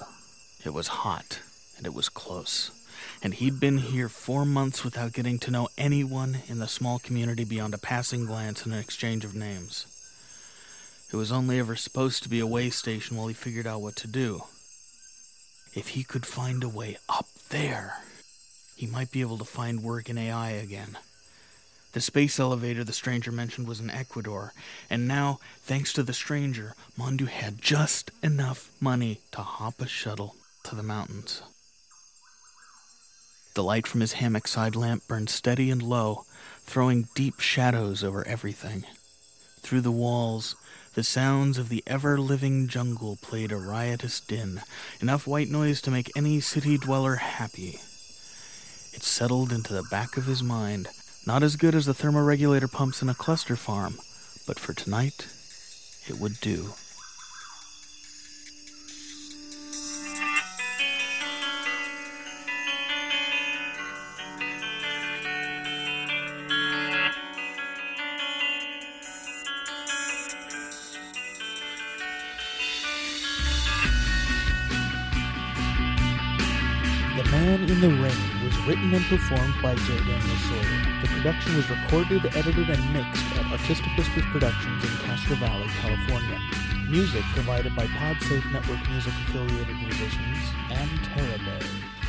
It 0.65 0.73
was 0.73 0.87
hot, 0.87 1.39
and 1.77 1.85
it 1.85 1.93
was 1.93 2.09
close. 2.09 2.71
And 3.23 3.35
he'd 3.35 3.59
been 3.59 3.77
here 3.77 4.09
four 4.09 4.45
months 4.45 4.83
without 4.83 5.13
getting 5.13 5.37
to 5.39 5.51
know 5.51 5.69
anyone 5.77 6.39
in 6.47 6.59
the 6.59 6.67
small 6.67 6.97
community 6.97 7.43
beyond 7.43 7.73
a 7.73 7.77
passing 7.77 8.25
glance 8.25 8.63
and 8.63 8.73
an 8.73 8.79
exchange 8.79 9.23
of 9.23 9.35
names. 9.35 9.85
It 11.13 11.17
was 11.17 11.31
only 11.31 11.59
ever 11.59 11.75
supposed 11.75 12.23
to 12.23 12.29
be 12.29 12.39
a 12.39 12.47
way 12.47 12.69
station 12.69 13.17
while 13.17 13.27
he 13.27 13.33
figured 13.33 13.67
out 13.67 13.81
what 13.81 13.95
to 13.97 14.07
do. 14.07 14.45
If 15.73 15.89
he 15.89 16.03
could 16.03 16.25
find 16.25 16.63
a 16.63 16.69
way 16.69 16.97
up 17.07 17.27
there, 17.49 17.97
he 18.75 18.87
might 18.87 19.11
be 19.11 19.21
able 19.21 19.37
to 19.37 19.45
find 19.45 19.83
work 19.83 20.09
in 20.09 20.17
AI 20.17 20.51
again. 20.51 20.97
The 21.93 22.01
space 22.01 22.39
elevator 22.39 22.83
the 22.83 22.93
stranger 22.93 23.31
mentioned 23.31 23.67
was 23.67 23.81
in 23.81 23.89
Ecuador, 23.89 24.53
and 24.89 25.07
now, 25.07 25.39
thanks 25.63 25.91
to 25.93 26.03
the 26.03 26.13
stranger, 26.13 26.73
Mondu 26.97 27.27
had 27.27 27.61
just 27.61 28.11
enough 28.23 28.71
money 28.79 29.19
to 29.33 29.41
hop 29.41 29.81
a 29.81 29.87
shuttle 29.87 30.35
to 30.63 30.75
the 30.75 30.83
mountains. 30.83 31.41
The 33.53 33.63
light 33.63 33.85
from 33.85 34.01
his 34.01 34.13
hammock 34.13 34.47
side 34.47 34.75
lamp 34.75 35.07
burned 35.07 35.29
steady 35.29 35.69
and 35.69 35.83
low, 35.83 36.25
throwing 36.61 37.09
deep 37.15 37.39
shadows 37.39 38.03
over 38.03 38.25
everything. 38.25 38.85
Through 39.59 39.81
the 39.81 39.91
walls, 39.91 40.55
the 40.93 41.03
sounds 41.03 41.57
of 41.57 41.69
the 41.69 41.83
ever 41.85 42.17
living 42.17 42.67
jungle 42.67 43.17
played 43.21 43.51
a 43.51 43.57
riotous 43.57 44.19
din, 44.21 44.61
enough 45.01 45.27
white 45.27 45.49
noise 45.49 45.81
to 45.81 45.91
make 45.91 46.11
any 46.15 46.39
city 46.39 46.77
dweller 46.77 47.15
happy. 47.15 47.79
It 48.93 49.03
settled 49.03 49.51
into 49.51 49.73
the 49.73 49.83
back 49.83 50.17
of 50.17 50.25
his 50.25 50.41
mind, 50.41 50.87
not 51.25 51.43
as 51.43 51.55
good 51.55 51.75
as 51.75 51.85
the 51.85 51.93
thermoregulator 51.93 52.71
pumps 52.71 53.01
in 53.01 53.09
a 53.09 53.13
cluster 53.13 53.55
farm, 53.55 53.99
but 54.47 54.59
for 54.59 54.73
tonight, 54.73 55.27
it 56.07 56.19
would 56.19 56.39
do. 56.41 56.73
Performed 79.11 79.53
by 79.61 79.75
J. 79.75 79.97
Daniel 79.97 80.37
Sawyer. 80.47 80.79
The 81.01 81.09
production 81.09 81.57
was 81.57 81.69
recorded, 81.69 82.25
edited, 82.33 82.69
and 82.69 82.93
mixed 82.93 83.25
at 83.35 83.45
Artistic 83.51 83.91
Whispers 83.97 84.23
Productions 84.31 84.85
in 84.85 84.89
Castro 85.03 85.35
Valley, 85.35 85.67
California. 85.81 86.39
Music 86.89 87.21
provided 87.33 87.75
by 87.75 87.87
PodSafe 87.87 88.49
Network 88.53 88.79
Music 88.89 89.11
affiliated 89.27 89.75
musicians 89.75 90.37
and 90.69 90.89
Terabay. 91.11 91.61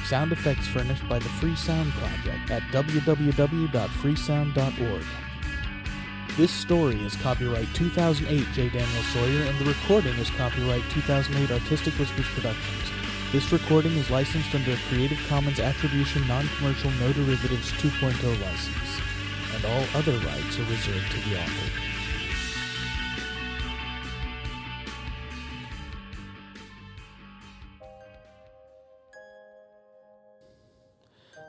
Sound 0.07 0.31
effects 0.31 0.69
furnished 0.69 1.09
by 1.09 1.19
the 1.19 1.29
Free 1.41 1.57
Sound 1.57 1.93
Project 1.95 2.53
at 2.53 2.63
www.freesound.org. 2.71 5.05
This 6.37 6.53
story 6.53 7.05
is 7.05 7.17
copyright 7.17 7.75
2008 7.75 8.47
J. 8.53 8.69
Daniel 8.69 9.03
Sawyer, 9.13 9.43
and 9.43 9.59
the 9.59 9.65
recording 9.65 10.17
is 10.19 10.31
copyright 10.31 10.89
2008 10.91 11.51
Artistic 11.51 11.95
Whispers 11.95 12.29
Productions. 12.29 12.92
This 13.33 13.51
recording 13.51 13.93
is 13.93 14.11
licensed 14.11 14.55
under 14.55 14.73
a 14.73 14.77
Creative 14.91 15.19
Commons 15.27 15.59
Attribution 15.59 16.29
Non-Commercial 16.29 16.91
No 17.01 17.15
Derivatives 17.15 17.73
2.0 17.73 18.13
license, 18.43 19.01
and 19.55 19.65
all 19.65 19.85
other 19.95 20.13
rights 20.19 20.59
are 20.59 20.65
reserved 20.65 21.11
to 21.13 21.31
the 21.31 21.41
author. 21.41 21.73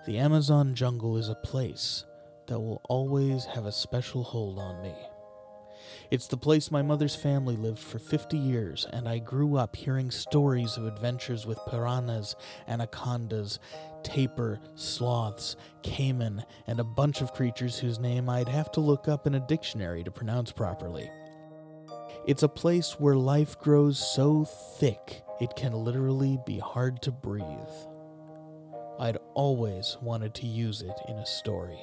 The 0.06 0.20
Amazon 0.20 0.76
jungle 0.76 1.18
is 1.18 1.28
a 1.28 1.36
place 1.36 2.06
that 2.48 2.62
will 2.62 2.82
always 2.88 3.44
have 3.44 3.66
a 3.66 3.74
special 3.74 4.24
hold 4.24 4.58
on 4.58 4.82
me. 4.82 4.96
It's 6.14 6.28
the 6.28 6.38
place 6.38 6.70
my 6.70 6.84
mother's 6.84 7.16
family 7.16 7.56
lived 7.56 7.80
for 7.80 7.98
50 7.98 8.38
years, 8.38 8.86
and 8.94 9.10
I 9.10 9.18
grew 9.18 9.56
up 9.56 9.76
hearing 9.76 10.12
stories 10.12 10.78
of 10.78 10.86
adventures 10.86 11.48
with 11.48 11.58
piranhas, 11.68 12.36
anacondas, 12.68 13.58
tapir, 14.04 14.60
sloths, 14.76 15.56
caiman, 15.82 16.46
and 16.68 16.80
a 16.80 16.84
bunch 16.84 17.22
of 17.22 17.34
creatures 17.34 17.80
whose 17.80 17.98
name 17.98 18.30
I'd 18.30 18.48
have 18.48 18.72
to 18.74 18.80
look 18.80 19.08
up 19.08 19.26
in 19.26 19.34
a 19.34 19.48
dictionary 19.48 20.04
to 20.04 20.12
pronounce 20.12 20.52
properly. 20.52 21.10
It's 22.28 22.44
a 22.44 22.48
place 22.48 23.00
where 23.00 23.16
life 23.16 23.58
grows 23.58 23.98
so 23.98 24.46
thick 24.78 25.24
it 25.42 25.56
can 25.56 25.74
literally 25.74 26.38
be 26.46 26.60
hard 26.60 27.02
to 27.02 27.12
breathe. 27.12 27.48
I'd 29.00 29.18
always 29.34 29.98
wanted 30.00 30.36
to 30.36 30.46
use 30.46 30.84
it 30.84 31.00
in 31.10 31.16
a 31.16 31.26
story. 31.26 31.80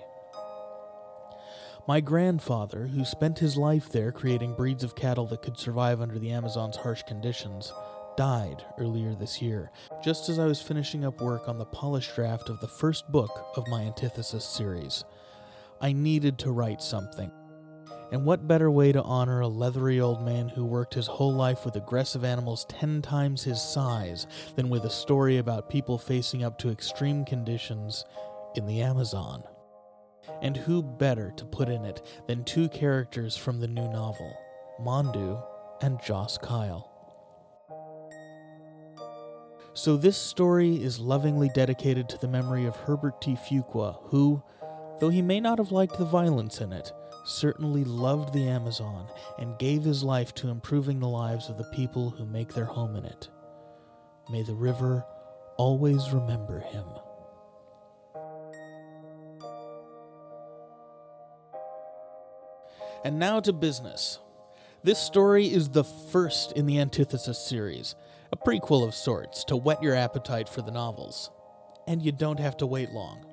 My 1.88 2.00
grandfather, 2.00 2.86
who 2.86 3.04
spent 3.04 3.38
his 3.38 3.56
life 3.56 3.90
there 3.90 4.12
creating 4.12 4.54
breeds 4.54 4.84
of 4.84 4.94
cattle 4.94 5.26
that 5.28 5.42
could 5.42 5.58
survive 5.58 6.00
under 6.00 6.18
the 6.18 6.30
Amazon's 6.30 6.76
harsh 6.76 7.02
conditions, 7.02 7.72
died 8.16 8.64
earlier 8.78 9.14
this 9.14 9.40
year, 9.40 9.70
just 10.04 10.28
as 10.28 10.38
I 10.38 10.46
was 10.46 10.60
finishing 10.60 11.04
up 11.04 11.20
work 11.20 11.48
on 11.48 11.58
the 11.58 11.64
polished 11.64 12.14
draft 12.14 12.48
of 12.48 12.60
the 12.60 12.68
first 12.68 13.10
book 13.10 13.46
of 13.56 13.66
my 13.68 13.82
Antithesis 13.82 14.44
series. 14.44 15.04
I 15.80 15.92
needed 15.92 16.38
to 16.40 16.52
write 16.52 16.82
something. 16.82 17.32
And 18.12 18.24
what 18.24 18.46
better 18.46 18.70
way 18.70 18.92
to 18.92 19.02
honor 19.02 19.40
a 19.40 19.48
leathery 19.48 20.00
old 20.00 20.22
man 20.22 20.48
who 20.48 20.64
worked 20.64 20.94
his 20.94 21.06
whole 21.06 21.32
life 21.32 21.64
with 21.64 21.76
aggressive 21.76 22.24
animals 22.24 22.66
ten 22.68 23.00
times 23.00 23.44
his 23.44 23.62
size 23.62 24.26
than 24.54 24.68
with 24.68 24.84
a 24.84 24.90
story 24.90 25.38
about 25.38 25.70
people 25.70 25.96
facing 25.96 26.44
up 26.44 26.58
to 26.58 26.70
extreme 26.70 27.24
conditions 27.24 28.04
in 28.54 28.66
the 28.66 28.82
Amazon? 28.82 29.44
And 30.42 30.56
who 30.56 30.82
better 30.82 31.32
to 31.36 31.44
put 31.44 31.68
in 31.68 31.84
it 31.84 32.02
than 32.26 32.44
two 32.44 32.68
characters 32.68 33.36
from 33.36 33.60
the 33.60 33.68
new 33.68 33.88
novel, 33.88 34.34
Mondu 34.80 35.42
and 35.82 36.00
Joss 36.02 36.38
Kyle? 36.38 36.90
So, 39.74 39.96
this 39.96 40.16
story 40.16 40.82
is 40.82 40.98
lovingly 40.98 41.48
dedicated 41.54 42.08
to 42.08 42.18
the 42.18 42.28
memory 42.28 42.66
of 42.66 42.76
Herbert 42.76 43.20
T. 43.20 43.36
Fuqua, 43.36 43.98
who, 44.04 44.42
though 44.98 45.10
he 45.10 45.22
may 45.22 45.40
not 45.40 45.58
have 45.58 45.72
liked 45.72 45.96
the 45.96 46.04
violence 46.04 46.60
in 46.60 46.72
it, 46.72 46.92
certainly 47.24 47.84
loved 47.84 48.32
the 48.32 48.48
Amazon 48.48 49.06
and 49.38 49.58
gave 49.58 49.84
his 49.84 50.02
life 50.02 50.34
to 50.34 50.48
improving 50.48 50.98
the 50.98 51.08
lives 51.08 51.48
of 51.48 51.58
the 51.58 51.70
people 51.72 52.10
who 52.10 52.26
make 52.26 52.52
their 52.52 52.64
home 52.64 52.96
in 52.96 53.04
it. 53.04 53.28
May 54.30 54.42
the 54.42 54.54
river 54.54 55.04
always 55.56 56.10
remember 56.10 56.60
him. 56.60 56.84
And 63.02 63.18
now 63.18 63.40
to 63.40 63.52
business. 63.54 64.18
This 64.82 64.98
story 64.98 65.46
is 65.46 65.70
the 65.70 65.84
first 65.84 66.52
in 66.52 66.66
the 66.66 66.78
Antithesis 66.78 67.38
series, 67.38 67.94
a 68.30 68.36
prequel 68.36 68.86
of 68.86 68.94
sorts 68.94 69.42
to 69.44 69.56
whet 69.56 69.82
your 69.82 69.94
appetite 69.94 70.50
for 70.50 70.60
the 70.60 70.70
novels. 70.70 71.30
And 71.86 72.02
you 72.02 72.12
don't 72.12 72.40
have 72.40 72.58
to 72.58 72.66
wait 72.66 72.90
long. 72.90 73.24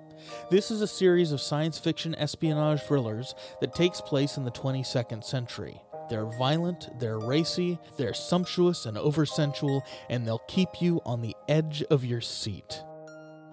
This 0.50 0.72
is 0.72 0.82
a 0.82 0.88
series 0.88 1.34
of 1.34 1.42
science 1.42 1.78
fiction 1.78 2.16
espionage 2.16 2.82
thrillers 2.82 3.36
that 3.60 3.76
takes 3.76 4.00
place 4.00 4.38
in 4.38 4.46
the 4.46 4.52
22nd 4.52 5.24
century. 5.24 5.82
They're 6.10 6.32
violent, 6.40 6.88
they're 7.00 7.20
racy, 7.20 7.78
they're 7.98 8.14
sumptuous 8.14 8.86
and 8.86 8.96
oversensual, 8.96 9.82
and 10.10 10.26
they'll 10.26 10.42
keep 10.48 10.82
you 10.82 11.02
on 11.06 11.22
the 11.22 11.36
edge 11.50 11.84
of 11.92 12.06
your 12.06 12.22
seat. 12.22 12.82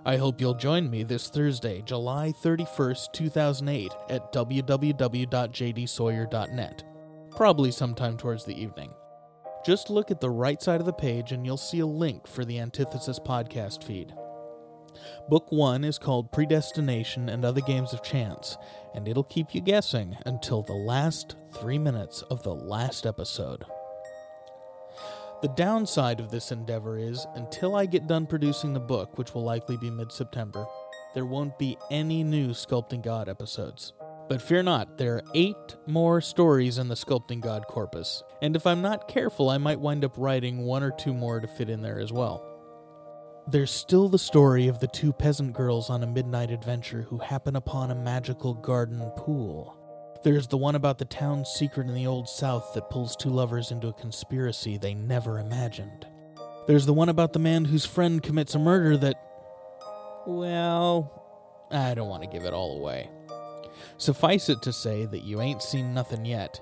I 0.06 0.18
hope 0.18 0.38
you'll 0.38 0.52
join 0.52 0.90
me 0.90 1.02
this 1.02 1.30
Thursday, 1.30 1.80
July 1.80 2.30
31st, 2.42 3.10
2008, 3.14 3.90
at 4.10 4.30
www.jdsawyer.net, 4.34 6.84
probably 7.30 7.70
sometime 7.70 8.18
towards 8.18 8.44
the 8.44 8.60
evening. 8.60 8.92
Just 9.64 9.88
look 9.88 10.10
at 10.10 10.20
the 10.20 10.28
right 10.28 10.60
side 10.60 10.80
of 10.80 10.86
the 10.86 10.92
page 10.92 11.32
and 11.32 11.46
you'll 11.46 11.56
see 11.56 11.80
a 11.80 11.86
link 11.86 12.26
for 12.26 12.44
the 12.44 12.60
Antithesis 12.60 13.18
podcast 13.18 13.82
feed. 13.82 14.12
Book 15.30 15.50
1 15.50 15.84
is 15.84 15.98
called 15.98 16.32
Predestination 16.32 17.30
and 17.30 17.42
Other 17.42 17.62
Games 17.62 17.94
of 17.94 18.02
Chance, 18.02 18.58
and 18.94 19.08
it'll 19.08 19.24
keep 19.24 19.54
you 19.54 19.62
guessing 19.62 20.18
until 20.26 20.60
the 20.60 20.74
last 20.74 21.36
three 21.54 21.78
minutes 21.78 22.20
of 22.30 22.42
the 22.42 22.54
last 22.54 23.06
episode. 23.06 23.64
The 25.44 25.48
downside 25.48 26.20
of 26.20 26.30
this 26.30 26.52
endeavor 26.52 26.96
is, 26.96 27.26
until 27.34 27.76
I 27.76 27.84
get 27.84 28.06
done 28.06 28.26
producing 28.26 28.72
the 28.72 28.80
book, 28.80 29.18
which 29.18 29.34
will 29.34 29.44
likely 29.44 29.76
be 29.76 29.90
mid 29.90 30.10
September, 30.10 30.64
there 31.12 31.26
won't 31.26 31.58
be 31.58 31.76
any 31.90 32.24
new 32.24 32.52
Sculpting 32.52 33.02
God 33.02 33.28
episodes. 33.28 33.92
But 34.26 34.40
fear 34.40 34.62
not, 34.62 34.96
there 34.96 35.16
are 35.16 35.24
eight 35.34 35.76
more 35.86 36.22
stories 36.22 36.78
in 36.78 36.88
the 36.88 36.94
Sculpting 36.94 37.42
God 37.42 37.66
corpus, 37.66 38.22
and 38.40 38.56
if 38.56 38.66
I'm 38.66 38.80
not 38.80 39.06
careful, 39.06 39.50
I 39.50 39.58
might 39.58 39.80
wind 39.80 40.02
up 40.02 40.14
writing 40.16 40.64
one 40.64 40.82
or 40.82 40.92
two 40.92 41.12
more 41.12 41.40
to 41.40 41.46
fit 41.46 41.68
in 41.68 41.82
there 41.82 42.00
as 42.00 42.10
well. 42.10 42.42
There's 43.46 43.70
still 43.70 44.08
the 44.08 44.18
story 44.18 44.68
of 44.68 44.78
the 44.78 44.88
two 44.88 45.12
peasant 45.12 45.52
girls 45.52 45.90
on 45.90 46.02
a 46.02 46.06
midnight 46.06 46.52
adventure 46.52 47.02
who 47.02 47.18
happen 47.18 47.54
upon 47.54 47.90
a 47.90 47.94
magical 47.94 48.54
garden 48.54 49.12
pool. 49.14 49.76
There's 50.24 50.46
the 50.46 50.56
one 50.56 50.74
about 50.74 50.96
the 50.96 51.04
town's 51.04 51.50
secret 51.50 51.86
in 51.86 51.92
the 51.92 52.06
Old 52.06 52.30
South 52.30 52.72
that 52.72 52.88
pulls 52.88 53.14
two 53.14 53.28
lovers 53.28 53.70
into 53.70 53.88
a 53.88 53.92
conspiracy 53.92 54.78
they 54.78 54.94
never 54.94 55.38
imagined. 55.38 56.06
There's 56.66 56.86
the 56.86 56.94
one 56.94 57.10
about 57.10 57.34
the 57.34 57.38
man 57.38 57.66
whose 57.66 57.84
friend 57.84 58.22
commits 58.22 58.54
a 58.54 58.58
murder 58.58 58.96
that. 58.96 59.16
Well, 60.26 61.22
I 61.70 61.92
don't 61.92 62.08
want 62.08 62.22
to 62.22 62.28
give 62.28 62.46
it 62.46 62.54
all 62.54 62.78
away. 62.78 63.10
Suffice 63.98 64.48
it 64.48 64.62
to 64.62 64.72
say 64.72 65.04
that 65.04 65.24
you 65.24 65.42
ain't 65.42 65.62
seen 65.62 65.92
nothing 65.92 66.24
yet. 66.24 66.58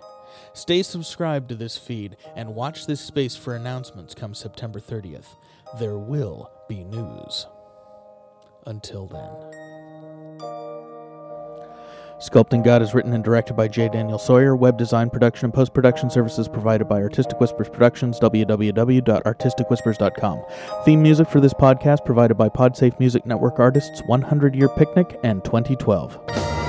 Stay 0.55 0.83
subscribed 0.83 1.49
to 1.51 1.55
this 1.55 1.79
feed 1.79 2.17
and 2.35 2.57
watch 2.57 2.87
this 2.87 3.01
space 3.01 3.37
for 3.37 3.55
announcements 3.55 4.13
come 4.13 4.35
September 4.35 4.81
30th. 4.81 5.37
There 5.79 5.99
will 5.99 6.51
be 6.69 6.83
news. 6.83 7.47
Until 8.67 9.07
then. 9.07 9.62
Sculpting 12.23 12.63
God 12.63 12.83
is 12.83 12.95
written 12.95 13.13
and 13.15 13.25
directed 13.25 13.55
by 13.55 13.67
J. 13.67 13.89
Daniel 13.89 14.19
Sawyer. 14.19 14.55
Web 14.55 14.79
design, 14.79 15.11
production, 15.11 15.47
and 15.47 15.55
post 15.55 15.75
production 15.75 16.09
services 16.09 16.47
provided 16.47 16.89
by 16.89 17.03
Artistic 17.03 17.41
Whispers 17.41 17.69
Productions, 17.69 18.21
www.artisticwhispers.com. 18.21 20.45
Theme 20.85 21.03
music 21.03 21.29
for 21.29 21.41
this 21.41 21.53
podcast 21.53 22.05
provided 22.05 22.37
by 22.37 22.49
Podsafe 22.49 22.97
Music 23.01 23.27
Network 23.27 23.59
artists 23.59 24.03
100 24.07 24.55
Year 24.55 24.69
Picnic 24.69 25.19
and 25.25 25.45
2012. 25.45 26.62